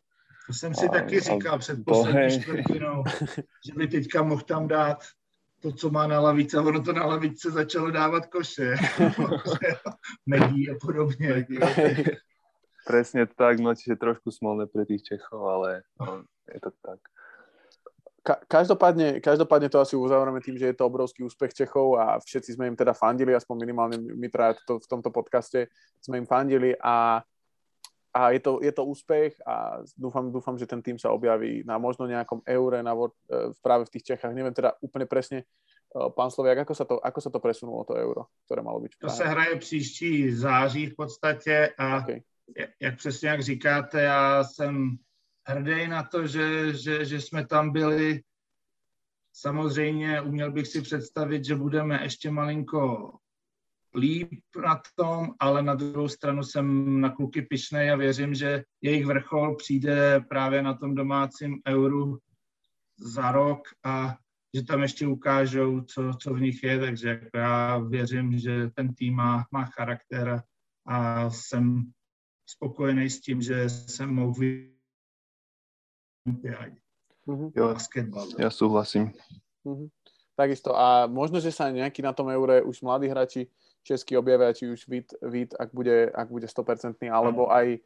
to 0.48 0.54
jsem 0.54 0.74
si 0.76 0.86
a, 0.86 0.92
taky 0.92 1.20
říkal 1.20 1.60
před 1.60 1.86
poslední 1.86 2.42
čtvrtinou, 2.42 3.04
že 3.66 3.74
by 3.76 3.88
teďka 3.88 4.24
mohl 4.24 4.42
tam 4.42 4.68
dát 4.68 4.98
to, 5.62 5.72
co 5.72 5.90
má 5.90 6.08
na 6.08 6.20
lavice, 6.20 6.58
a 6.58 6.62
ono 6.62 6.84
to 6.84 6.94
na 6.94 7.06
lavice 7.06 7.52
začalo 7.52 7.92
dávat 7.92 8.26
koše. 8.26 8.76
Medí 10.26 10.70
a 10.70 10.76
podobně. 10.82 11.46
Presne 12.82 13.30
tak, 13.30 13.62
no 13.62 13.78
čiže 13.78 14.00
trošku 14.00 14.34
smolné 14.34 14.66
pre 14.66 14.90
tých 14.90 15.06
Čechov, 15.06 15.42
ale 15.46 15.86
no, 16.02 16.26
je 16.50 16.60
to 16.60 16.74
tak. 16.82 17.00
Ka- 18.22 18.42
každopádne, 18.46 19.18
každopádne 19.18 19.70
to 19.70 19.82
asi 19.82 19.98
uzavrieme 19.98 20.42
tým, 20.42 20.58
že 20.58 20.70
je 20.70 20.78
to 20.78 20.86
obrovský 20.86 21.26
úspech 21.26 21.54
Čechov 21.54 21.98
a 21.98 22.22
všetci 22.22 22.54
sme 22.54 22.70
im 22.70 22.78
teda 22.78 22.94
fandili, 22.94 23.34
aspoň 23.34 23.56
minimálne 23.58 23.98
my 23.98 24.28
traja 24.30 24.58
to, 24.66 24.78
v 24.78 24.90
tomto 24.90 25.10
podcaste 25.10 25.70
sme 26.02 26.22
im 26.22 26.30
fandili 26.30 26.78
a, 26.78 27.26
a 28.14 28.22
je, 28.34 28.42
to, 28.42 28.62
je 28.62 28.74
to 28.74 28.86
úspech 28.86 29.38
a 29.46 29.82
dúfam, 29.98 30.30
dúfam, 30.30 30.54
že 30.58 30.70
ten 30.70 30.86
tým 30.86 31.02
sa 31.02 31.10
objaví 31.10 31.66
na 31.66 31.82
možno 31.82 32.06
nejakom 32.06 32.46
eure 32.46 32.86
na, 32.86 32.94
e, 32.94 33.10
práve 33.62 33.90
v 33.90 33.94
tých 33.98 34.14
Čechách. 34.14 34.34
Neviem 34.38 34.54
teda 34.54 34.78
úplne 34.86 35.10
presne, 35.10 35.42
e, 35.42 35.46
pán 36.14 36.30
Sloviak, 36.30 36.66
ako 36.66 36.74
sa 36.78 36.86
to, 36.86 37.02
ako 37.02 37.20
sa 37.26 37.30
to 37.34 37.42
presunulo, 37.42 37.90
to 37.90 37.98
euro, 37.98 38.30
ktoré 38.46 38.62
malo 38.62 38.86
byť 38.86 38.92
v 38.94 38.98
To 39.02 39.10
se 39.10 39.26
hraje 39.26 39.56
příští 39.58 40.30
září 40.34 40.94
v 40.94 40.96
podstatě 40.96 41.74
a 41.78 41.98
okay. 41.98 42.22
Jak 42.82 42.98
přesně 42.98 43.30
jak 43.30 43.44
říkáte, 43.44 44.02
já 44.02 44.44
jsem 44.44 44.98
hrdý 45.48 45.88
na 45.88 46.04
to, 46.04 46.28
že, 46.28 46.74
že, 46.74 47.06
že 47.06 47.22
jsme 47.22 47.48
tam 47.48 47.72
byli. 47.72 48.22
Samozřejmě 49.34 50.22
uměl 50.22 50.52
bych 50.52 50.68
si 50.68 50.82
představit, 50.82 51.46
že 51.46 51.56
budeme 51.56 52.04
ještě 52.04 52.32
malinko 52.32 53.14
líp 53.96 54.30
na 54.66 54.82
tom, 54.96 55.34
ale 55.40 55.64
na 55.64 55.76
druhou 55.76 56.08
stranu 56.08 56.44
jsem 56.44 57.02
na 57.02 57.10
kluky 57.10 57.42
pišnej 57.42 57.92
a 57.92 57.96
věřím, 57.96 58.34
že 58.34 58.64
jejich 58.82 59.06
vrchol 59.06 59.56
přijde 59.56 60.20
právě 60.30 60.62
na 60.62 60.74
tom 60.74 60.96
domácím 60.96 61.62
euru 61.68 62.18
za 62.98 63.32
rok 63.32 63.62
a 63.84 64.18
že 64.56 64.64
tam 64.64 64.82
ještě 64.82 65.08
ukážou, 65.08 65.82
co, 65.82 66.14
co 66.22 66.34
v 66.34 66.42
nich 66.42 66.64
je, 66.64 66.80
takže 66.80 67.22
já 67.36 67.78
věřím, 67.78 68.40
že 68.40 68.70
ten 68.74 68.94
tým 68.94 69.16
má, 69.16 69.46
má 69.52 69.66
charakter 69.66 70.42
a 70.86 71.30
jsem 71.30 71.92
spokojený 72.52 73.10
s 73.10 73.22
tím, 73.22 73.42
že 73.42 73.70
jsem 73.70 74.10
mohl 74.10 74.44
olympiáde. 76.28 76.76
Mm-hmm. 77.28 77.50
Basketbal. 77.54 78.28
Ja 78.38 78.50
súhlasím. 78.50 79.14
Mm-hmm. 79.66 79.88
Takisto. 80.36 80.74
A 80.74 81.06
možno, 81.06 81.38
že 81.38 81.54
sa 81.54 81.70
nejaký 81.70 82.02
na 82.02 82.18
tom 82.18 82.34
eure 82.34 82.66
už 82.66 82.82
mladí 82.82 83.06
hráči 83.08 83.46
česky 83.86 84.18
objavia, 84.18 84.54
či 84.54 84.70
už 84.74 84.90
Vít, 84.90 85.14
Vít 85.22 85.54
ak, 85.54 85.70
bude, 85.74 86.10
ak 86.10 86.28
bude 86.30 86.50
100%, 86.50 86.98
alebo 87.10 87.50
aj 87.50 87.78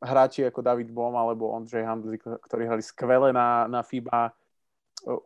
hráči 0.00 0.48
ako 0.48 0.64
David 0.64 0.88
Bom 0.92 1.12
alebo 1.16 1.52
Ondřej 1.52 1.84
Handli, 1.84 2.16
ktorí 2.16 2.64
hrali 2.64 2.80
skvele 2.80 3.32
na, 3.32 3.68
na 3.68 3.84
FIBA 3.84 4.32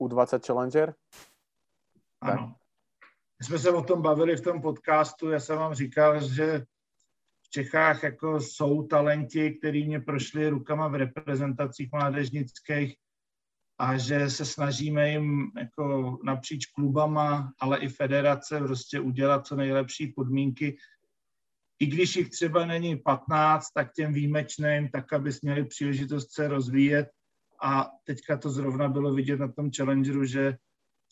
U20 0.03 0.43
Challenger. 0.43 0.95
Ano. 2.23 2.55
My 3.39 3.45
jsme 3.45 3.59
se 3.59 3.71
o 3.71 3.83
tom 3.83 4.03
bavili 4.03 4.37
v 4.37 4.41
tom 4.41 4.63
podcastu, 4.63 5.31
já 5.31 5.41
jsem 5.41 5.59
vám 5.59 5.75
říkal, 5.75 6.21
že 6.21 6.67
Čechách 7.55 8.03
jako 8.03 8.41
jsou 8.41 8.87
talenti, 8.87 9.51
který 9.51 9.87
mě 9.87 10.01
prošli 10.01 10.49
rukama 10.49 10.89
v 10.89 10.95
reprezentacích 10.95 11.93
mládežnických 11.93 12.97
a 13.79 13.99
že 13.99 14.31
se 14.31 14.45
snažíme 14.45 15.11
jim 15.11 15.51
jako 15.59 16.19
napříč 16.25 16.67
klubama, 16.67 17.53
ale 17.61 17.79
i 17.79 17.89
federace 17.89 18.61
prostě 18.61 19.01
udělat 19.01 19.47
co 19.47 19.57
nejlepší 19.57 20.07
podmínky. 20.07 20.77
I 21.79 21.87
když 21.87 22.17
jich 22.17 22.31
třeba 22.31 22.67
není 22.67 22.97
15, 22.97 23.71
tak 23.75 23.93
těm 23.93 24.13
výjimečným, 24.13 24.89
tak 24.89 25.13
aby 25.13 25.31
měli 25.43 25.65
příležitost 25.65 26.35
se 26.35 26.49
rozvíjet. 26.49 27.09
A 27.63 27.91
teďka 28.05 28.37
to 28.37 28.51
zrovna 28.51 28.89
bylo 28.89 29.15
vidět 29.15 29.41
na 29.41 29.53
tom 29.53 29.71
challengeru, 29.77 30.25
že, 30.25 30.57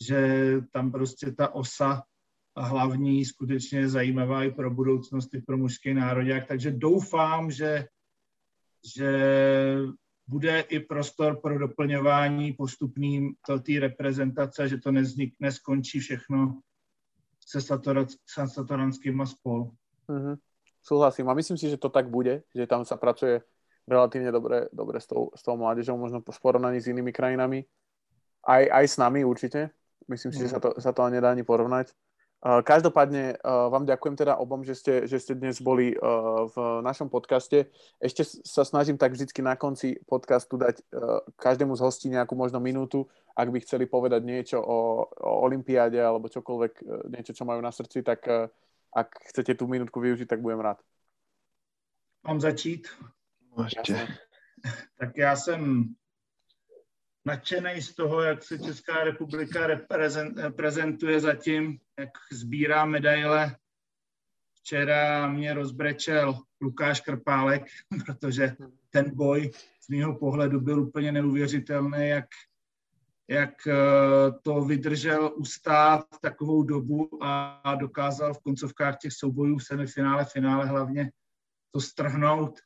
že 0.07 0.51
tam 0.71 0.91
prostě 0.91 1.31
ta 1.31 1.55
osa 1.55 2.03
hlavní 2.57 3.25
skutečně 3.25 3.89
zajímavá 3.89 4.43
i 4.43 4.51
pro 4.51 4.71
budoucnost, 4.71 5.33
i 5.33 5.41
pro 5.41 5.57
mužský 5.57 5.93
národák. 5.93 6.47
Takže 6.47 6.71
doufám, 6.71 7.51
že, 7.51 7.85
že 8.95 9.09
bude 10.27 10.59
i 10.59 10.79
prostor 10.79 11.41
pro 11.41 11.59
doplňování 11.59 12.53
postupným 12.53 13.35
té 13.65 13.79
reprezentace, 13.79 14.67
že 14.67 14.77
to 14.77 14.91
neznik, 14.91 15.35
neskončí 15.39 15.99
všechno 15.99 16.61
se 17.47 17.61
Satoranským 18.47 19.21
a 19.21 19.25
spol. 19.25 19.71
Mm-hmm. 20.09 20.37
Súhlasím 20.83 21.29
a 21.29 21.33
myslím 21.33 21.57
si, 21.57 21.69
že 21.69 21.77
to 21.77 21.89
tak 21.89 22.11
bude, 22.11 22.43
že 22.55 22.67
tam 22.67 22.83
sa 22.83 22.99
pracuje 22.99 23.39
relatívne 23.87 24.31
dobre, 24.31 24.67
dobre 24.71 24.99
s, 24.99 25.07
tou, 25.07 25.31
s 25.35 25.43
tou 25.43 25.55
mládežou, 25.55 25.95
možno 25.95 26.23
v 26.23 26.39
porovnaní 26.39 26.79
s 26.79 26.87
inými 26.87 27.11
krajinami. 27.11 27.63
Aj, 28.43 28.63
aj 28.67 28.85
s 28.87 28.95
nami 28.99 29.23
určite. 29.23 29.71
Myslím 30.07 30.31
si, 30.35 30.39
mm. 30.39 30.43
že 30.43 30.51
sa 30.51 30.59
to, 30.59 30.69
sa 30.79 30.91
to 30.91 31.07
nedá 31.07 31.31
ani 31.31 31.47
porovnať. 31.47 31.95
Každopádne 32.43 33.39
vám 33.43 33.87
ďakujem 33.87 34.19
teda 34.19 34.35
obom, 34.35 34.67
že 34.67 34.75
ste, 34.75 35.07
že 35.07 35.15
ste 35.15 35.31
dnes 35.31 35.63
boli 35.63 35.95
v 35.95 36.55
našom 36.83 37.07
podcaste. 37.07 37.71
Ešte 38.03 38.27
sa 38.43 38.67
snažím 38.67 38.99
tak 38.99 39.15
vždycky 39.15 39.39
na 39.39 39.55
konci 39.55 39.95
podcastu 40.03 40.59
dať 40.59 40.83
každému 41.39 41.71
z 41.79 41.83
hostí 41.87 42.11
nejakú 42.11 42.35
možno 42.35 42.59
minútu, 42.59 43.07
ak 43.31 43.47
by 43.47 43.63
chceli 43.63 43.87
povedať 43.87 44.27
niečo 44.27 44.59
o, 44.59 45.07
o 45.07 45.31
Olympiáde 45.47 46.03
alebo 46.03 46.27
čokoľvek, 46.27 46.83
niečo, 47.15 47.31
čo 47.31 47.47
majú 47.47 47.63
na 47.63 47.71
srdci, 47.71 48.03
tak 48.03 48.27
ak 48.91 49.09
chcete 49.31 49.55
tú 49.55 49.63
minútku 49.71 50.03
využiť, 50.03 50.27
tak 50.27 50.43
budem 50.43 50.59
rád. 50.59 50.83
Mám 52.27 52.43
začít? 52.43 52.91
Môžete. 53.55 54.07
Tak 54.99 55.17
já 55.17 55.35
jsem 55.35 55.85
nadšený 57.25 57.81
z 57.81 57.95
toho, 57.95 58.21
jak 58.21 58.43
se 58.43 58.59
Česká 58.59 59.03
republika 59.03 59.67
prezentuje 60.55 61.19
zatím, 61.19 61.79
jak 61.99 62.09
sbírá 62.31 62.85
medaile. 62.85 63.55
Včera 64.53 65.27
mě 65.27 65.53
rozbrečel 65.53 66.39
Lukáš 66.61 67.01
Krpálek, 67.01 67.63
protože 68.05 68.55
ten 68.89 69.15
boj 69.15 69.51
z 69.81 69.89
mého 69.89 70.15
pohledu 70.15 70.61
byl 70.61 70.79
úplně 70.79 71.11
neuvěřitelný, 71.11 72.07
jak, 72.07 72.25
jak 73.27 73.67
eh, 73.67 73.73
to 74.41 74.61
vydržel 74.61 75.33
ustát 75.35 76.05
takovou 76.21 76.63
dobu 76.63 77.23
a 77.23 77.61
dokázal 77.75 78.33
v 78.33 78.39
koncovkách 78.39 78.97
těch 78.97 79.13
soubojů 79.13 79.59
semifinále, 79.59 80.25
finále 80.25 80.65
hlavně 80.65 81.11
to 81.71 81.81
strhnout. 81.81 82.59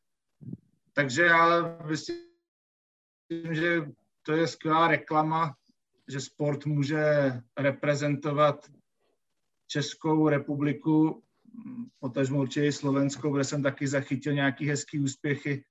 Takže 0.94 1.26
já 1.26 1.78
myslím, 1.86 2.18
že 3.52 3.86
to 4.28 4.34
je 4.34 4.48
skvělá 4.48 4.88
reklama, 4.88 5.56
že 6.08 6.20
sport 6.20 6.66
může 6.66 7.32
reprezentovat 7.58 8.66
Českou 9.68 10.30
republiku, 10.30 11.24
potažmo 12.00 12.40
určitě 12.40 12.66
i 12.66 12.72
Slovenskou, 12.72 13.34
kde 13.34 13.44
jsem 13.44 13.64
taky 13.64 13.88
zachytil 13.88 14.34
nějaký 14.34 14.70
hezký 14.70 15.00
úspěchy 15.00 15.64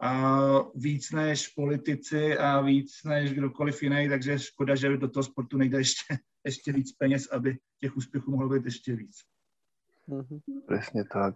a 0.00 0.40
víc 0.74 1.10
než 1.10 1.48
politici 1.48 2.38
a 2.38 2.60
víc 2.60 3.04
než 3.04 3.32
kdokoliv 3.32 3.82
jiný, 3.82 4.08
takže 4.08 4.38
škoda, 4.38 4.74
že 4.74 4.96
do 4.96 5.08
toho 5.08 5.24
sportu 5.24 5.56
nejde 5.58 5.78
ještě, 5.78 6.18
ještě 6.44 6.72
víc 6.72 6.92
peněz, 6.92 7.28
aby 7.32 7.58
těch 7.80 7.96
úspěchů 7.96 8.30
mohlo 8.30 8.48
být 8.48 8.64
ještě 8.64 8.96
víc. 8.96 9.16
Mm-hmm. 10.08 10.40
Presne 10.66 11.04
tak. 11.04 11.34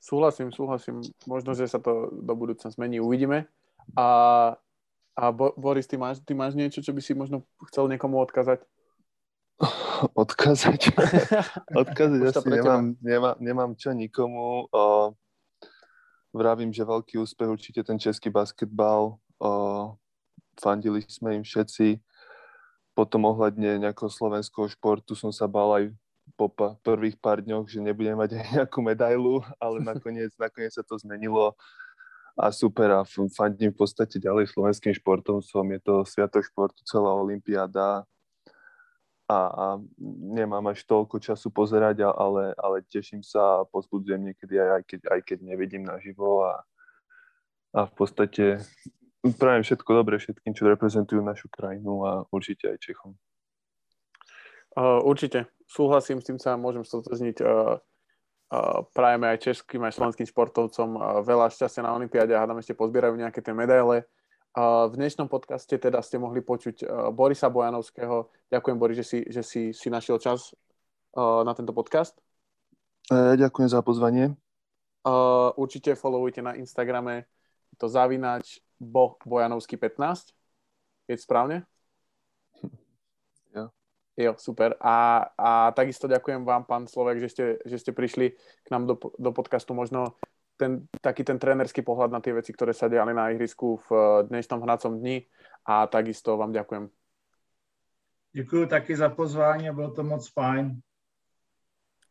Súhlasím, 0.00 0.52
súhlasím. 0.52 1.00
Možno, 1.26 1.54
že 1.54 1.66
sa 1.66 1.82
to 1.82 2.22
do 2.22 2.34
budúcna 2.36 2.70
zmení, 2.70 3.00
uvidíme. 3.00 3.48
A 3.96 4.06
A 5.16 5.32
Bo- 5.32 5.56
Boris, 5.56 5.88
ty 5.88 5.96
máš, 5.96 6.20
ty 6.20 6.36
máš 6.36 6.52
niečo, 6.52 6.84
čo 6.84 6.92
by 6.92 7.00
si 7.00 7.16
možno 7.16 7.40
chcel 7.72 7.88
niekomu 7.88 8.20
odkazať? 8.20 8.60
Odkazať? 10.12 10.92
odkazať 11.80 12.20
asi 12.28 12.48
nemám, 12.52 12.92
nemám, 13.00 13.36
nemám 13.40 13.70
čo 13.72 13.96
nikomu. 13.96 14.68
O, 14.68 15.16
vravím, 16.36 16.68
že 16.68 16.84
veľký 16.84 17.16
úspech 17.16 17.48
určite 17.48 17.80
ten 17.80 17.96
český 17.96 18.28
basketbal. 18.28 19.16
O, 19.40 19.50
fandili 20.60 21.00
sme 21.08 21.40
im 21.40 21.44
všetci. 21.48 21.96
Potom 22.92 23.24
ohľadne 23.24 23.80
nejakého 23.80 24.12
slovenského 24.12 24.68
športu 24.68 25.16
som 25.16 25.32
sa 25.32 25.48
bal 25.48 25.80
aj 25.80 25.84
po 26.36 26.52
prvých 26.84 27.16
pár 27.16 27.40
dňoch, 27.40 27.64
že 27.64 27.80
nebudem 27.80 28.20
mať 28.20 28.36
aj 28.36 28.44
nejakú 28.60 28.84
medailu, 28.84 29.40
ale 29.56 29.80
nakoniec, 29.80 30.36
nakoniec 30.36 30.76
sa 30.76 30.84
to 30.84 31.00
zmenilo 31.00 31.56
a 32.36 32.52
super 32.52 32.92
a 32.92 33.00
fandím 33.32 33.72
v 33.72 33.80
podstate 33.80 34.20
ďalej 34.20 34.52
slovenským 34.52 34.92
športom 34.92 35.40
som, 35.40 35.64
je 35.72 35.80
to 35.80 36.04
sviatok 36.04 36.44
športu, 36.44 36.84
celá 36.84 37.16
Olympiáda 37.16 38.04
a, 39.26 39.38
a 39.50 39.66
nemám 40.36 40.70
až 40.70 40.84
toľko 40.84 41.18
času 41.18 41.48
pozerať, 41.50 42.04
ale, 42.04 42.52
ale 42.60 42.84
teším 42.86 43.24
sa 43.24 43.64
a 43.64 43.66
pozbudzujem 43.66 44.22
niekedy 44.22 44.60
aj, 44.60 44.70
aj, 44.70 44.82
keď, 44.84 45.00
aj 45.10 45.20
keď 45.24 45.38
nevidím 45.42 45.82
naživo 45.88 46.44
a, 46.44 46.62
a 47.74 47.80
v 47.88 47.92
podstate 47.96 48.60
prajem 49.34 49.64
všetko 49.64 49.90
dobré 49.90 50.20
všetkým, 50.20 50.54
čo 50.54 50.70
reprezentujú 50.70 51.24
našu 51.24 51.48
krajinu 51.50 52.06
a 52.06 52.12
určite 52.30 52.70
aj 52.70 52.78
Čechom. 52.78 53.18
Uh, 54.76 55.00
určite. 55.02 55.48
Súhlasím, 55.66 56.20
s 56.20 56.28
tým 56.28 56.38
sa 56.38 56.54
môžem 56.60 56.84
stotožniť. 56.84 57.40
Uh, 57.40 57.80
prajeme 58.94 59.26
aj 59.34 59.42
českým, 59.42 59.82
aj 59.82 59.98
slovenským 59.98 60.28
športovcom 60.30 61.22
veľa 61.26 61.50
šťastia 61.50 61.82
na 61.82 61.94
Olympiáde 61.98 62.30
a 62.34 62.42
hádam 62.46 62.62
ešte 62.62 62.78
pozbierajú 62.78 63.18
nejaké 63.18 63.42
tie 63.42 63.50
medaile. 63.50 64.06
V 64.56 64.94
dnešnom 64.96 65.28
podcaste 65.28 65.76
teda 65.76 66.00
ste 66.00 66.16
mohli 66.16 66.40
počuť 66.40 66.76
uh, 66.80 67.12
Borisa 67.12 67.52
Bojanovského. 67.52 68.32
Ďakujem, 68.48 68.76
Boris, 68.80 68.96
že 68.96 69.04
si, 69.04 69.18
že 69.28 69.44
si, 69.44 69.76
si 69.76 69.92
našiel 69.92 70.16
čas 70.16 70.56
uh, 71.12 71.44
na 71.44 71.52
tento 71.52 71.76
podcast. 71.76 72.16
E, 73.12 73.36
ďakujem 73.36 73.68
za 73.68 73.84
pozvanie. 73.84 74.32
Určite 75.54 75.94
followujte 75.94 76.42
na 76.42 76.58
Instagrame 76.58 77.30
to 77.78 77.86
zavinač 77.86 78.58
Bo 78.80 79.20
Bojanovský 79.22 79.78
15. 79.78 80.34
Je 81.06 81.14
to 81.14 81.22
správne? 81.22 81.62
Jo, 84.16 84.32
super. 84.40 84.80
A, 84.80 85.28
a 85.36 85.50
takisto 85.76 86.08
ďakujem 86.08 86.40
vám, 86.48 86.64
pán 86.64 86.88
Slovek, 86.88 87.20
že 87.20 87.28
ste, 87.28 87.44
že 87.68 87.76
ste 87.76 87.92
prišli 87.92 88.32
k 88.64 88.68
nám 88.72 88.88
do, 88.88 88.96
do 88.96 89.30
podcastu. 89.36 89.76
Možno 89.76 90.16
ten, 90.56 90.88
taký 91.04 91.20
ten 91.20 91.36
trénerský 91.36 91.84
pohľad 91.84 92.16
na 92.16 92.24
tie 92.24 92.32
veci, 92.32 92.56
ktoré 92.56 92.72
sa 92.72 92.88
diali 92.88 93.12
na 93.12 93.28
ihrisku 93.28 93.76
v 93.84 93.88
dnešnom 94.32 94.64
hnacom 94.64 94.96
dni. 94.96 95.28
A 95.68 95.84
takisto 95.84 96.40
vám 96.40 96.56
ďakujem. 96.56 96.88
Ďakujem 98.32 98.68
taky 98.68 98.96
za 98.96 99.08
pozvání 99.08 99.68
a 99.68 99.72
bylo 99.72 99.90
to 99.92 100.02
moc 100.04 100.24
fajn. 100.32 100.80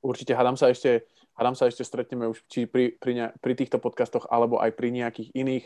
Určite, 0.06 0.38
hádam 0.38 0.58
sa 0.58 0.70
ešte, 0.70 1.10
hádam 1.34 1.58
sa 1.58 1.66
ešte 1.66 1.82
stretneme 1.82 2.30
už 2.30 2.46
či 2.46 2.70
pri, 2.70 2.94
pri, 3.02 3.34
pri 3.42 3.54
týchto 3.58 3.82
podcastoch, 3.82 4.30
alebo 4.30 4.62
aj 4.62 4.78
pri 4.78 4.94
nejakých 4.94 5.34
iných. 5.34 5.66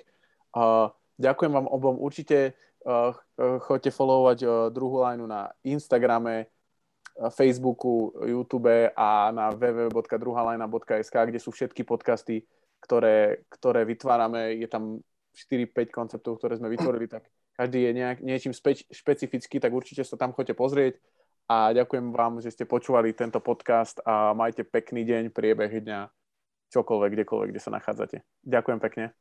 Uh, 0.56 0.88
ďakujem 1.20 1.52
vám 1.52 1.68
obom. 1.68 2.00
Určite 2.00 2.56
choďte 3.38 3.92
followovať 3.92 4.40
uh, 4.44 4.52
druhú 4.72 5.04
lineu 5.04 5.28
na 5.28 5.52
Instagrame, 5.68 6.48
Facebooku, 7.36 8.16
YouTube 8.24 8.96
a 8.96 9.32
na 9.36 9.52
www.druhalajna.sk, 9.52 11.16
kde 11.28 11.40
sú 11.44 11.52
všetky 11.52 11.84
podcasty, 11.84 12.48
ktoré, 12.80 13.44
ktoré 13.52 13.84
vytvárame. 13.84 14.56
Je 14.56 14.72
tam 14.72 15.04
4-5 15.36 15.92
konceptov, 15.92 16.40
ktoré 16.40 16.56
sme 16.56 16.72
vytvorili, 16.72 17.12
tak 17.12 17.28
každý 17.60 17.92
je 17.92 17.92
nejak, 17.92 18.24
niečím 18.24 18.56
spe, 18.56 18.80
špecifický, 18.88 19.60
tak 19.60 19.76
určite 19.76 20.08
sa 20.08 20.16
tam 20.16 20.32
choďte 20.32 20.56
pozrieť. 20.56 20.96
A 21.50 21.76
ďakujem 21.76 22.14
vám, 22.14 22.40
že 22.40 22.56
ste 22.56 22.70
počúvali 22.70 23.12
tento 23.12 23.42
podcast 23.44 24.00
a 24.06 24.32
majte 24.38 24.64
pekný 24.64 25.04
deň, 25.04 25.24
priebeh 25.34 25.82
dňa, 25.82 26.08
čokoľvek, 26.72 27.12
kdekoľvek, 27.20 27.50
kde 27.52 27.62
sa 27.62 27.74
nachádzate. 27.74 28.24
Ďakujem 28.48 28.80
pekne. 28.80 29.20